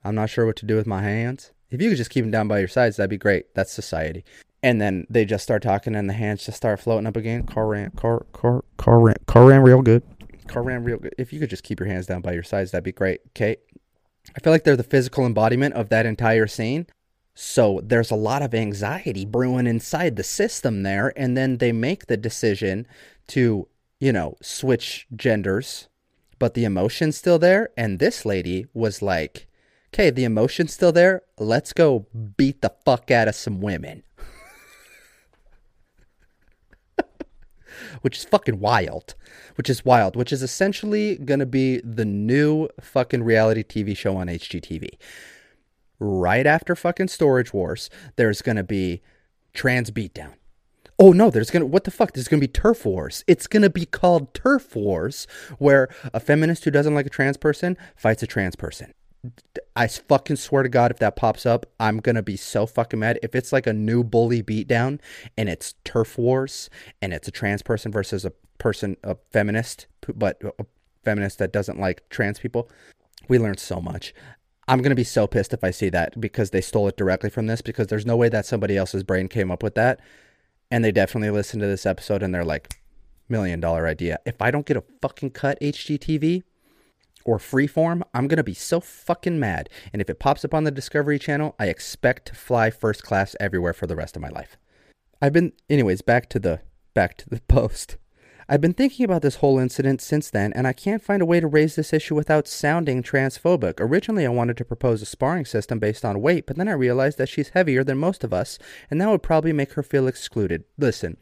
I'm 0.05 0.15
not 0.15 0.31
sure 0.31 0.47
what 0.47 0.57
to 0.57 0.67
do 0.67 0.77
with 0.77 0.87
my 0.87 1.03
hands. 1.03 1.53
If 1.71 1.81
you 1.81 1.89
could 1.89 1.99
just 1.99 2.11
keep 2.11 2.25
them 2.25 2.31
down 2.31 2.49
by 2.49 2.59
your 2.59 2.69
sides, 2.69 2.97
that'd 2.97 3.11
be 3.11 3.19
great. 3.19 3.55
That's 3.55 3.73
society. 3.73 4.25
And 4.63 4.81
then 4.81 5.07
they 5.09 5.25
just 5.25 5.45
start 5.45 5.63
talking, 5.63 5.95
and 5.95 6.09
the 6.09 6.15
hands 6.15 6.45
just 6.45 6.57
start 6.57 6.81
floating 6.81 7.07
up 7.07 7.17
again. 7.17 7.45
Car 7.45 7.67
ran, 7.67 7.91
car, 7.93 8.27
car, 8.33 8.65
car 8.77 9.01
ran, 9.01 9.17
car 9.27 9.47
ran 9.47 9.63
real 9.63 9.83
good. 9.83 10.03
Car 10.49 10.63
ran 10.63 10.85
real 10.85 10.99
good. 10.99 11.15
If 11.17 11.33
you 11.33 11.41
could 11.41 11.51
just 11.51 11.63
keep 11.63 11.81
your 11.81 11.89
hands 11.89 12.07
down 12.07 12.21
by 12.21 12.33
your 12.33 12.43
sides, 12.43 12.71
that'd 12.71 12.85
be 12.85 12.93
great. 12.93 13.21
Okay. 13.29 13.57
I 14.37 14.41
feel 14.41 14.53
like 14.53 14.65
they're 14.65 14.77
the 14.77 14.83
physical 14.83 15.25
embodiment 15.25 15.75
of 15.75 15.89
that 15.89 16.07
entire 16.07 16.47
scene. 16.47 16.87
So 17.35 17.81
there's 17.83 18.11
a 18.11 18.17
lot 18.17 18.43
of 18.43 18.55
anxiety 18.55 19.25
brewing 19.25 19.67
inside 19.67 20.17
the 20.17 20.25
system 20.25 20.83
there. 20.83 21.13
And 21.17 21.37
then 21.37 21.59
they 21.59 21.73
make 21.73 22.07
the 22.07 22.17
decision 22.17 22.87
to, 23.29 23.67
you 23.99 24.13
know, 24.13 24.37
switch 24.43 25.07
genders, 25.15 25.89
but 26.39 26.55
the 26.55 26.65
emotion's 26.65 27.17
still 27.17 27.39
there. 27.39 27.71
And 27.77 27.99
this 27.99 28.27
lady 28.27 28.67
was 28.75 29.01
like, 29.01 29.47
okay, 29.93 30.11
the 30.11 30.25
emotion's 30.25 30.73
still 30.73 30.93
there. 30.93 31.23
Let's 31.39 31.73
go 31.73 32.07
beat 32.37 32.63
the 32.63 32.73
fuck 32.85 33.11
out 33.11 33.29
of 33.29 33.35
some 33.35 33.61
women. 33.61 34.03
which 38.03 38.19
is 38.19 38.25
fucking 38.25 38.61
wild. 38.61 39.15
Which 39.57 39.69
is 39.69 39.85
wild. 39.85 40.17
Which 40.17 40.33
is 40.33 40.43
essentially 40.43 41.17
going 41.17 41.41
to 41.41 41.47
be 41.47 41.81
the 41.85 42.05
new 42.05 42.69
fucking 42.81 43.23
reality 43.23 43.63
TV 43.63 43.97
show 43.97 44.17
on 44.17 44.29
HGTV. 44.29 44.91
Right 45.99 46.47
after 46.47 46.75
fucking 46.75 47.09
Storage 47.09 47.53
Wars, 47.53 47.91
there's 48.17 48.43
going 48.43 48.57
to 48.57 48.65
be 48.65 49.03
Trans 49.53 49.91
Beatdown. 49.91 50.35
Oh 51.03 51.13
no, 51.13 51.31
there's 51.31 51.51
gonna 51.51 51.65
what 51.65 51.85
the 51.85 51.91
fuck? 51.91 52.13
There's 52.13 52.29
gonna 52.29 52.43
be 52.43 52.47
turf 52.47 52.85
wars. 52.85 53.25
It's 53.27 53.47
gonna 53.47 53.71
be 53.71 53.87
called 53.87 54.35
turf 54.35 54.77
wars, 54.77 55.27
where 55.57 55.89
a 56.13 56.21
feminist 56.21 56.65
who 56.65 56.71
doesn't 56.71 56.95
like 56.95 57.07
a 57.07 57.11
trans 57.11 57.39
person 57.39 57.79
fights 57.97 58.23
a 58.23 58.27
trans 58.27 58.55
person. 58.55 58.93
I 59.77 59.87
fucking 59.87 60.37
swear 60.37 60.63
to 60.63 60.69
God, 60.69 60.91
if 60.91 60.99
that 60.99 61.17
pops 61.17 61.45
up, 61.45 61.67
I'm 61.79 61.99
gonna 61.99 62.23
be 62.23 62.37
so 62.37 62.67
fucking 62.67 62.99
mad. 62.99 63.19
If 63.23 63.35
it's 63.35 63.53
like 63.53 63.67
a 63.67 63.73
new 63.73 64.03
bully 64.03 64.43
beatdown 64.43 64.99
and 65.37 65.49
it's 65.49 65.75
turf 65.85 66.17
wars 66.17 66.71
and 67.03 67.13
it's 67.13 67.29
a 67.29 67.31
trans 67.31 67.63
person 67.63 67.93
versus 67.93 68.25
a 68.25 68.33
person, 68.59 68.97
a 69.05 69.17
feminist, 69.31 69.87
but 70.15 70.43
uh, 70.45 70.51
a 70.59 70.67
feminist 71.05 71.39
that 71.39 71.53
doesn't 71.53 71.79
like 71.79 72.09
trans 72.09 72.39
people, 72.39 72.71
we 73.29 73.39
learned 73.39 73.61
so 73.61 73.81
much. 73.81 74.15
I'm 74.69 74.83
gonna 74.83 74.95
be 74.95 75.05
so 75.05 75.27
pissed 75.27 75.53
if 75.53 75.65
I 75.65 75.71
see 75.71 75.91
that 75.91 76.21
because 76.21 76.51
they 76.51 76.61
stole 76.61 76.89
it 76.89 76.97
directly 76.97 77.29
from 77.31 77.47
this. 77.47 77.61
Because 77.61 77.89
there's 77.89 78.07
no 78.07 78.17
way 78.17 78.29
that 78.29 78.47
somebody 78.47 78.77
else's 78.77 79.03
brain 79.03 79.29
came 79.29 79.51
up 79.51 79.63
with 79.63 79.75
that, 79.75 80.01
and 80.71 80.85
they 80.85 80.93
definitely 80.93 81.31
listened 81.31 81.61
to 81.61 81.67
this 81.67 81.87
episode 81.87 82.23
and 82.23 82.35
they're 82.35 82.45
like, 82.45 82.81
million 83.31 83.61
dollar 83.61 83.87
idea. 83.87 84.19
If 84.27 84.41
I 84.43 84.51
don't 84.51 84.67
get 84.67 84.77
a 84.77 84.85
fucking 85.01 85.31
cut 85.31 85.59
HGTV, 85.61 86.43
or 87.31 87.39
freeform, 87.39 88.03
I'm 88.13 88.27
going 88.27 88.39
to 88.39 88.43
be 88.43 88.55
so 88.55 88.81
fucking 88.81 89.39
mad. 89.39 89.69
And 89.93 90.03
if 90.03 90.11
it 90.11 90.19
pops 90.19 90.45
up 90.45 90.53
on 90.53 90.65
the 90.65 90.73
Discovery 90.73 91.17
Channel, 91.17 91.55
I 91.61 91.67
expect 91.67 92.27
to 92.27 92.35
fly 92.35 92.71
first 92.71 93.05
class 93.05 93.37
everywhere 93.39 93.73
for 93.73 93.87
the 93.87 93.95
rest 93.95 94.17
of 94.17 94.23
my 94.23 94.31
life. 94.31 94.57
I've 95.23 95.33
been 95.33 95.53
anyways, 95.69 96.03
back 96.03 96.29
to 96.31 96.41
the 96.41 96.61
back 96.93 97.17
to 97.19 97.31
the 97.31 97.41
post. 97.49 97.99
I've 98.49 98.61
been 98.61 98.75
thinking 98.75 99.05
about 99.05 99.23
this 99.23 99.37
whole 99.37 99.61
incident 99.61 100.01
since 100.01 100.29
then, 100.29 100.53
and 100.55 100.67
I 100.67 100.73
can't 100.73 101.05
find 101.05 101.23
a 101.23 101.27
way 101.27 101.39
to 101.39 101.47
raise 101.47 101.77
this 101.77 101.93
issue 101.93 102.17
without 102.17 102.49
sounding 102.49 103.01
transphobic. 103.01 103.75
Originally, 103.79 104.27
I 104.27 104.31
wanted 104.31 104.57
to 104.57 104.65
propose 104.65 105.01
a 105.01 105.07
sparring 105.07 105.45
system 105.45 105.79
based 105.79 106.05
on 106.05 106.21
weight, 106.21 106.47
but 106.49 106.57
then 106.57 106.67
I 106.67 106.73
realized 106.73 107.17
that 107.19 107.29
she's 107.29 107.51
heavier 107.51 107.85
than 107.85 107.99
most 107.99 108.25
of 108.25 108.33
us, 108.33 108.59
and 108.91 109.01
that 109.01 109.09
would 109.09 109.23
probably 109.23 109.53
make 109.53 109.75
her 109.75 109.85
feel 109.85 110.09
excluded. 110.09 110.65
Listen, 110.77 111.17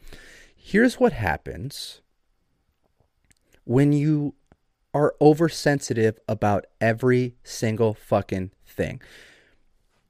here's 0.55 0.99
what 0.99 1.13
happens 1.13 2.01
when 3.63 3.93
you 3.93 4.33
are 4.93 5.15
oversensitive 5.21 6.19
about 6.27 6.65
every 6.81 7.35
single 7.43 7.93
fucking 7.93 8.51
thing. 8.65 9.01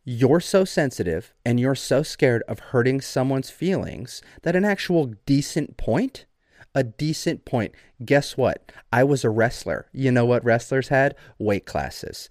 You're 0.05 0.39
so 0.39 0.65
sensitive 0.65 1.33
and 1.45 1.59
you're 1.59 1.75
so 1.75 2.03
scared 2.03 2.43
of 2.47 2.59
hurting 2.59 3.01
someone's 3.01 3.49
feelings 3.49 4.21
that 4.41 4.55
an 4.55 4.65
actual 4.65 5.13
decent 5.25 5.77
point, 5.77 6.25
a 6.73 6.83
decent 6.83 7.45
point, 7.45 7.73
guess 8.03 8.37
what? 8.37 8.71
I 8.91 9.03
was 9.03 9.23
a 9.23 9.29
wrestler. 9.29 9.87
You 9.91 10.11
know 10.11 10.25
what 10.25 10.43
wrestlers 10.43 10.87
had? 10.87 11.15
Weight 11.37 11.65
classes. 11.65 12.29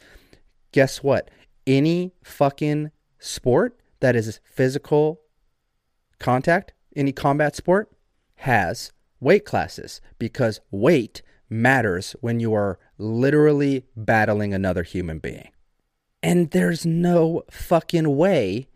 Guess 0.73 1.03
what? 1.03 1.31
Any 1.67 2.13
fucking 2.23 2.91
sport 3.19 3.79
that 4.01 4.17
is 4.17 4.41
physical 4.45 5.21
contact, 6.19 6.73
any 6.97 7.13
combat 7.13 7.55
sport, 7.55 7.91
has 8.37 8.93
weight 9.21 9.45
classes 9.45 10.01
because 10.19 10.61
weight 10.71 11.23
matters 11.51 12.15
when 12.21 12.41
you 12.41 12.55
are 12.55 12.79
literally 12.99 13.85
battling 13.97 14.53
another 14.53 14.83
human 14.83 15.19
being. 15.19 15.51
And 16.23 16.51
there's 16.51 16.85
no 16.85 17.45
fucking 17.51 18.17
way 18.17 18.69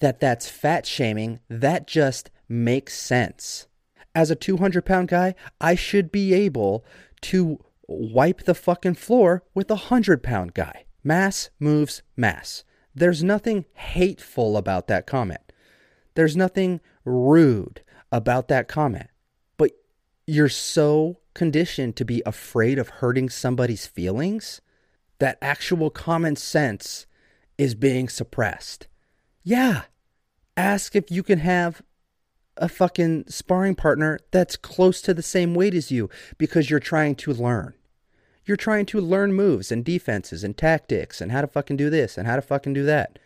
that 0.00 0.20
that's 0.20 0.50
fat 0.50 0.86
shaming. 0.86 1.40
That 1.48 1.86
just 1.86 2.30
makes 2.48 2.98
sense. 2.98 3.66
As 4.14 4.30
a 4.30 4.36
200 4.36 4.84
pound 4.84 5.08
guy, 5.08 5.34
I 5.60 5.74
should 5.74 6.12
be 6.12 6.34
able 6.34 6.84
to 7.22 7.58
wipe 7.86 8.42
the 8.42 8.54
fucking 8.54 8.94
floor 8.94 9.42
with 9.54 9.70
a 9.70 9.74
100 9.74 10.22
pound 10.22 10.54
guy. 10.54 10.84
Mass 11.02 11.50
moves 11.58 12.02
mass. 12.16 12.64
There's 12.94 13.24
nothing 13.24 13.64
hateful 13.74 14.56
about 14.56 14.86
that 14.86 15.06
comment. 15.06 15.52
There's 16.14 16.36
nothing 16.36 16.80
rude 17.04 17.82
about 18.12 18.48
that 18.48 18.68
comment. 18.68 19.08
You're 20.26 20.48
so 20.48 21.18
conditioned 21.34 21.96
to 21.96 22.04
be 22.04 22.22
afraid 22.24 22.78
of 22.78 22.88
hurting 22.88 23.28
somebody's 23.28 23.86
feelings 23.86 24.60
that 25.18 25.38
actual 25.42 25.90
common 25.90 26.36
sense 26.36 27.06
is 27.58 27.74
being 27.74 28.08
suppressed. 28.08 28.86
Yeah. 29.42 29.82
Ask 30.56 30.96
if 30.96 31.10
you 31.10 31.22
can 31.22 31.40
have 31.40 31.82
a 32.56 32.68
fucking 32.68 33.24
sparring 33.28 33.74
partner 33.74 34.18
that's 34.30 34.56
close 34.56 35.02
to 35.02 35.12
the 35.12 35.22
same 35.22 35.54
weight 35.54 35.74
as 35.74 35.90
you 35.90 36.08
because 36.38 36.70
you're 36.70 36.80
trying 36.80 37.16
to 37.16 37.32
learn. 37.32 37.74
You're 38.46 38.56
trying 38.56 38.86
to 38.86 39.00
learn 39.00 39.32
moves 39.32 39.72
and 39.72 39.84
defenses 39.84 40.44
and 40.44 40.56
tactics 40.56 41.20
and 41.20 41.32
how 41.32 41.40
to 41.40 41.46
fucking 41.46 41.76
do 41.76 41.90
this 41.90 42.16
and 42.16 42.26
how 42.26 42.36
to 42.36 42.42
fucking 42.42 42.74
do 42.74 42.84
that. 42.84 43.18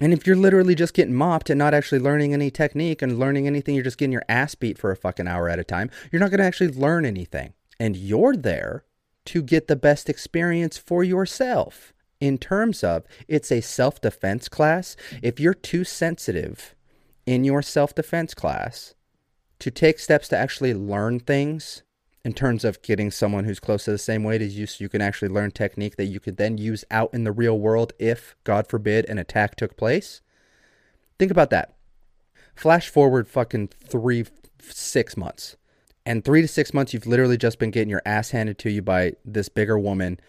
And 0.00 0.12
if 0.12 0.26
you're 0.26 0.36
literally 0.36 0.74
just 0.74 0.94
getting 0.94 1.14
mopped 1.14 1.50
and 1.50 1.58
not 1.58 1.74
actually 1.74 1.98
learning 1.98 2.32
any 2.32 2.50
technique 2.50 3.02
and 3.02 3.18
learning 3.18 3.46
anything, 3.46 3.74
you're 3.74 3.84
just 3.84 3.98
getting 3.98 4.12
your 4.12 4.24
ass 4.28 4.54
beat 4.54 4.78
for 4.78 4.90
a 4.90 4.96
fucking 4.96 5.26
hour 5.26 5.48
at 5.48 5.58
a 5.58 5.64
time, 5.64 5.90
you're 6.12 6.20
not 6.20 6.30
going 6.30 6.38
to 6.38 6.46
actually 6.46 6.68
learn 6.68 7.04
anything. 7.04 7.52
And 7.80 7.96
you're 7.96 8.36
there 8.36 8.84
to 9.26 9.42
get 9.42 9.68
the 9.68 9.76
best 9.76 10.08
experience 10.08 10.78
for 10.78 11.02
yourself 11.04 11.92
in 12.20 12.38
terms 12.38 12.82
of 12.82 13.04
it's 13.26 13.52
a 13.52 13.60
self 13.60 14.00
defense 14.00 14.48
class. 14.48 14.96
If 15.22 15.38
you're 15.38 15.54
too 15.54 15.84
sensitive 15.84 16.74
in 17.26 17.44
your 17.44 17.62
self 17.62 17.94
defense 17.94 18.34
class 18.34 18.94
to 19.58 19.70
take 19.70 19.98
steps 19.98 20.28
to 20.28 20.36
actually 20.36 20.74
learn 20.74 21.20
things 21.20 21.82
in 22.28 22.34
terms 22.34 22.62
of 22.62 22.82
getting 22.82 23.10
someone 23.10 23.44
who's 23.44 23.58
close 23.58 23.86
to 23.86 23.90
the 23.90 23.96
same 23.96 24.22
weight 24.22 24.42
as 24.42 24.58
you 24.58 24.66
so 24.66 24.84
you 24.84 24.88
can 24.90 25.00
actually 25.00 25.30
learn 25.30 25.50
technique 25.50 25.96
that 25.96 26.04
you 26.04 26.20
could 26.20 26.36
then 26.36 26.58
use 26.58 26.84
out 26.90 27.08
in 27.14 27.24
the 27.24 27.32
real 27.32 27.58
world 27.58 27.94
if, 27.98 28.36
God 28.44 28.66
forbid, 28.66 29.08
an 29.08 29.16
attack 29.16 29.56
took 29.56 29.78
place. 29.78 30.20
Think 31.18 31.30
about 31.30 31.48
that. 31.48 31.74
Flash 32.54 32.90
forward 32.90 33.28
fucking 33.28 33.68
three, 33.68 34.26
six 34.60 35.16
months. 35.16 35.56
And 36.04 36.22
three 36.22 36.42
to 36.42 36.48
six 36.48 36.74
months, 36.74 36.92
you've 36.92 37.06
literally 37.06 37.38
just 37.38 37.58
been 37.58 37.70
getting 37.70 37.88
your 37.88 38.02
ass 38.04 38.32
handed 38.32 38.58
to 38.58 38.70
you 38.70 38.82
by 38.82 39.14
this 39.24 39.48
bigger 39.48 39.78
woman, 39.78 40.20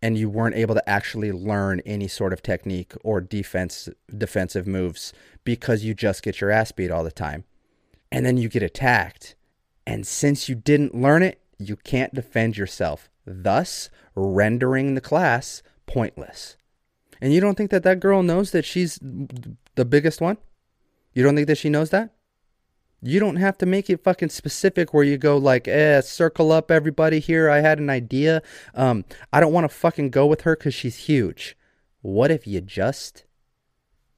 and 0.00 0.16
you 0.16 0.30
weren't 0.30 0.56
able 0.56 0.74
to 0.74 0.88
actually 0.88 1.32
learn 1.32 1.80
any 1.84 2.08
sort 2.08 2.32
of 2.32 2.42
technique 2.42 2.94
or 3.04 3.20
defense 3.20 3.90
defensive 4.16 4.66
moves 4.66 5.12
because 5.44 5.84
you 5.84 5.92
just 5.92 6.22
get 6.22 6.40
your 6.40 6.50
ass 6.50 6.72
beat 6.72 6.90
all 6.90 7.04
the 7.04 7.12
time. 7.12 7.44
And 8.10 8.24
then 8.24 8.38
you 8.38 8.48
get 8.48 8.62
attacked 8.62 9.36
And 9.90 10.06
since 10.06 10.48
you 10.48 10.54
didn't 10.54 10.94
learn 10.94 11.24
it, 11.24 11.40
you 11.58 11.74
can't 11.74 12.14
defend 12.14 12.56
yourself, 12.56 13.10
thus 13.26 13.90
rendering 14.14 14.94
the 14.94 15.00
class 15.00 15.64
pointless. 15.86 16.56
And 17.20 17.34
you 17.34 17.40
don't 17.40 17.56
think 17.56 17.72
that 17.72 17.82
that 17.82 17.98
girl 17.98 18.22
knows 18.22 18.52
that 18.52 18.64
she's 18.64 19.00
the 19.74 19.84
biggest 19.84 20.20
one? 20.20 20.38
You 21.12 21.24
don't 21.24 21.34
think 21.34 21.48
that 21.48 21.58
she 21.58 21.70
knows 21.70 21.90
that? 21.90 22.14
You 23.02 23.18
don't 23.18 23.34
have 23.34 23.58
to 23.58 23.66
make 23.66 23.90
it 23.90 24.04
fucking 24.04 24.28
specific 24.28 24.94
where 24.94 25.02
you 25.02 25.18
go 25.18 25.36
like, 25.36 25.66
eh, 25.66 26.02
circle 26.02 26.52
up 26.52 26.70
everybody 26.70 27.18
here. 27.18 27.50
I 27.50 27.58
had 27.58 27.80
an 27.80 27.90
idea. 27.90 28.42
Um, 28.76 29.04
I 29.32 29.40
don't 29.40 29.52
want 29.52 29.68
to 29.68 29.76
fucking 29.76 30.10
go 30.10 30.24
with 30.24 30.42
her 30.42 30.54
because 30.54 30.72
she's 30.72 31.08
huge. 31.08 31.56
What 32.00 32.30
if 32.30 32.46
you 32.46 32.60
just 32.60 33.24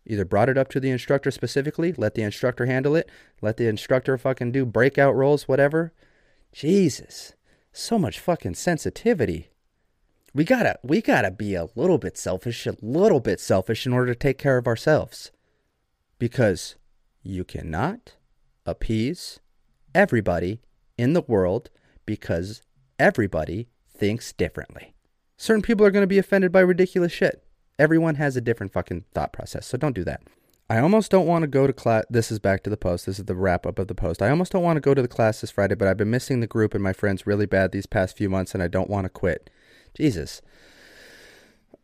either 0.07 0.25
brought 0.25 0.49
it 0.49 0.59
up 0.59 0.69
to 0.69 0.81
the 0.81 0.91
instructor 0.91 1.31
specifically, 1.31 1.93
let 1.97 2.15
the 2.15 2.23
instructor 2.23 2.67
handle 2.67 2.97
it, 2.97 3.09
let 3.41 3.57
the 3.57 3.69
instructor 3.69 4.19
fucking 4.19 4.53
do 4.53 4.65
breakout 4.65 5.15
roles, 5.15 5.49
whatever? 5.49 5.93
Jesus, 6.53 7.35
so 7.73 7.99
much 7.99 8.19
fucking 8.19 8.55
sensitivity. 8.55 9.51
We 10.35 10.45
gotta, 10.45 10.79
we 10.83 11.03
gotta 11.03 11.31
be 11.31 11.55
a 11.55 11.69
little 11.75 11.99
bit 11.99 12.17
selfish, 12.17 12.67
a 12.67 12.77
little 12.81 13.21
bit 13.21 13.41
selfish 13.41 13.87
in 13.87 13.93
order 13.93 14.13
to 14.13 14.19
take 14.19 14.39
care 14.39 14.59
of 14.59 14.67
ourselves. 14.67 15.31
Because 16.19 16.77
you 17.23 17.45
cannot 17.45 18.17
appease 18.67 19.41
everybody 19.95 20.61
in 20.97 21.13
the 21.13 21.23
world 21.23 21.71
because 22.07 22.63
everybody 22.99 23.69
thinks 23.89 24.33
differently. 24.33 24.95
Certain 25.37 25.63
people 25.63 25.85
are 25.85 25.91
going 25.91 26.03
to 26.03 26.09
be 26.09 26.19
offended 26.19 26.53
by 26.53 26.61
ridiculous 26.61 27.13
shit. 27.13 27.45
Everyone 27.79 28.17
has 28.17 28.37
a 28.37 28.41
different 28.41 28.73
fucking 28.73 29.05
thought 29.15 29.33
process, 29.33 29.67
so 29.67 29.79
don't 29.79 29.95
do 29.95 30.05
that. 30.05 30.23
I 30.71 30.79
almost 30.79 31.11
don't 31.11 31.27
want 31.27 31.43
to 31.43 31.49
go 31.49 31.67
to 31.67 31.73
class. 31.73 32.05
This 32.09 32.31
is 32.31 32.39
back 32.39 32.63
to 32.63 32.71
the 32.71 32.77
post. 32.77 33.07
This 33.07 33.19
is 33.19 33.27
the 33.27 33.35
wrap 33.35 33.67
up 33.67 33.79
of 33.79 33.89
the 33.89 33.95
post. 33.95 34.23
I 34.23 34.31
almost 34.31 34.53
don't 34.53 34.63
want 34.63 34.77
to 34.77 34.81
go 34.81 34.95
to 34.95 35.03
the 35.03 35.09
class 35.09 35.41
this 35.41 35.51
Friday, 35.51 35.75
but 35.75 35.89
I've 35.89 35.97
been 35.97 36.11
missing 36.11 36.41
the 36.41 36.47
group 36.47 36.75
and 36.75 36.83
my 36.83 36.93
friends 36.93 37.27
really 37.27 37.47
bad 37.47 37.73
these 37.73 37.87
past 37.87 38.17
few 38.17 38.31
months, 38.31 38.55
and 38.55 38.63
I 38.63 38.69
don't 38.69 38.89
want 38.89 39.05
to 39.05 39.11
quit. 39.11 39.51
Jesus. 39.95 40.41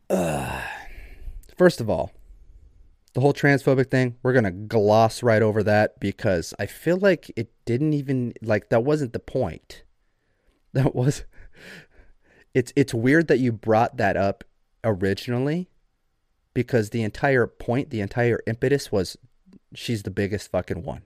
Ugh. 0.09 0.63
First 1.57 1.81
of 1.81 1.89
all, 1.89 2.11
the 3.13 3.21
whole 3.21 3.33
transphobic 3.33 3.91
thing, 3.91 4.15
we're 4.23 4.33
going 4.33 4.45
to 4.45 4.51
gloss 4.51 5.21
right 5.21 5.41
over 5.41 5.61
that 5.63 5.99
because 5.99 6.53
I 6.57 6.65
feel 6.65 6.97
like 6.97 7.31
it 7.35 7.51
didn't 7.65 7.93
even 7.93 8.33
like 8.41 8.69
that 8.69 8.83
wasn't 8.83 9.13
the 9.13 9.19
point. 9.19 9.83
That 10.73 10.95
was 10.95 11.25
it's 12.53 12.71
it's 12.75 12.93
weird 12.93 13.27
that 13.27 13.39
you 13.39 13.51
brought 13.51 13.97
that 13.97 14.15
up 14.15 14.43
originally 14.83 15.68
because 16.59 16.89
the 16.89 17.03
entire 17.03 17.47
point, 17.47 17.89
the 17.89 18.01
entire 18.01 18.41
impetus 18.45 18.91
was 18.91 19.15
she's 19.73 20.03
the 20.03 20.11
biggest 20.11 20.51
fucking 20.51 20.83
one. 20.83 21.03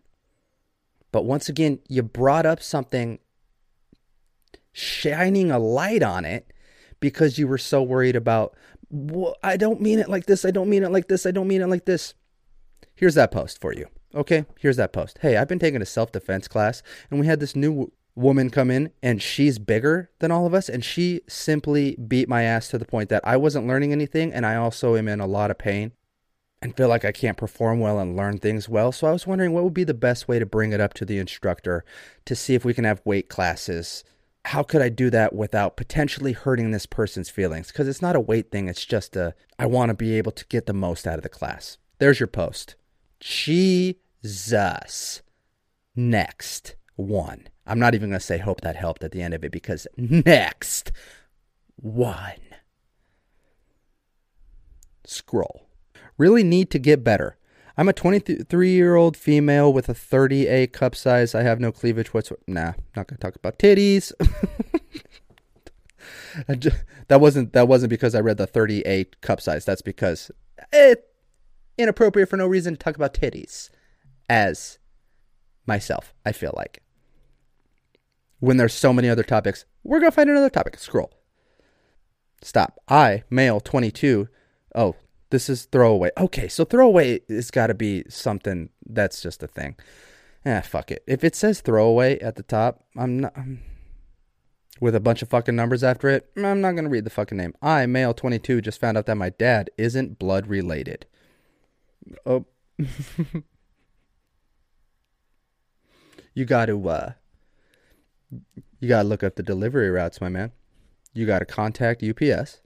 But 1.12 1.26
once 1.26 1.48
again, 1.48 1.78
you 1.88 2.02
brought 2.02 2.48
up 2.48 2.60
something 2.60 3.20
shining 4.72 5.52
a 5.52 5.60
light 5.60 6.02
on 6.02 6.26
it 6.26 6.52
because 7.00 7.38
you 7.38 7.48
were 7.48 7.60
so 7.60 7.84
worried 7.84 8.16
about 8.16 8.58
well, 8.90 9.36
I 9.44 9.56
don't 9.58 9.80
mean 9.80 10.00
it 10.00 10.10
like 10.10 10.26
this. 10.26 10.44
I 10.44 10.50
don't 10.50 10.72
mean 10.72 10.82
it 10.82 10.92
like 10.92 11.08
this. 11.08 11.28
I 11.28 11.32
don't 11.32 11.48
mean 11.48 11.62
it 11.62 11.70
like 11.70 11.86
this. 11.86 12.16
Here's 12.96 13.14
that 13.14 13.30
post 13.32 13.62
for 13.62 13.76
you. 13.76 13.86
Okay, 14.16 14.46
here's 14.58 14.78
that 14.78 14.92
post. 14.92 15.20
Hey, 15.22 15.38
I've 15.38 15.48
been 15.48 15.60
taking 15.60 15.84
a 15.84 15.86
self 15.86 16.12
defense 16.12 16.48
class, 16.48 16.82
and 17.12 17.20
we 17.20 17.28
had 17.28 17.40
this 17.40 17.56
new 17.56 17.92
woman 18.16 18.50
come 18.50 18.70
in, 18.70 18.92
and 19.02 19.22
she's 19.22 19.60
bigger 19.60 20.10
than 20.20 20.32
all 20.32 20.46
of 20.46 20.54
us, 20.54 20.70
and 20.70 20.84
she 20.84 21.22
simply 21.28 21.96
beat 21.96 22.30
my 22.30 22.44
ass 22.44 22.68
to 22.70 22.78
the 22.78 22.86
point 22.86 23.10
that 23.10 23.26
I 23.26 23.38
wasn't 23.38 23.68
learning 23.68 23.92
anything, 23.92 24.32
and 24.34 24.46
I 24.46 24.56
also 24.56 24.96
am 24.96 25.08
in 25.08 25.20
a 25.20 25.28
lot 25.28 25.52
of 25.52 25.58
pain 25.58 25.92
and 26.62 26.78
feel 26.78 26.88
like 26.88 27.04
I 27.04 27.12
can't 27.12 27.38
perform 27.38 27.80
well 27.80 28.00
and 28.00 28.16
learn 28.16 28.38
things 28.38 28.70
well. 28.70 28.92
So 28.92 29.08
I 29.08 29.12
was 29.12 29.28
wondering 29.28 29.52
what 29.52 29.64
would 29.66 29.74
be 29.74 29.84
the 29.84 29.94
best 29.94 30.28
way 30.28 30.40
to 30.40 30.46
bring 30.46 30.72
it 30.72 30.80
up 30.80 30.94
to 30.96 31.06
the 31.06 31.20
instructor 31.20 31.84
to 32.26 32.36
see 32.36 32.56
if 32.56 32.64
we 32.64 32.74
can 32.74 32.86
have 32.86 33.02
weight 33.04 33.28
classes 33.28 34.04
how 34.46 34.64
could 34.64 34.82
I 34.82 34.90
do 34.90 35.10
that 35.10 35.34
without 35.34 35.78
potentially 35.78 36.34
hurting 36.34 36.72
this 36.72 36.86
person's 36.86 37.30
feelings? 37.30 37.68
Because 37.68 37.88
it's 37.88 38.02
not 38.02 38.18
a 38.18 38.20
weight 38.20 38.52
thing. 38.52 38.68
It's 38.68 38.86
just 38.86 39.16
a, 39.16 39.36
I 39.58 39.66
want 39.66 39.90
to 39.90 39.96
be 39.96 40.18
able 40.18 40.34
to 40.34 40.46
get 40.48 40.66
the 40.66 40.74
most 40.74 41.08
out 41.08 41.18
of 41.18 41.24
the 41.24 41.30
class. 41.30 41.78
There's 42.00 42.20
your 42.20 42.28
post. 42.28 42.76
Jesus. 43.20 44.02
Next 45.96 46.76
one. 46.96 47.48
I'm 47.66 47.80
not 47.80 47.96
even 47.96 48.10
going 48.10 48.20
to 48.20 48.26
say 48.26 48.38
hope 48.38 48.62
that 48.62 48.76
helped 48.76 49.04
at 49.04 49.12
the 49.12 49.22
end 49.22 49.34
of 49.34 49.44
it 49.44 49.52
because 49.52 49.88
next 49.98 50.92
one. 51.76 52.40
Scroll. 55.06 55.68
Really 56.18 56.44
need 56.44 56.70
to 56.72 56.80
get 56.80 57.04
better. 57.04 57.38
I'm 57.76 57.90
a 57.90 57.94
23 57.94 58.70
year 58.70 58.96
old 58.96 59.18
female 59.18 59.74
with 59.74 59.90
a 59.90 59.94
30A 59.94 60.72
cup 60.72 60.96
size. 60.96 61.34
I 61.34 61.42
have 61.42 61.60
no 61.60 61.72
cleavage 61.72 62.14
whatsoever. 62.14 62.42
Nah, 62.48 62.74
not 62.96 63.08
gonna 63.08 63.18
talk 63.18 63.36
about 63.36 63.58
titties. 63.58 64.12
just, 66.60 66.84
that 67.08 67.20
wasn't 67.20 67.54
that 67.54 67.68
wasn't 67.68 67.90
because 67.90 68.14
I 68.14 68.20
read 68.20 68.38
the 68.38 68.46
30A 68.46 69.08
cup 69.22 69.42
size. 69.42 69.66
That's 69.66 69.82
because 69.82 70.30
it 70.72 71.08
inappropriate 71.78 72.30
for 72.30 72.38
no 72.38 72.46
reason 72.46 72.76
to 72.76 72.78
talk 72.78 72.96
about 72.96 73.16
titties 73.16 73.72
as 74.30 74.78
myself. 75.66 76.14
I 76.26 76.32
feel 76.32 76.54
like 76.56 76.83
when 78.44 78.58
there's 78.58 78.74
so 78.74 78.92
many 78.92 79.08
other 79.08 79.24
topics, 79.24 79.64
we're 79.86 80.02
gonna 80.02 80.12
find 80.12 80.30
another 80.30 80.50
topic. 80.50 80.78
Scroll. 80.78 81.14
Stop. 82.42 82.78
I, 82.90 83.24
male, 83.30 83.62
22. 83.62 84.28
Oh, 84.76 84.98
this 85.30 85.48
is 85.50 85.64
throwaway. 85.64 86.12
Okay, 86.18 86.50
so 86.50 86.66
throwaway 86.66 87.22
has 87.30 87.50
got 87.52 87.68
to 87.68 87.74
be 87.74 88.04
something 88.10 88.68
that's 88.86 89.22
just 89.22 89.44
a 89.44 89.48
thing. 89.48 89.78
Ah, 90.46 90.60
fuck 90.60 90.92
it. 90.92 91.06
If 91.08 91.24
it 91.24 91.38
says 91.38 91.62
throwaway 91.62 92.20
at 92.20 92.36
the 92.36 92.44
top, 92.44 92.84
I'm 92.98 93.22
not. 93.22 93.32
I'm, 93.38 93.62
with 94.82 94.94
a 94.94 95.00
bunch 95.00 95.22
of 95.22 95.30
fucking 95.30 95.56
numbers 95.56 95.82
after 95.82 96.10
it, 96.10 96.30
I'm 96.36 96.60
not 96.60 96.74
going 96.74 96.84
to 96.84 96.90
read 96.90 97.06
the 97.06 97.10
fucking 97.10 97.38
name. 97.38 97.54
I, 97.62 97.86
male 97.86 98.14
22, 98.14 98.60
just 98.60 98.82
found 98.82 98.98
out 98.98 99.06
that 99.06 99.16
my 99.16 99.30
dad 99.30 99.70
isn't 99.78 100.20
blood 100.20 100.48
related. 100.48 101.06
Oh. 102.26 102.46
you 106.34 106.44
got 106.44 106.66
to, 106.66 106.90
uh, 106.90 107.14
you 108.80 108.88
got 108.88 109.04
to 109.04 109.08
look 109.08 109.24
up 109.24 109.36
the 109.36 109.44
delivery 109.44 109.90
routes, 109.90 110.22
my 110.22 110.30
man. 110.30 110.52
You 111.14 111.26
got 111.26 111.40
to 111.40 111.46
contact 111.46 112.04
UPS, 112.04 112.62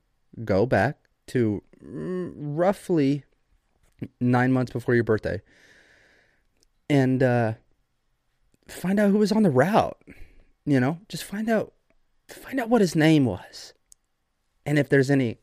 go 0.46 0.66
back 0.66 0.98
to 1.28 1.62
Mm, 1.84 2.32
roughly 2.36 3.24
nine 4.20 4.52
months 4.52 4.72
before 4.72 4.96
your 4.96 5.04
birthday 5.04 5.42
and 6.90 7.22
uh, 7.22 7.54
find 8.68 9.00
out 9.00 9.12
who 9.12 9.18
was 9.18 9.32
on 9.32 9.44
the 9.44 9.50
route. 9.50 9.98
You 10.66 10.80
know, 10.80 11.00
just 11.08 11.24
find 11.24 11.50
out 11.50 11.74
find 12.28 12.60
out 12.60 12.70
what 12.70 12.82
his 12.82 12.96
name 12.96 13.26
was 13.26 13.74
and 14.66 14.78
if 14.78 14.90
there's 14.90 15.12
any 15.12 15.38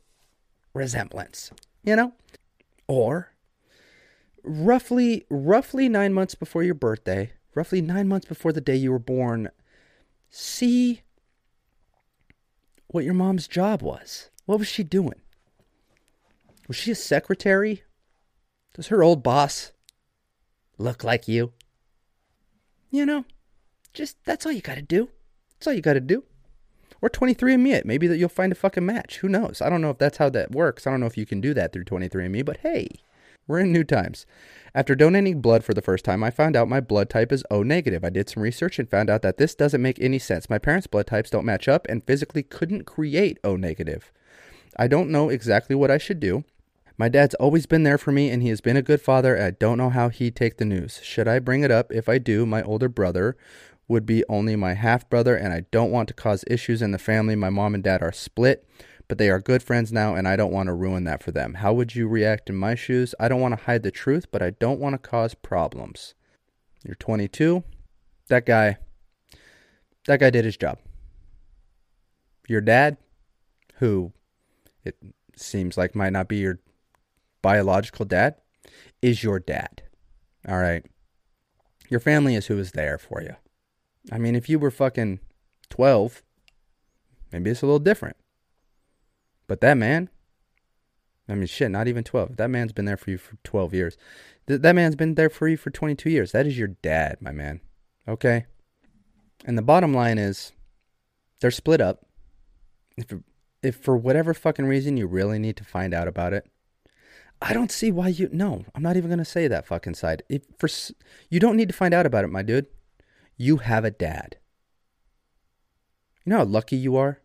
resemblance. 0.75 1.51
You 1.85 1.97
know, 1.97 2.13
or 2.89 3.31
roughly 4.43 5.25
roughly 5.31 5.89
nine 5.89 6.13
months 6.13 6.35
before 6.35 6.65
your 6.65 6.75
birthday, 6.75 7.33
roughly 7.55 7.81
nine 7.81 8.09
months 8.09 8.27
before 8.27 8.53
the 8.53 8.61
day 8.61 8.77
you 8.77 8.91
were 8.91 8.99
born, 8.99 9.51
see 10.35 11.03
what 12.89 13.05
your 13.05 13.15
mom's 13.15 13.47
job 13.47 13.83
was. 13.83 14.31
What 14.47 14.59
was 14.59 14.69
she 14.69 14.83
doing? 14.83 15.21
Was 16.67 16.77
she 16.77 16.91
a 16.91 16.97
secretary? 16.97 17.85
Does 18.75 18.89
her 18.89 19.03
old 19.03 19.23
boss 19.23 19.73
look 20.77 21.05
like 21.05 21.29
you? 21.29 21.53
You 22.91 23.07
know, 23.07 23.25
just 23.93 24.17
that's 24.25 24.45
all 24.45 24.53
you 24.53 24.61
got 24.61 24.75
to 24.75 24.83
do. 24.83 25.11
That's 25.55 25.69
all 25.69 25.73
you 25.73 25.81
got 25.81 25.95
to 25.95 26.01
do. 26.01 26.25
Or 27.01 27.09
23andMe 27.09 27.73
it. 27.73 27.87
Maybe 27.87 28.07
that 28.07 28.17
you'll 28.17 28.29
find 28.29 28.51
a 28.51 28.57
fucking 28.57 28.85
match. 28.85 29.19
Who 29.19 29.29
knows? 29.29 29.61
I 29.61 29.69
don't 29.69 29.83
know 29.83 29.91
if 29.91 29.99
that's 29.99 30.17
how 30.17 30.31
that 30.31 30.53
works. 30.53 30.87
I 30.87 30.91
don't 30.91 31.01
know 31.01 31.07
if 31.07 31.19
you 31.19 31.27
can 31.27 31.41
do 31.41 31.55
that 31.55 31.73
through 31.73 31.85
23andMe, 31.85 32.45
but 32.45 32.59
hey, 32.59 32.89
we're 33.47 33.61
in 33.61 33.73
new 33.73 33.85
times. 33.85 34.27
After 34.75 34.95
donating 34.95 35.41
blood 35.41 35.63
for 35.63 35.75
the 35.75 35.83
first 35.83 36.05
time, 36.05 36.25
I 36.25 36.31
found 36.31 36.57
out 36.57 36.69
my 36.69 36.81
blood 36.81 37.09
type 37.09 37.31
is 37.31 37.45
O 37.51 37.63
negative. 37.63 38.05
I 38.05 38.11
did 38.11 38.29
some 38.29 38.43
research 38.43 38.79
and 38.79 38.91
found 38.91 39.09
out 39.09 39.23
that 39.23 39.37
this 39.37 39.55
doesn't 39.55 39.83
make 39.83 40.01
any 40.01 40.19
sense. 40.19 40.51
My 40.51 40.59
parents' 40.59 40.87
blood 40.87 41.07
types 41.07 41.31
don't 41.31 41.45
match 41.45 41.69
up 41.69 41.87
and 41.89 42.05
physically 42.05 42.43
couldn't 42.43 42.85
create 42.85 43.39
O 43.45 43.57
negative. 43.57 44.11
I 44.77 44.89
don't 44.89 45.11
know 45.11 45.29
exactly 45.29 45.77
what 45.77 45.91
I 45.91 45.99
should 45.99 46.19
do. 46.19 46.45
My 46.97 47.09
dad's 47.09 47.35
always 47.37 47.67
been 47.67 47.83
there 47.83 47.99
for 47.99 48.13
me 48.13 48.31
and 48.31 48.43
he 48.43 48.49
has 48.49 48.61
been 48.61 48.77
a 48.77 48.83
good 48.83 49.01
father. 49.01 49.41
I 49.41 49.51
don't 49.51 49.79
know 49.79 49.91
how 49.91 50.09
he'd 50.09 50.37
take 50.37 50.59
the 50.59 50.65
news. 50.65 51.01
Should 51.03 51.29
I 51.29 51.39
bring 51.39 51.63
it 51.63 51.71
up? 51.71 51.93
If 51.93 52.09
I 52.09 52.19
do, 52.19 52.47
my 52.47 52.63
older 52.63 52.89
brother 52.89 53.37
would 53.89 54.07
be 54.07 54.25
only 54.29 54.57
my 54.57 54.75
half 54.75 55.09
brother 55.11 55.37
and 55.37 55.53
I 55.53 55.67
don't 55.71 55.91
want 55.91 56.09
to 56.09 56.15
cause 56.15 56.45
issues 56.47 56.83
in 56.83 56.93
the 56.93 56.99
family. 56.99 57.37
My 57.37 57.51
mom 57.51 57.75
and 57.75 57.85
dad 57.85 58.03
are 58.03 58.13
split, 58.13 58.67
but 59.09 59.19
they 59.19 59.29
are 59.29 59.41
good 59.41 59.63
friends 59.63 59.93
now 59.93 60.15
and 60.15 60.27
I 60.27 60.37
don't 60.37 60.53
want 60.53 60.69
to 60.69 60.73
ruin 60.73 61.05
that 61.05 61.23
for 61.23 61.31
them. 61.31 61.55
How 61.55 61.73
would 61.73 61.95
you 61.95 62.09
react 62.09 62.49
in 62.49 62.57
my 62.57 62.75
shoes? 62.75 63.15
I 63.21 63.29
don't 63.29 63.41
want 63.41 63.59
to 63.59 63.65
hide 63.65 63.83
the 63.83 63.91
truth, 63.91 64.31
but 64.31 64.43
I 64.43 64.51
don't 64.51 64.81
want 64.81 64.95
to 64.95 65.09
cause 65.09 65.35
problems. 65.35 66.15
You're 66.85 66.95
22. 66.97 67.65
That 68.29 68.47
guy 68.47 68.79
that 70.07 70.21
guy 70.21 70.31
did 70.31 70.45
his 70.45 70.57
job. 70.57 70.79
Your 72.47 72.61
dad, 72.61 72.99
who 73.77 74.13
it 74.85 74.97
seems 75.35 75.79
like 75.79 75.95
might 75.95 76.13
not 76.13 76.29
be 76.29 76.37
your 76.37 76.61
biological 77.43 78.05
dad 78.05 78.37
is 79.01 79.23
your 79.23 79.39
dad. 79.39 79.83
All 80.47 80.59
right. 80.59 80.85
Your 81.89 82.01
family 82.01 82.35
is 82.35 82.47
who 82.47 82.59
is 82.59 82.73
there 82.73 82.99
for 82.99 83.23
you. 83.23 83.37
I 84.13 84.19
mean, 84.19 84.35
if 84.35 84.49
you 84.49 84.59
were 84.59 84.71
fucking 84.71 85.21
12, 85.71 86.23
maybe 87.33 87.51
it's 87.51 87.63
a 87.63 87.67
little 87.67 87.79
different. 87.79 88.17
But 89.47 89.61
that 89.61 89.77
man, 89.77 90.09
I 91.29 91.35
mean, 91.35 91.47
shit, 91.47 91.71
not 91.71 91.89
even 91.89 92.05
12. 92.05 92.37
That 92.37 92.51
man's 92.51 92.73
been 92.73 92.85
there 92.85 92.97
for 92.97 93.11
you 93.11 93.19
for 93.19 93.37
12 93.45 93.75
years. 93.75 93.97
Th- 94.47 94.61
that 94.61 94.75
man's 94.75 94.97
been 94.97 95.15
there 95.15 95.31
for 95.31 95.49
you 95.49 95.57
for 95.57 95.71
22 95.71 96.11
years. 96.11 96.33
That 96.33 96.47
is 96.47 96.59
your 96.59 96.69
dad, 96.69 97.19
my 97.21 97.33
man. 97.33 97.61
Okay? 98.07 98.47
And 99.45 99.57
the 99.57 99.63
bottom 99.63 99.95
line 99.95 100.19
is 100.19 100.53
they're 101.41 101.51
split 101.51 101.81
up. 101.81 102.07
If 102.97 103.13
if 103.63 103.77
for 103.77 103.97
whatever 103.97 104.35
fucking 104.35 104.67
reason 104.67 104.97
you 104.97 105.07
really 105.07 105.39
need 105.39 105.57
to 105.57 105.65
find 105.65 105.95
out 105.95 106.07
about 106.07 106.35
it, 106.35 106.47
I 107.41 107.53
don't 107.53 107.73
see 107.73 107.91
why 107.91 108.09
you 108.09 108.29
no, 108.33 108.65
I'm 108.75 108.83
not 108.83 108.97
even 108.97 109.09
going 109.09 109.19
to 109.19 109.25
say 109.25 109.49
that 109.49 109.67
fucking 109.67 109.95
side. 109.95 110.23
If 110.29 110.43
for 110.59 110.69
you 111.29 111.41
don't 111.41 111.57
need 111.57 111.69
to 111.69 111.75
find 111.75 111.93
out 111.93 112.07
about 112.07 112.25
it, 112.25 112.29
my 112.29 112.43
dude. 112.43 112.67
You 113.37 113.57
have 113.57 113.85
a 113.85 113.91
dad. 113.91 114.37
You 116.25 116.31
know 116.31 116.39
how 116.39 116.45
lucky 116.45 116.77
you 116.77 116.97
are? 116.97 117.21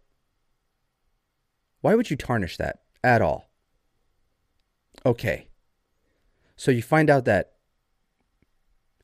Why 1.82 1.96
would 1.96 2.10
you 2.10 2.18
tarnish 2.18 2.58
that 2.58 2.82
at 3.04 3.22
all? 3.22 3.50
Okay. 5.06 5.48
So 6.56 6.72
you 6.72 6.82
find 6.82 7.10
out 7.10 7.26
that 7.26 7.54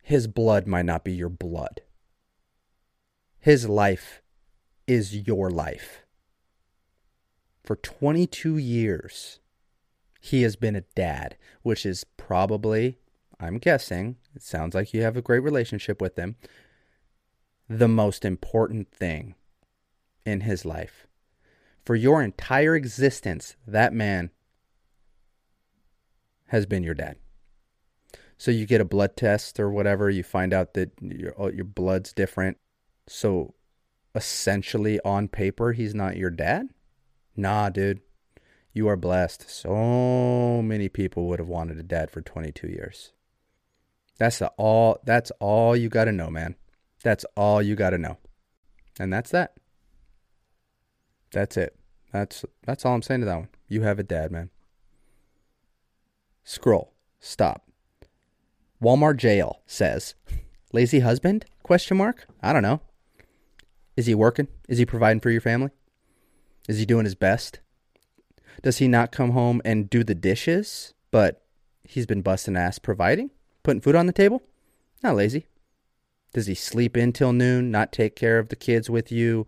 his 0.03 0.27
blood 0.27 0.67
might 0.67 0.85
not 0.85 1.03
be 1.03 1.13
your 1.13 1.29
blood. 1.29 1.81
His 3.39 3.69
life 3.69 4.21
is 4.87 5.27
your 5.27 5.49
life. 5.49 6.05
For 7.63 7.75
22 7.75 8.57
years, 8.57 9.39
he 10.21 10.43
has 10.43 10.55
been 10.55 10.75
a 10.75 10.81
dad, 10.81 11.37
which 11.63 11.85
is 11.85 12.03
probably, 12.17 12.99
I'm 13.39 13.57
guessing, 13.57 14.17
it 14.35 14.43
sounds 14.43 14.75
like 14.75 14.93
you 14.93 15.01
have 15.01 15.17
a 15.17 15.21
great 15.21 15.39
relationship 15.39 16.01
with 16.01 16.17
him, 16.17 16.35
the 17.67 17.87
most 17.87 18.25
important 18.25 18.91
thing 18.91 19.35
in 20.25 20.41
his 20.41 20.65
life. 20.65 21.07
For 21.85 21.95
your 21.95 22.21
entire 22.21 22.75
existence, 22.75 23.55
that 23.67 23.93
man 23.93 24.31
has 26.47 26.65
been 26.65 26.83
your 26.83 26.95
dad. 26.95 27.17
So 28.37 28.51
you 28.51 28.65
get 28.65 28.81
a 28.81 28.85
blood 28.85 29.15
test 29.15 29.59
or 29.59 29.69
whatever, 29.69 30.09
you 30.09 30.23
find 30.23 30.53
out 30.53 30.73
that 30.73 30.91
your 30.99 31.33
your 31.53 31.65
blood's 31.65 32.11
different. 32.11 32.57
So 33.07 33.53
essentially 34.13 34.99
on 35.01 35.27
paper 35.27 35.73
he's 35.73 35.93
not 35.93 36.17
your 36.17 36.29
dad? 36.29 36.69
Nah, 37.35 37.69
dude. 37.69 38.01
You 38.73 38.89
are 38.89 38.97
blessed. 38.97 39.49
So 39.49 40.61
many 40.61 40.89
people 40.89 41.27
would 41.27 41.39
have 41.39 41.47
wanted 41.47 41.79
a 41.79 41.83
dad 41.83 42.11
for 42.11 42.21
22 42.21 42.67
years. 42.67 43.13
That's 44.17 44.39
the 44.39 44.49
all 44.57 44.99
that's 45.05 45.31
all 45.39 45.75
you 45.75 45.89
got 45.89 46.05
to 46.05 46.11
know, 46.11 46.29
man. 46.29 46.55
That's 47.03 47.25
all 47.37 47.61
you 47.61 47.75
got 47.75 47.91
to 47.91 47.97
know. 47.97 48.17
And 48.99 49.13
that's 49.13 49.31
that. 49.31 49.53
That's 51.35 51.57
it. 51.57 51.75
That's 52.13 52.45
that's 52.65 52.85
all 52.85 52.95
I'm 52.95 53.01
saying 53.01 53.19
to 53.19 53.25
that 53.25 53.35
one. 53.35 53.49
You 53.67 53.81
have 53.81 53.99
a 53.99 54.03
dad, 54.03 54.31
man. 54.31 54.51
Scroll. 56.45 56.93
Stop. 57.19 57.67
Walmart 58.81 59.17
jail 59.17 59.59
says, 59.67 60.15
"Lazy 60.71 61.01
husband?" 61.01 61.45
Question 61.61 61.97
mark. 61.97 62.25
I 62.41 62.53
don't 62.53 62.63
know. 62.63 62.79
Is 63.97 64.05
he 64.05 64.15
working? 64.15 64.47
Is 64.69 64.77
he 64.77 64.85
providing 64.85 65.19
for 65.19 65.29
your 65.29 65.41
family? 65.41 65.71
Is 66.69 66.79
he 66.79 66.85
doing 66.85 67.03
his 67.03 67.15
best? 67.15 67.59
Does 68.63 68.77
he 68.77 68.87
not 68.87 69.11
come 69.11 69.31
home 69.31 69.61
and 69.65 69.89
do 69.89 70.05
the 70.05 70.15
dishes, 70.15 70.93
but 71.11 71.43
he's 71.83 72.05
been 72.05 72.21
busting 72.21 72.55
ass 72.55 72.79
providing, 72.79 73.29
putting 73.61 73.81
food 73.81 73.95
on 73.95 74.05
the 74.05 74.13
table? 74.13 74.41
Not 75.03 75.17
lazy. 75.17 75.47
Does 76.31 76.47
he 76.47 76.55
sleep 76.55 76.95
in 76.95 77.11
till 77.11 77.33
noon, 77.33 77.71
not 77.71 77.91
take 77.91 78.15
care 78.15 78.39
of 78.39 78.47
the 78.47 78.55
kids 78.55 78.89
with 78.89 79.11
you, 79.11 79.45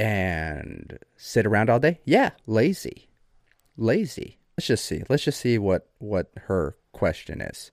and 0.00 0.98
sit 1.14 1.44
around 1.44 1.68
all 1.68 1.78
day? 1.78 2.00
Yeah, 2.06 2.30
lazy. 2.46 3.10
Lazy. 3.76 4.38
Let's 4.56 4.66
just 4.66 4.86
see. 4.86 5.02
Let's 5.10 5.24
just 5.24 5.40
see 5.40 5.58
what 5.58 5.88
what 5.98 6.30
her 6.46 6.76
question 6.92 7.42
is. 7.42 7.70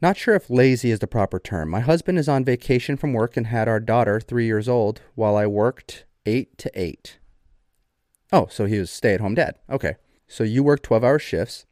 Not 0.00 0.16
sure 0.16 0.34
if 0.34 0.48
lazy 0.48 0.90
is 0.90 1.00
the 1.00 1.06
proper 1.06 1.38
term. 1.38 1.68
My 1.68 1.80
husband 1.80 2.18
is 2.18 2.28
on 2.28 2.44
vacation 2.46 2.96
from 2.96 3.12
work 3.12 3.36
and 3.36 3.46
had 3.46 3.68
our 3.68 3.80
daughter, 3.80 4.18
three 4.18 4.46
years 4.46 4.68
old, 4.68 5.02
while 5.14 5.36
I 5.36 5.46
worked 5.46 6.06
eight 6.24 6.56
to 6.58 6.70
eight. 6.74 7.18
Oh, 8.32 8.46
so 8.50 8.64
he 8.64 8.78
was 8.78 8.90
stay 8.90 9.12
at 9.12 9.20
home 9.20 9.34
dad. 9.34 9.56
Okay. 9.68 9.96
So 10.26 10.44
you 10.44 10.62
work 10.62 10.82
12 10.82 11.04
hour 11.04 11.18
shifts. 11.18 11.66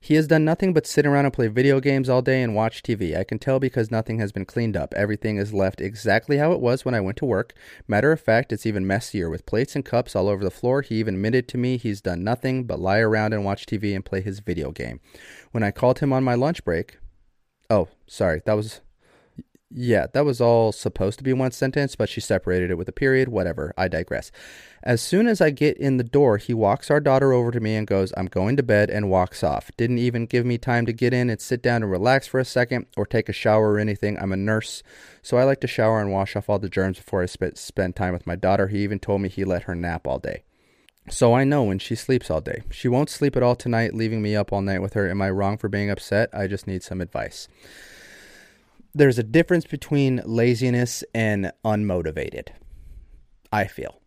He 0.00 0.14
has 0.14 0.28
done 0.28 0.44
nothing 0.44 0.72
but 0.72 0.86
sit 0.86 1.06
around 1.06 1.24
and 1.24 1.34
play 1.34 1.48
video 1.48 1.80
games 1.80 2.08
all 2.08 2.22
day 2.22 2.42
and 2.42 2.54
watch 2.54 2.82
TV. 2.82 3.16
I 3.16 3.24
can 3.24 3.38
tell 3.38 3.58
because 3.58 3.90
nothing 3.90 4.20
has 4.20 4.30
been 4.30 4.44
cleaned 4.44 4.76
up. 4.76 4.94
Everything 4.94 5.38
is 5.38 5.52
left 5.52 5.80
exactly 5.80 6.38
how 6.38 6.52
it 6.52 6.60
was 6.60 6.84
when 6.84 6.94
I 6.94 7.00
went 7.00 7.16
to 7.18 7.24
work. 7.24 7.52
Matter 7.88 8.12
of 8.12 8.20
fact, 8.20 8.52
it's 8.52 8.64
even 8.64 8.86
messier 8.86 9.28
with 9.28 9.44
plates 9.44 9.74
and 9.74 9.84
cups 9.84 10.14
all 10.14 10.28
over 10.28 10.44
the 10.44 10.50
floor. 10.50 10.82
He 10.82 10.96
even 10.96 11.16
admitted 11.16 11.48
to 11.48 11.58
me 11.58 11.76
he's 11.76 12.00
done 12.00 12.22
nothing 12.22 12.64
but 12.64 12.78
lie 12.78 13.00
around 13.00 13.32
and 13.32 13.44
watch 13.44 13.66
TV 13.66 13.94
and 13.94 14.04
play 14.04 14.20
his 14.20 14.38
video 14.38 14.70
game. 14.70 15.00
When 15.50 15.64
I 15.64 15.72
called 15.72 15.98
him 15.98 16.12
on 16.12 16.22
my 16.22 16.34
lunch 16.34 16.64
break, 16.64 16.98
oh, 17.68 17.88
sorry, 18.06 18.40
that 18.46 18.54
was 18.54 18.80
yeah, 19.70 20.06
that 20.14 20.24
was 20.24 20.40
all 20.40 20.72
supposed 20.72 21.18
to 21.18 21.24
be 21.24 21.34
one 21.34 21.50
sentence, 21.50 21.94
but 21.94 22.08
she 22.08 22.22
separated 22.22 22.70
it 22.70 22.78
with 22.78 22.88
a 22.88 22.92
period. 22.92 23.28
Whatever. 23.28 23.74
I 23.76 23.88
digress. 23.88 24.30
As 24.82 25.02
soon 25.02 25.26
as 25.26 25.42
I 25.42 25.50
get 25.50 25.76
in 25.76 25.98
the 25.98 26.04
door, 26.04 26.38
he 26.38 26.54
walks 26.54 26.90
our 26.90 27.00
daughter 27.00 27.34
over 27.34 27.50
to 27.50 27.60
me 27.60 27.74
and 27.74 27.86
goes, 27.86 28.12
I'm 28.16 28.26
going 28.26 28.56
to 28.56 28.62
bed, 28.62 28.88
and 28.88 29.10
walks 29.10 29.44
off. 29.44 29.70
Didn't 29.76 29.98
even 29.98 30.24
give 30.24 30.46
me 30.46 30.56
time 30.56 30.86
to 30.86 30.92
get 30.92 31.12
in 31.12 31.28
and 31.28 31.40
sit 31.40 31.62
down 31.62 31.82
and 31.82 31.90
relax 31.90 32.26
for 32.26 32.40
a 32.40 32.46
second 32.46 32.86
or 32.96 33.04
take 33.04 33.28
a 33.28 33.34
shower 33.34 33.72
or 33.72 33.78
anything. 33.78 34.18
I'm 34.18 34.32
a 34.32 34.36
nurse, 34.36 34.82
so 35.20 35.36
I 35.36 35.44
like 35.44 35.60
to 35.60 35.66
shower 35.66 36.00
and 36.00 36.12
wash 36.12 36.34
off 36.34 36.48
all 36.48 36.58
the 36.58 36.70
germs 36.70 36.96
before 36.96 37.22
I 37.22 37.26
sp- 37.28 37.56
spend 37.56 37.94
time 37.94 38.14
with 38.14 38.26
my 38.26 38.36
daughter. 38.36 38.68
He 38.68 38.78
even 38.78 38.98
told 38.98 39.20
me 39.20 39.28
he 39.28 39.44
let 39.44 39.64
her 39.64 39.74
nap 39.74 40.06
all 40.06 40.18
day. 40.18 40.44
So 41.10 41.34
I 41.34 41.44
know 41.44 41.62
when 41.62 41.78
she 41.78 41.94
sleeps 41.94 42.30
all 42.30 42.40
day. 42.40 42.62
She 42.70 42.88
won't 42.88 43.10
sleep 43.10 43.36
at 43.36 43.42
all 43.42 43.56
tonight, 43.56 43.94
leaving 43.94 44.22
me 44.22 44.34
up 44.34 44.52
all 44.52 44.62
night 44.62 44.80
with 44.80 44.94
her. 44.94 45.10
Am 45.10 45.20
I 45.20 45.30
wrong 45.30 45.58
for 45.58 45.68
being 45.68 45.90
upset? 45.90 46.30
I 46.32 46.46
just 46.46 46.66
need 46.66 46.82
some 46.82 47.02
advice 47.02 47.48
there's 48.94 49.18
a 49.18 49.22
difference 49.22 49.66
between 49.66 50.22
laziness 50.24 51.04
and 51.14 51.52
unmotivated. 51.64 52.48
I 53.52 53.66
feel. 53.66 54.00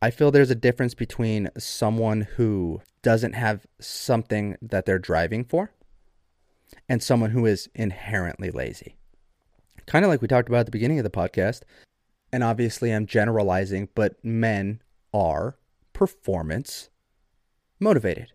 I 0.00 0.10
feel 0.10 0.30
there's 0.30 0.50
a 0.50 0.54
difference 0.54 0.94
between 0.94 1.50
someone 1.58 2.22
who 2.36 2.80
doesn't 3.02 3.34
have 3.34 3.66
something 3.80 4.56
that 4.60 4.84
they're 4.84 4.98
driving 4.98 5.44
for 5.44 5.72
and 6.88 7.02
someone 7.02 7.30
who 7.30 7.46
is 7.46 7.68
inherently 7.74 8.50
lazy. 8.50 8.96
Kind 9.86 10.04
of 10.04 10.10
like 10.10 10.20
we 10.20 10.28
talked 10.28 10.48
about 10.48 10.60
at 10.60 10.66
the 10.66 10.72
beginning 10.72 10.98
of 10.98 11.04
the 11.04 11.10
podcast. 11.10 11.62
And 12.32 12.42
obviously, 12.42 12.92
I'm 12.92 13.06
generalizing, 13.06 13.88
but 13.94 14.22
men 14.24 14.82
are 15.14 15.56
performance 15.92 16.90
motivated. 17.78 18.32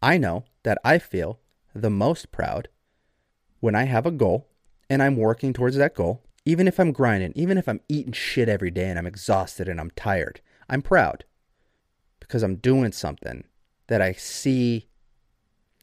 I 0.00 0.18
know 0.18 0.44
that 0.64 0.78
I 0.84 0.98
feel 0.98 1.38
the 1.74 1.90
most 1.90 2.32
proud 2.32 2.68
when 3.60 3.74
I 3.74 3.84
have 3.84 4.06
a 4.06 4.10
goal 4.10 4.48
and 4.92 5.02
I'm 5.02 5.16
working 5.16 5.54
towards 5.54 5.76
that 5.76 5.94
goal, 5.94 6.22
even 6.44 6.68
if 6.68 6.78
I'm 6.78 6.92
grinding, 6.92 7.32
even 7.34 7.56
if 7.56 7.66
I'm 7.66 7.80
eating 7.88 8.12
shit 8.12 8.46
every 8.46 8.70
day 8.70 8.90
and 8.90 8.98
I'm 8.98 9.06
exhausted 9.06 9.66
and 9.66 9.80
I'm 9.80 9.90
tired, 9.92 10.42
I'm 10.68 10.82
proud 10.82 11.24
because 12.20 12.42
I'm 12.42 12.56
doing 12.56 12.92
something 12.92 13.44
that 13.86 14.02
I 14.02 14.12
see 14.12 14.88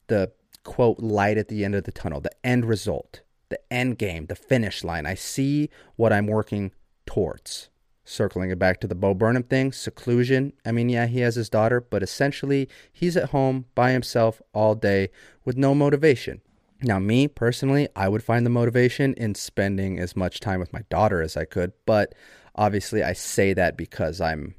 the 0.09 0.31
quote 0.63 0.99
light 0.99 1.39
at 1.39 1.47
the 1.47 1.65
end 1.65 1.73
of 1.73 1.85
the 1.85 1.91
tunnel, 1.91 2.21
the 2.21 2.29
end 2.43 2.65
result, 2.65 3.21
the 3.49 3.59
end 3.73 3.97
game, 3.97 4.27
the 4.27 4.35
finish 4.35 4.83
line. 4.83 5.07
I 5.07 5.15
see 5.15 5.71
what 5.95 6.13
I'm 6.13 6.27
working 6.27 6.71
towards. 7.07 7.69
Circling 8.05 8.51
it 8.51 8.59
back 8.59 8.79
to 8.81 8.87
the 8.87 8.93
Bo 8.93 9.15
Burnham 9.15 9.41
thing, 9.41 9.71
seclusion. 9.71 10.53
I 10.63 10.71
mean, 10.71 10.87
yeah, 10.87 11.07
he 11.07 11.21
has 11.21 11.33
his 11.33 11.49
daughter, 11.49 11.81
but 11.81 12.03
essentially 12.03 12.69
he's 12.93 13.17
at 13.17 13.31
home 13.31 13.65
by 13.73 13.89
himself 13.89 14.39
all 14.53 14.75
day 14.75 15.09
with 15.45 15.57
no 15.57 15.73
motivation. 15.73 16.41
Now, 16.81 16.99
me 16.99 17.27
personally, 17.27 17.89
I 17.95 18.07
would 18.07 18.23
find 18.23 18.45
the 18.45 18.49
motivation 18.49 19.13
in 19.15 19.35
spending 19.35 19.99
as 19.99 20.15
much 20.15 20.39
time 20.39 20.59
with 20.59 20.71
my 20.71 20.83
daughter 20.89 21.21
as 21.21 21.35
I 21.35 21.45
could, 21.45 21.73
but 21.85 22.15
obviously 22.55 23.03
I 23.03 23.13
say 23.13 23.53
that 23.53 23.77
because 23.77 24.21
I'm 24.21 24.55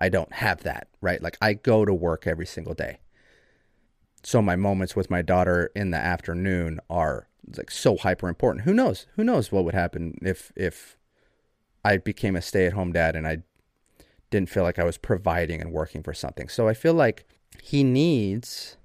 I 0.00 0.08
don't 0.08 0.32
have 0.32 0.62
that, 0.62 0.88
right? 1.00 1.20
Like 1.20 1.36
I 1.40 1.54
go 1.54 1.84
to 1.84 1.92
work 1.92 2.26
every 2.26 2.46
single 2.46 2.74
day. 2.74 2.98
So 4.22 4.40
my 4.40 4.54
moments 4.56 4.94
with 4.94 5.10
my 5.10 5.22
daughter 5.22 5.70
in 5.74 5.90
the 5.90 5.98
afternoon 5.98 6.78
are 6.88 7.28
like 7.56 7.70
so 7.70 7.96
hyper 7.96 8.28
important. 8.28 8.64
Who 8.64 8.74
knows? 8.74 9.06
Who 9.16 9.24
knows 9.24 9.50
what 9.50 9.64
would 9.64 9.74
happen 9.74 10.18
if 10.22 10.52
if 10.54 10.96
I 11.84 11.96
became 11.96 12.36
a 12.36 12.42
stay-at-home 12.42 12.92
dad 12.92 13.16
and 13.16 13.26
I 13.26 13.38
didn't 14.30 14.50
feel 14.50 14.62
like 14.62 14.78
I 14.78 14.84
was 14.84 14.98
providing 14.98 15.60
and 15.60 15.72
working 15.72 16.02
for 16.02 16.14
something. 16.14 16.48
So 16.48 16.68
I 16.68 16.74
feel 16.74 16.94
like 16.94 17.26
he 17.62 17.82
needs 17.82 18.76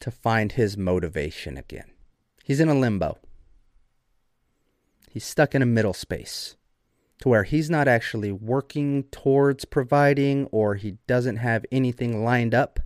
to 0.00 0.10
find 0.10 0.52
his 0.52 0.76
motivation 0.76 1.56
again. 1.56 1.90
He's 2.44 2.60
in 2.60 2.68
a 2.68 2.74
limbo. 2.74 3.18
He's 5.10 5.24
stuck 5.24 5.54
in 5.54 5.62
a 5.62 5.66
middle 5.66 5.94
space 5.94 6.56
to 7.20 7.28
where 7.28 7.44
he's 7.44 7.68
not 7.68 7.88
actually 7.88 8.32
working 8.32 9.04
towards 9.04 9.64
providing 9.64 10.46
or 10.46 10.76
he 10.76 10.92
doesn't 11.06 11.36
have 11.36 11.66
anything 11.72 12.24
lined 12.24 12.54
up 12.54 12.80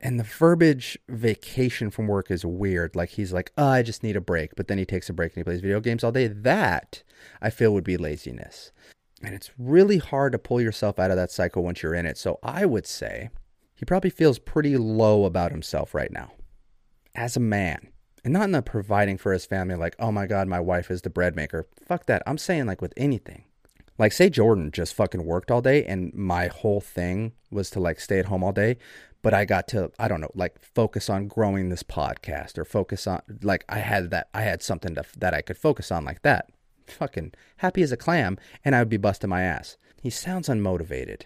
and 0.00 0.20
the 0.20 0.24
verbiage 0.24 0.98
vacation 1.08 1.90
from 1.90 2.06
work 2.06 2.30
is 2.30 2.44
weird. 2.44 2.94
Like 2.94 3.10
he's 3.10 3.32
like, 3.32 3.50
oh, 3.58 3.66
I 3.66 3.82
just 3.82 4.02
need 4.02 4.16
a 4.16 4.20
break, 4.20 4.54
but 4.56 4.68
then 4.68 4.78
he 4.78 4.84
takes 4.84 5.08
a 5.08 5.12
break 5.12 5.32
and 5.32 5.38
he 5.38 5.44
plays 5.44 5.60
video 5.60 5.80
games 5.80 6.04
all 6.04 6.12
day. 6.12 6.28
That 6.28 7.02
I 7.42 7.50
feel 7.50 7.74
would 7.74 7.84
be 7.84 7.96
laziness. 7.96 8.70
And 9.22 9.34
it's 9.34 9.50
really 9.58 9.98
hard 9.98 10.32
to 10.32 10.38
pull 10.38 10.60
yourself 10.60 10.98
out 10.98 11.10
of 11.10 11.16
that 11.16 11.30
cycle 11.30 11.64
once 11.64 11.82
you're 11.82 11.94
in 11.94 12.06
it. 12.06 12.18
So 12.18 12.38
I 12.42 12.66
would 12.66 12.86
say 12.86 13.30
he 13.74 13.84
probably 13.84 14.10
feels 14.10 14.38
pretty 14.38 14.76
low 14.76 15.24
about 15.24 15.50
himself 15.50 15.94
right 15.94 16.12
now 16.12 16.32
as 17.14 17.36
a 17.36 17.40
man. 17.40 17.88
And 18.24 18.32
not 18.32 18.44
in 18.44 18.52
the 18.52 18.62
providing 18.62 19.18
for 19.18 19.32
his 19.32 19.44
family, 19.44 19.74
like, 19.74 19.96
oh 19.98 20.10
my 20.10 20.26
God, 20.26 20.48
my 20.48 20.60
wife 20.60 20.90
is 20.90 21.02
the 21.02 21.10
bread 21.10 21.36
maker. 21.36 21.66
Fuck 21.86 22.06
that. 22.06 22.22
I'm 22.26 22.38
saying, 22.38 22.66
like, 22.66 22.80
with 22.80 22.94
anything. 22.96 23.44
Like, 23.98 24.12
say 24.12 24.30
Jordan 24.30 24.70
just 24.72 24.94
fucking 24.94 25.24
worked 25.24 25.50
all 25.50 25.60
day 25.60 25.84
and 25.84 26.12
my 26.14 26.48
whole 26.48 26.80
thing 26.80 27.32
was 27.50 27.70
to, 27.70 27.80
like, 27.80 28.00
stay 28.00 28.18
at 28.18 28.26
home 28.26 28.42
all 28.42 28.52
day 28.52 28.78
but 29.24 29.32
I 29.32 29.46
got 29.46 29.66
to 29.68 29.90
I 29.98 30.06
don't 30.06 30.20
know 30.20 30.30
like 30.34 30.62
focus 30.62 31.08
on 31.08 31.28
growing 31.28 31.70
this 31.70 31.82
podcast 31.82 32.58
or 32.58 32.64
focus 32.66 33.06
on 33.06 33.22
like 33.42 33.64
I 33.70 33.78
had 33.78 34.10
that 34.10 34.28
I 34.34 34.42
had 34.42 34.62
something 34.62 34.94
to, 34.94 35.04
that 35.16 35.32
I 35.32 35.40
could 35.40 35.56
focus 35.56 35.90
on 35.90 36.04
like 36.04 36.20
that. 36.22 36.50
Fucking 36.86 37.32
happy 37.56 37.82
as 37.82 37.90
a 37.90 37.96
clam 37.96 38.38
and 38.64 38.76
I 38.76 38.80
would 38.80 38.90
be 38.90 38.98
busting 38.98 39.30
my 39.30 39.42
ass. 39.42 39.78
He 40.02 40.10
sounds 40.10 40.48
unmotivated. 40.48 41.22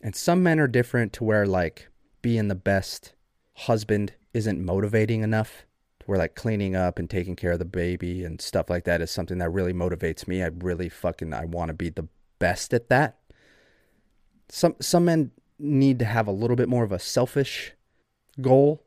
And 0.00 0.14
some 0.14 0.44
men 0.44 0.60
are 0.60 0.68
different 0.68 1.12
to 1.14 1.24
where 1.24 1.44
like 1.44 1.88
being 2.22 2.46
the 2.46 2.54
best 2.54 3.13
husband 3.54 4.14
isn't 4.32 4.64
motivating 4.64 5.22
enough. 5.22 5.66
Where 6.06 6.18
like 6.18 6.34
cleaning 6.34 6.76
up 6.76 6.98
and 6.98 7.08
taking 7.08 7.34
care 7.34 7.52
of 7.52 7.58
the 7.58 7.64
baby 7.64 8.24
and 8.24 8.38
stuff 8.38 8.68
like 8.68 8.84
that 8.84 9.00
is 9.00 9.10
something 9.10 9.38
that 9.38 9.48
really 9.48 9.72
motivates 9.72 10.28
me. 10.28 10.42
I 10.42 10.50
really 10.58 10.90
fucking 10.90 11.32
I 11.32 11.46
want 11.46 11.68
to 11.68 11.74
be 11.74 11.88
the 11.88 12.08
best 12.38 12.74
at 12.74 12.90
that. 12.90 13.20
Some 14.50 14.76
some 14.80 15.06
men 15.06 15.30
need 15.58 15.98
to 16.00 16.04
have 16.04 16.26
a 16.26 16.32
little 16.32 16.56
bit 16.56 16.68
more 16.68 16.84
of 16.84 16.92
a 16.92 16.98
selfish 16.98 17.72
goal. 18.38 18.82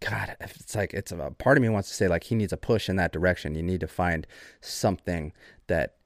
God, 0.00 0.36
it's 0.40 0.76
like 0.76 0.94
it's 0.94 1.10
a 1.10 1.32
part 1.38 1.58
of 1.58 1.62
me 1.62 1.68
wants 1.68 1.88
to 1.88 1.94
say 1.94 2.06
like 2.06 2.24
he 2.24 2.36
needs 2.36 2.52
a 2.52 2.56
push 2.56 2.88
in 2.88 2.94
that 2.96 3.12
direction. 3.12 3.56
You 3.56 3.62
need 3.64 3.80
to 3.80 3.88
find 3.88 4.28
something 4.60 5.32
that 5.66 5.96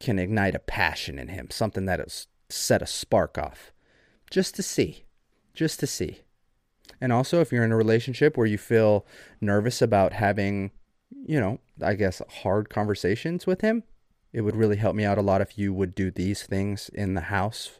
can 0.00 0.18
ignite 0.18 0.54
a 0.54 0.58
passion 0.58 1.18
in 1.18 1.28
him, 1.28 1.48
something 1.50 1.86
that 1.86 2.00
has 2.00 2.26
set 2.50 2.82
a 2.82 2.86
spark 2.86 3.38
off, 3.38 3.72
just 4.30 4.54
to 4.56 4.62
see, 4.62 5.04
just 5.54 5.80
to 5.80 5.86
see. 5.86 6.20
And 7.00 7.12
also, 7.12 7.40
if 7.40 7.52
you're 7.52 7.64
in 7.64 7.72
a 7.72 7.76
relationship 7.76 8.36
where 8.36 8.46
you 8.46 8.58
feel 8.58 9.06
nervous 9.40 9.80
about 9.80 10.12
having, 10.12 10.70
you 11.26 11.40
know, 11.40 11.60
I 11.82 11.94
guess 11.94 12.20
hard 12.42 12.68
conversations 12.68 13.46
with 13.46 13.60
him, 13.60 13.84
it 14.32 14.42
would 14.42 14.56
really 14.56 14.76
help 14.76 14.96
me 14.96 15.04
out 15.04 15.18
a 15.18 15.22
lot 15.22 15.40
if 15.40 15.56
you 15.56 15.72
would 15.72 15.94
do 15.94 16.10
these 16.10 16.42
things 16.42 16.90
in 16.92 17.14
the 17.14 17.22
house 17.22 17.78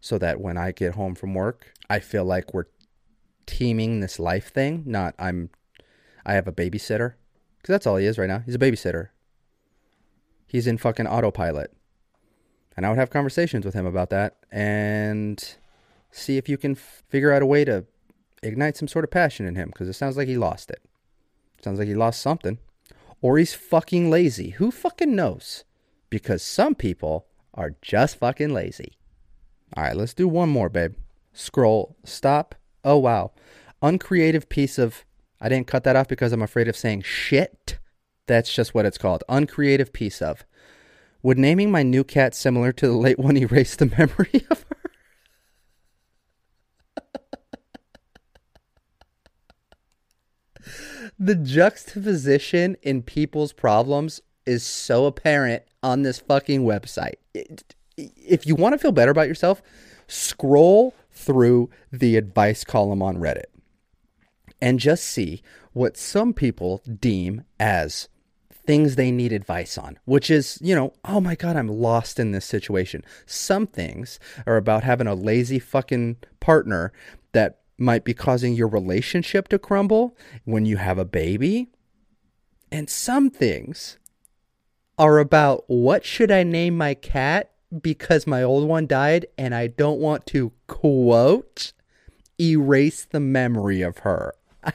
so 0.00 0.18
that 0.18 0.40
when 0.40 0.56
I 0.56 0.72
get 0.72 0.94
home 0.94 1.14
from 1.14 1.32
work, 1.32 1.72
I 1.88 2.00
feel 2.00 2.24
like 2.24 2.52
we're 2.52 2.66
teaming 3.46 4.00
this 4.00 4.18
life 4.18 4.52
thing, 4.52 4.82
not 4.84 5.14
I'm 5.18 5.50
I 6.26 6.34
have 6.34 6.48
a 6.48 6.52
babysitter. 6.52 7.14
Cuz 7.62 7.68
that's 7.68 7.86
all 7.86 7.96
he 7.96 8.06
is 8.06 8.18
right 8.18 8.28
now. 8.28 8.40
He's 8.40 8.56
a 8.56 8.58
babysitter. 8.58 9.08
He's 10.46 10.66
in 10.66 10.76
fucking 10.76 11.06
autopilot. 11.06 11.72
And 12.76 12.84
I 12.84 12.88
would 12.88 12.98
have 12.98 13.10
conversations 13.10 13.64
with 13.64 13.74
him 13.74 13.86
about 13.86 14.10
that 14.10 14.38
and 14.50 15.56
see 16.12 16.36
if 16.36 16.48
you 16.48 16.56
can 16.56 16.72
f- 16.72 17.02
figure 17.08 17.32
out 17.32 17.42
a 17.42 17.46
way 17.46 17.64
to 17.64 17.84
ignite 18.42 18.76
some 18.76 18.88
sort 18.88 19.04
of 19.04 19.10
passion 19.10 19.46
in 19.46 19.56
him 19.56 19.68
because 19.68 19.88
it 19.88 19.94
sounds 19.94 20.16
like 20.16 20.28
he 20.28 20.36
lost 20.36 20.70
it. 20.70 20.82
Sounds 21.62 21.78
like 21.78 21.88
he 21.88 21.94
lost 21.94 22.20
something. 22.20 22.58
Or 23.20 23.38
he's 23.38 23.54
fucking 23.54 24.10
lazy. 24.10 24.50
Who 24.50 24.70
fucking 24.70 25.14
knows? 25.14 25.64
Because 26.10 26.42
some 26.42 26.74
people 26.74 27.26
are 27.54 27.76
just 27.82 28.16
fucking 28.16 28.52
lazy. 28.52 28.98
All 29.76 29.84
right, 29.84 29.96
let's 29.96 30.14
do 30.14 30.28
one 30.28 30.48
more, 30.48 30.68
babe. 30.68 30.94
Scroll. 31.32 31.96
Stop. 32.04 32.54
Oh, 32.84 32.98
wow. 32.98 33.32
Uncreative 33.80 34.48
piece 34.48 34.78
of. 34.78 35.04
I 35.40 35.48
didn't 35.48 35.66
cut 35.66 35.84
that 35.84 35.96
off 35.96 36.08
because 36.08 36.32
I'm 36.32 36.42
afraid 36.42 36.68
of 36.68 36.76
saying 36.76 37.02
shit. 37.02 37.78
That's 38.26 38.52
just 38.52 38.74
what 38.74 38.86
it's 38.86 38.98
called. 38.98 39.24
Uncreative 39.28 39.92
piece 39.92 40.20
of. 40.20 40.44
Would 41.22 41.38
naming 41.38 41.70
my 41.70 41.82
new 41.82 42.04
cat 42.04 42.34
similar 42.34 42.72
to 42.72 42.86
the 42.86 42.96
late 42.96 43.18
one 43.18 43.36
erase 43.36 43.76
the 43.76 43.86
memory 43.98 44.46
of 44.50 44.64
her? 44.68 44.81
The 51.18 51.34
juxtaposition 51.34 52.76
in 52.82 53.02
people's 53.02 53.52
problems 53.52 54.20
is 54.46 54.64
so 54.64 55.06
apparent 55.06 55.62
on 55.82 56.02
this 56.02 56.18
fucking 56.18 56.62
website. 56.62 57.14
It, 57.34 57.74
if 57.96 58.46
you 58.46 58.54
want 58.54 58.72
to 58.72 58.78
feel 58.78 58.92
better 58.92 59.10
about 59.10 59.28
yourself, 59.28 59.62
scroll 60.06 60.94
through 61.12 61.70
the 61.92 62.16
advice 62.16 62.64
column 62.64 63.02
on 63.02 63.18
Reddit 63.18 63.44
and 64.60 64.78
just 64.78 65.04
see 65.04 65.42
what 65.72 65.96
some 65.96 66.32
people 66.32 66.82
deem 67.00 67.44
as 67.58 68.08
things 68.64 68.94
they 68.94 69.10
need 69.10 69.32
advice 69.32 69.76
on, 69.76 69.98
which 70.04 70.30
is, 70.30 70.58
you 70.62 70.74
know, 70.74 70.92
oh 71.04 71.20
my 71.20 71.34
God, 71.34 71.56
I'm 71.56 71.68
lost 71.68 72.20
in 72.20 72.32
this 72.32 72.44
situation. 72.44 73.04
Some 73.26 73.66
things 73.66 74.20
are 74.46 74.56
about 74.56 74.84
having 74.84 75.06
a 75.06 75.14
lazy 75.14 75.58
fucking 75.58 76.16
partner 76.40 76.92
that 77.32 77.61
might 77.78 78.04
be 78.04 78.14
causing 78.14 78.54
your 78.54 78.68
relationship 78.68 79.48
to 79.48 79.58
crumble 79.58 80.16
when 80.44 80.66
you 80.66 80.76
have 80.76 80.98
a 80.98 81.04
baby. 81.04 81.68
And 82.70 82.88
some 82.88 83.30
things 83.30 83.98
are 84.98 85.18
about 85.18 85.64
what 85.66 86.04
should 86.04 86.30
I 86.30 86.42
name 86.42 86.76
my 86.76 86.94
cat 86.94 87.50
because 87.80 88.26
my 88.26 88.42
old 88.42 88.68
one 88.68 88.86
died 88.86 89.26
and 89.38 89.54
I 89.54 89.66
don't 89.66 90.00
want 90.00 90.26
to 90.26 90.52
quote 90.66 91.72
erase 92.40 93.04
the 93.04 93.20
memory 93.20 93.82
of 93.82 93.98
her. 93.98 94.34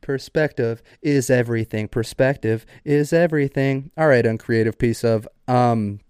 Perspective 0.00 0.82
is 1.02 1.30
everything. 1.30 1.88
Perspective 1.88 2.64
is 2.84 3.12
everything. 3.12 3.90
All 3.96 4.08
right, 4.08 4.26
uncreative 4.26 4.78
piece 4.78 5.04
of 5.04 5.28
um 5.46 6.00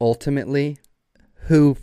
ultimately 0.00 0.78
who 1.46 1.76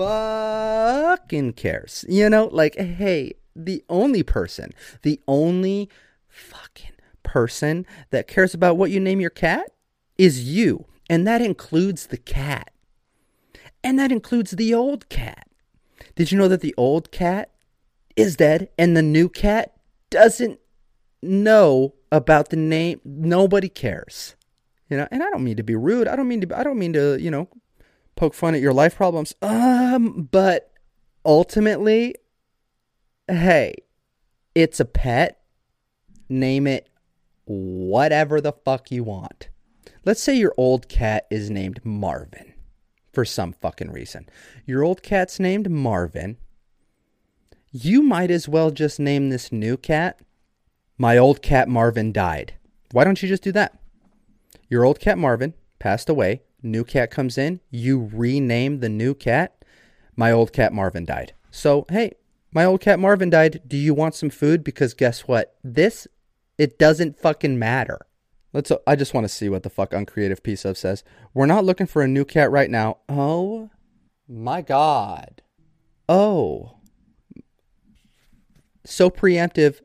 fucking 0.00 1.52
cares? 1.54 2.04
You 2.08 2.30
know, 2.30 2.48
like 2.52 2.76
hey, 2.76 3.34
the 3.54 3.84
only 3.88 4.22
person, 4.22 4.72
the 5.02 5.20
only 5.28 5.88
fucking 6.28 6.92
person 7.22 7.86
that 8.10 8.28
cares 8.28 8.54
about 8.54 8.76
what 8.76 8.90
you 8.90 9.00
name 9.00 9.20
your 9.20 9.30
cat 9.30 9.70
is 10.18 10.44
you. 10.44 10.86
And 11.08 11.26
that 11.26 11.42
includes 11.42 12.06
the 12.06 12.16
cat. 12.16 12.70
And 13.82 13.98
that 13.98 14.12
includes 14.12 14.52
the 14.52 14.74
old 14.74 15.08
cat. 15.08 15.48
Did 16.14 16.30
you 16.30 16.38
know 16.38 16.48
that 16.48 16.60
the 16.60 16.74
old 16.76 17.10
cat 17.10 17.50
is 18.16 18.36
dead 18.36 18.68
and 18.78 18.96
the 18.96 19.02
new 19.02 19.28
cat 19.28 19.74
doesn't 20.10 20.60
know 21.22 21.94
about 22.12 22.50
the 22.50 22.56
name? 22.56 23.00
Nobody 23.04 23.68
cares. 23.68 24.36
You 24.88 24.96
know, 24.96 25.08
and 25.10 25.22
I 25.22 25.30
don't 25.30 25.44
mean 25.44 25.56
to 25.56 25.62
be 25.62 25.76
rude. 25.76 26.08
I 26.08 26.16
don't 26.16 26.28
mean 26.28 26.40
to 26.42 26.58
I 26.58 26.64
don't 26.64 26.78
mean 26.78 26.92
to, 26.94 27.16
you 27.20 27.30
know, 27.30 27.48
poke 28.20 28.34
fun 28.34 28.54
at 28.54 28.60
your 28.60 28.74
life 28.74 28.96
problems. 28.96 29.34
Um, 29.40 30.28
but 30.30 30.70
ultimately, 31.24 32.16
hey, 33.26 33.76
it's 34.54 34.78
a 34.78 34.84
pet. 34.84 35.40
Name 36.28 36.66
it 36.66 36.90
whatever 37.46 38.40
the 38.40 38.52
fuck 38.52 38.90
you 38.90 39.02
want. 39.02 39.48
Let's 40.04 40.22
say 40.22 40.36
your 40.36 40.52
old 40.58 40.86
cat 40.86 41.26
is 41.30 41.50
named 41.50 41.80
Marvin 41.82 42.52
for 43.10 43.24
some 43.24 43.54
fucking 43.54 43.90
reason. 43.90 44.28
Your 44.66 44.84
old 44.84 45.02
cat's 45.02 45.40
named 45.40 45.70
Marvin. 45.70 46.36
You 47.72 48.02
might 48.02 48.30
as 48.30 48.46
well 48.46 48.70
just 48.70 49.00
name 49.00 49.30
this 49.30 49.50
new 49.50 49.78
cat, 49.78 50.20
My 50.98 51.16
Old 51.16 51.40
Cat 51.40 51.68
Marvin 51.68 52.12
Died. 52.12 52.52
Why 52.92 53.04
don't 53.04 53.22
you 53.22 53.28
just 53.28 53.42
do 53.42 53.52
that? 53.52 53.78
Your 54.68 54.84
old 54.84 55.00
cat 55.00 55.16
Marvin 55.16 55.54
passed 55.78 56.10
away. 56.10 56.42
New 56.62 56.84
cat 56.84 57.10
comes 57.10 57.38
in. 57.38 57.60
You 57.70 58.10
rename 58.12 58.80
the 58.80 58.88
new 58.88 59.14
cat. 59.14 59.64
My 60.16 60.30
old 60.30 60.52
cat 60.52 60.72
Marvin 60.72 61.04
died. 61.04 61.34
So, 61.50 61.86
hey, 61.88 62.12
my 62.52 62.64
old 62.64 62.80
cat 62.80 62.98
Marvin 62.98 63.30
died. 63.30 63.62
Do 63.66 63.76
you 63.76 63.94
want 63.94 64.14
some 64.14 64.30
food? 64.30 64.62
Because 64.64 64.94
guess 64.94 65.22
what? 65.22 65.56
This, 65.64 66.06
it 66.58 66.78
doesn't 66.78 67.18
fucking 67.18 67.58
matter. 67.58 68.06
Let's. 68.52 68.72
I 68.86 68.96
just 68.96 69.14
want 69.14 69.24
to 69.24 69.32
see 69.32 69.48
what 69.48 69.62
the 69.62 69.70
fuck 69.70 69.92
uncreative 69.92 70.42
piece 70.42 70.64
of 70.64 70.76
says. 70.76 71.04
We're 71.32 71.46
not 71.46 71.64
looking 71.64 71.86
for 71.86 72.02
a 72.02 72.08
new 72.08 72.24
cat 72.24 72.50
right 72.50 72.68
now. 72.68 72.98
Oh, 73.08 73.70
my 74.28 74.60
god. 74.60 75.42
Oh, 76.08 76.76
so 78.84 79.08
preemptive. 79.08 79.80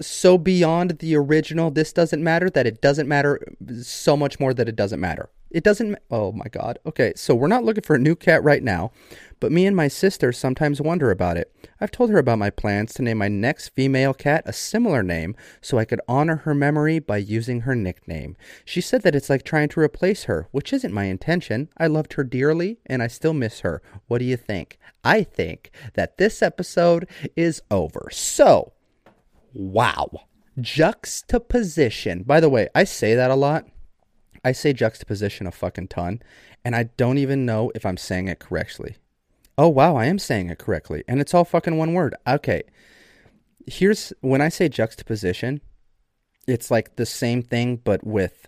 So 0.00 0.36
beyond 0.36 0.98
the 0.98 1.16
original. 1.16 1.70
This 1.70 1.92
doesn't 1.92 2.22
matter. 2.22 2.50
That 2.50 2.66
it 2.66 2.82
doesn't 2.82 3.08
matter 3.08 3.40
so 3.80 4.16
much 4.16 4.38
more 4.38 4.52
that 4.52 4.68
it 4.68 4.76
doesn't 4.76 5.00
matter. 5.00 5.30
It 5.50 5.64
doesn't. 5.64 5.96
Oh 6.10 6.32
my 6.32 6.46
God. 6.50 6.78
Okay, 6.84 7.12
so 7.16 7.34
we're 7.34 7.48
not 7.48 7.64
looking 7.64 7.82
for 7.82 7.96
a 7.96 8.00
new 8.00 8.14
cat 8.14 8.42
right 8.42 8.62
now, 8.62 8.92
but 9.40 9.52
me 9.52 9.66
and 9.66 9.74
my 9.74 9.88
sister 9.88 10.30
sometimes 10.32 10.80
wonder 10.80 11.10
about 11.10 11.36
it. 11.36 11.54
I've 11.80 11.90
told 11.90 12.10
her 12.10 12.18
about 12.18 12.38
my 12.38 12.50
plans 12.50 12.92
to 12.94 13.02
name 13.02 13.18
my 13.18 13.28
next 13.28 13.70
female 13.70 14.12
cat 14.12 14.42
a 14.46 14.52
similar 14.52 15.02
name 15.02 15.36
so 15.60 15.78
I 15.78 15.84
could 15.84 16.00
honor 16.06 16.36
her 16.36 16.54
memory 16.54 16.98
by 16.98 17.18
using 17.18 17.60
her 17.60 17.74
nickname. 17.74 18.36
She 18.64 18.80
said 18.80 19.02
that 19.02 19.14
it's 19.14 19.30
like 19.30 19.42
trying 19.42 19.68
to 19.70 19.80
replace 19.80 20.24
her, 20.24 20.48
which 20.50 20.72
isn't 20.72 20.92
my 20.92 21.04
intention. 21.04 21.68
I 21.78 21.86
loved 21.86 22.14
her 22.14 22.24
dearly 22.24 22.78
and 22.84 23.02
I 23.02 23.06
still 23.06 23.34
miss 23.34 23.60
her. 23.60 23.80
What 24.06 24.18
do 24.18 24.24
you 24.24 24.36
think? 24.36 24.78
I 25.02 25.22
think 25.22 25.70
that 25.94 26.18
this 26.18 26.42
episode 26.42 27.08
is 27.36 27.62
over. 27.70 28.08
So, 28.12 28.72
wow. 29.54 30.08
Juxtaposition. 30.60 32.24
By 32.24 32.40
the 32.40 32.48
way, 32.48 32.68
I 32.74 32.84
say 32.84 33.14
that 33.14 33.30
a 33.30 33.36
lot 33.36 33.66
I 34.48 34.52
say 34.52 34.72
juxtaposition 34.72 35.46
a 35.46 35.50
fucking 35.52 35.88
ton, 35.88 36.22
and 36.64 36.74
I 36.74 36.84
don't 36.96 37.18
even 37.18 37.44
know 37.44 37.70
if 37.74 37.84
I'm 37.84 37.98
saying 37.98 38.28
it 38.28 38.38
correctly. 38.38 38.96
Oh, 39.58 39.68
wow, 39.68 39.96
I 39.96 40.06
am 40.06 40.18
saying 40.18 40.48
it 40.48 40.58
correctly. 40.58 41.04
And 41.06 41.20
it's 41.20 41.34
all 41.34 41.44
fucking 41.44 41.76
one 41.76 41.92
word. 41.92 42.14
Okay. 42.26 42.62
Here's 43.66 44.14
when 44.22 44.40
I 44.40 44.48
say 44.48 44.70
juxtaposition, 44.70 45.60
it's 46.46 46.70
like 46.70 46.96
the 46.96 47.04
same 47.04 47.42
thing, 47.42 47.76
but 47.76 48.06
with 48.06 48.46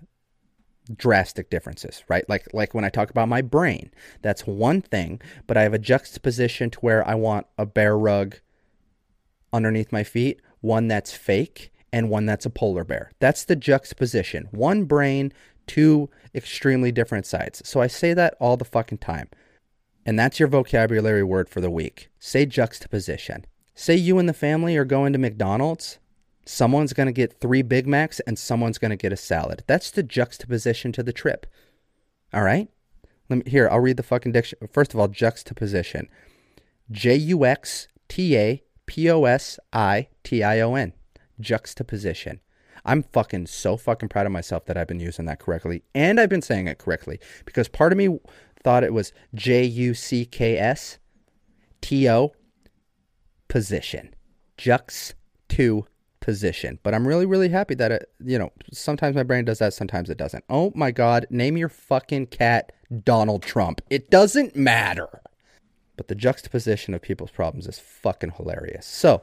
drastic 0.96 1.50
differences, 1.50 2.02
right? 2.08 2.26
Like 2.30 2.48
like 2.54 2.72
when 2.72 2.86
I 2.86 2.88
talk 2.88 3.10
about 3.10 3.28
my 3.28 3.42
brain, 3.42 3.90
that's 4.22 4.46
one 4.46 4.80
thing, 4.80 5.20
but 5.46 5.58
I 5.58 5.62
have 5.64 5.74
a 5.74 5.78
juxtaposition 5.78 6.70
to 6.70 6.78
where 6.80 7.06
I 7.06 7.14
want 7.14 7.46
a 7.58 7.66
bear 7.66 7.98
rug 7.98 8.36
underneath 9.52 9.92
my 9.92 10.04
feet, 10.04 10.40
one 10.62 10.88
that's 10.88 11.12
fake 11.12 11.70
and 11.92 12.08
one 12.08 12.26
that's 12.26 12.46
a 12.46 12.50
polar 12.50 12.84
bear. 12.84 13.10
That's 13.18 13.44
the 13.44 13.56
juxtaposition. 13.56 14.48
One 14.50 14.84
brain, 14.84 15.32
two 15.66 16.10
extremely 16.34 16.92
different 16.92 17.26
sides. 17.26 17.62
So 17.68 17.80
I 17.80 17.86
say 17.86 18.14
that 18.14 18.34
all 18.40 18.56
the 18.56 18.64
fucking 18.64 18.98
time. 18.98 19.28
And 20.06 20.18
that's 20.18 20.40
your 20.40 20.48
vocabulary 20.48 21.22
word 21.22 21.48
for 21.48 21.60
the 21.60 21.70
week. 21.70 22.08
Say 22.18 22.46
juxtaposition. 22.46 23.44
Say 23.74 23.96
you 23.96 24.18
and 24.18 24.28
the 24.28 24.34
family 24.34 24.76
are 24.76 24.84
going 24.84 25.12
to 25.12 25.18
McDonald's. 25.18 25.98
Someone's 26.46 26.92
going 26.92 27.06
to 27.06 27.12
get 27.12 27.40
three 27.40 27.62
Big 27.62 27.86
Macs 27.86 28.20
and 28.20 28.38
someone's 28.38 28.78
going 28.78 28.90
to 28.90 28.96
get 28.96 29.12
a 29.12 29.16
salad. 29.16 29.62
That's 29.66 29.90
the 29.90 30.02
juxtaposition 30.02 30.92
to 30.92 31.02
the 31.02 31.12
trip. 31.12 31.46
All 32.32 32.42
right? 32.42 32.68
Let 33.28 33.44
me, 33.44 33.50
here, 33.50 33.68
I'll 33.70 33.80
read 33.80 33.96
the 33.96 34.02
fucking 34.02 34.32
dictionary. 34.32 34.68
First 34.72 34.92
of 34.92 35.00
all, 35.00 35.08
juxtaposition. 35.08 36.08
J 36.90 37.14
U 37.14 37.44
X 37.44 37.86
T 38.08 38.36
A 38.36 38.62
P 38.86 39.08
O 39.10 39.24
S 39.24 39.58
I 39.72 40.08
T 40.24 40.42
I 40.42 40.60
O 40.60 40.74
N. 40.74 40.92
Juxtaposition. 41.38 42.40
I'm 42.84 43.02
fucking 43.02 43.46
so 43.46 43.76
fucking 43.76 44.08
proud 44.08 44.26
of 44.26 44.32
myself 44.32 44.66
that 44.66 44.76
I've 44.76 44.88
been 44.88 45.00
using 45.00 45.26
that 45.26 45.38
correctly 45.38 45.82
and 45.94 46.20
I've 46.20 46.28
been 46.28 46.42
saying 46.42 46.66
it 46.66 46.78
correctly 46.78 47.20
because 47.44 47.68
part 47.68 47.92
of 47.92 47.98
me 47.98 48.18
thought 48.62 48.84
it 48.84 48.92
was 48.92 49.12
J 49.34 49.64
U 49.64 49.94
C 49.94 50.24
K 50.24 50.58
S 50.58 50.98
T 51.80 52.08
O 52.08 52.32
position. 53.48 54.14
Jux 54.58 55.14
to 55.50 55.86
position. 56.20 56.78
But 56.82 56.94
I'm 56.94 57.06
really, 57.06 57.26
really 57.26 57.48
happy 57.48 57.74
that 57.74 57.90
it, 57.90 58.10
you 58.24 58.38
know, 58.38 58.52
sometimes 58.72 59.16
my 59.16 59.22
brain 59.22 59.44
does 59.44 59.58
that, 59.58 59.74
sometimes 59.74 60.10
it 60.10 60.18
doesn't. 60.18 60.44
Oh 60.48 60.72
my 60.74 60.90
God, 60.90 61.26
name 61.30 61.56
your 61.56 61.68
fucking 61.68 62.26
cat 62.26 62.72
Donald 63.04 63.42
Trump. 63.42 63.80
It 63.90 64.10
doesn't 64.10 64.54
matter. 64.54 65.22
But 65.96 66.08
the 66.08 66.14
juxtaposition 66.14 66.94
of 66.94 67.02
people's 67.02 67.30
problems 67.30 67.66
is 67.66 67.78
fucking 67.78 68.32
hilarious. 68.36 68.86
So, 68.86 69.22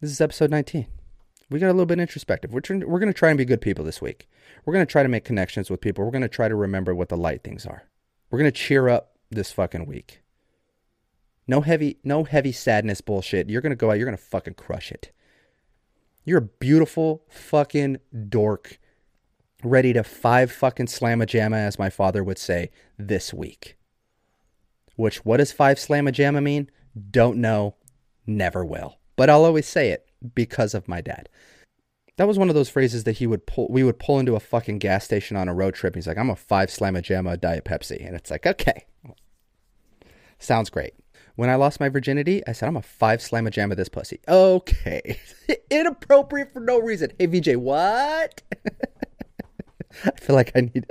this 0.00 0.10
is 0.10 0.20
episode 0.20 0.50
19 0.50 0.86
we 1.50 1.60
got 1.60 1.68
a 1.68 1.72
little 1.72 1.86
bit 1.86 2.00
introspective. 2.00 2.52
We're, 2.52 2.60
trying, 2.60 2.88
we're 2.88 2.98
going 2.98 3.12
to 3.12 3.18
try 3.18 3.30
and 3.30 3.38
be 3.38 3.44
good 3.44 3.60
people 3.60 3.84
this 3.84 4.02
week. 4.02 4.28
We're 4.64 4.72
going 4.72 4.86
to 4.86 4.90
try 4.90 5.02
to 5.02 5.08
make 5.08 5.24
connections 5.24 5.70
with 5.70 5.80
people. 5.80 6.04
We're 6.04 6.10
going 6.10 6.22
to 6.22 6.28
try 6.28 6.48
to 6.48 6.54
remember 6.54 6.94
what 6.94 7.08
the 7.08 7.16
light 7.16 7.44
things 7.44 7.64
are. 7.66 7.84
We're 8.30 8.38
going 8.38 8.50
to 8.50 8.58
cheer 8.58 8.88
up 8.88 9.12
this 9.30 9.52
fucking 9.52 9.86
week. 9.86 10.22
No 11.46 11.60
heavy, 11.60 11.98
no 12.02 12.24
heavy 12.24 12.50
sadness 12.50 13.00
bullshit. 13.00 13.48
You're 13.48 13.60
going 13.60 13.70
to 13.70 13.76
go 13.76 13.90
out, 13.90 13.98
you're 13.98 14.06
going 14.06 14.16
to 14.16 14.22
fucking 14.22 14.54
crush 14.54 14.90
it. 14.90 15.12
You're 16.24 16.38
a 16.38 16.42
beautiful 16.42 17.22
fucking 17.28 17.98
dork 18.28 18.80
ready 19.62 19.92
to 19.92 20.02
five 20.02 20.50
fucking 20.50 20.88
slam 20.88 21.22
a 21.22 21.26
jamma, 21.26 21.58
as 21.58 21.78
my 21.78 21.88
father 21.88 22.24
would 22.24 22.38
say, 22.38 22.70
this 22.98 23.32
week. 23.32 23.76
Which, 24.96 25.24
what 25.24 25.36
does 25.36 25.52
five 25.52 25.78
slam 25.78 26.08
a 26.08 26.12
jamma 26.12 26.42
mean? 26.42 26.68
Don't 27.10 27.38
know, 27.38 27.76
never 28.26 28.64
will. 28.64 28.98
But 29.14 29.30
I'll 29.30 29.44
always 29.44 29.68
say 29.68 29.90
it 29.90 30.05
because 30.34 30.74
of 30.74 30.88
my 30.88 31.00
dad. 31.00 31.28
That 32.16 32.26
was 32.26 32.38
one 32.38 32.48
of 32.48 32.54
those 32.54 32.70
phrases 32.70 33.04
that 33.04 33.18
he 33.18 33.26
would 33.26 33.46
pull. 33.46 33.68
We 33.68 33.84
would 33.84 33.98
pull 33.98 34.18
into 34.18 34.36
a 34.36 34.40
fucking 34.40 34.78
gas 34.78 35.04
station 35.04 35.36
on 35.36 35.48
a 35.48 35.54
road 35.54 35.74
trip. 35.74 35.94
And 35.94 36.02
He's 36.02 36.06
like, 36.06 36.16
"I'm 36.16 36.30
a 36.30 36.36
five 36.36 36.70
slam 36.70 36.96
a 36.96 37.02
jamma 37.02 37.38
diet 37.38 37.64
Pepsi," 37.64 38.04
and 38.04 38.16
it's 38.16 38.30
like, 38.30 38.46
okay, 38.46 38.86
sounds 40.38 40.70
great. 40.70 40.94
When 41.34 41.50
I 41.50 41.56
lost 41.56 41.80
my 41.80 41.90
virginity, 41.90 42.42
I 42.46 42.52
said, 42.52 42.68
"I'm 42.68 42.76
a 42.76 42.82
five 42.82 43.20
slam 43.20 43.46
a 43.46 43.50
jamma 43.50 43.76
this 43.76 43.90
pussy." 43.90 44.20
Okay, 44.26 45.18
inappropriate 45.70 46.54
for 46.54 46.60
no 46.60 46.78
reason. 46.78 47.12
Hey 47.18 47.26
VJ, 47.26 47.56
what? 47.56 48.42
I 50.04 50.10
feel 50.18 50.36
like 50.36 50.52
I 50.54 50.60
need. 50.62 50.86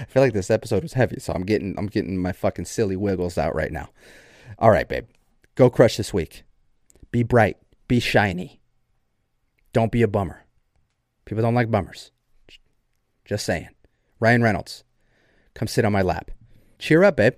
I 0.00 0.04
feel 0.04 0.22
like 0.22 0.32
this 0.32 0.50
episode 0.50 0.84
was 0.84 0.92
heavy, 0.92 1.18
so 1.18 1.32
I'm 1.32 1.44
getting 1.44 1.76
I'm 1.76 1.86
getting 1.86 2.16
my 2.18 2.32
fucking 2.32 2.66
silly 2.66 2.96
wiggles 2.96 3.36
out 3.36 3.54
right 3.54 3.72
now. 3.72 3.88
All 4.60 4.70
right, 4.70 4.88
babe, 4.88 5.06
go 5.56 5.70
crush 5.70 5.96
this 5.96 6.14
week. 6.14 6.44
Be 7.10 7.24
bright. 7.24 7.56
Be 7.88 8.00
shiny. 8.00 8.60
Don't 9.78 9.92
be 9.92 10.02
a 10.02 10.08
bummer. 10.08 10.44
People 11.24 11.42
don't 11.42 11.54
like 11.54 11.70
bummers. 11.70 12.10
Just 13.24 13.46
saying. 13.46 13.68
Ryan 14.18 14.42
Reynolds, 14.42 14.82
come 15.54 15.68
sit 15.68 15.84
on 15.84 15.92
my 15.92 16.02
lap. 16.02 16.32
Cheer 16.80 17.04
up, 17.04 17.18
babe. 17.18 17.34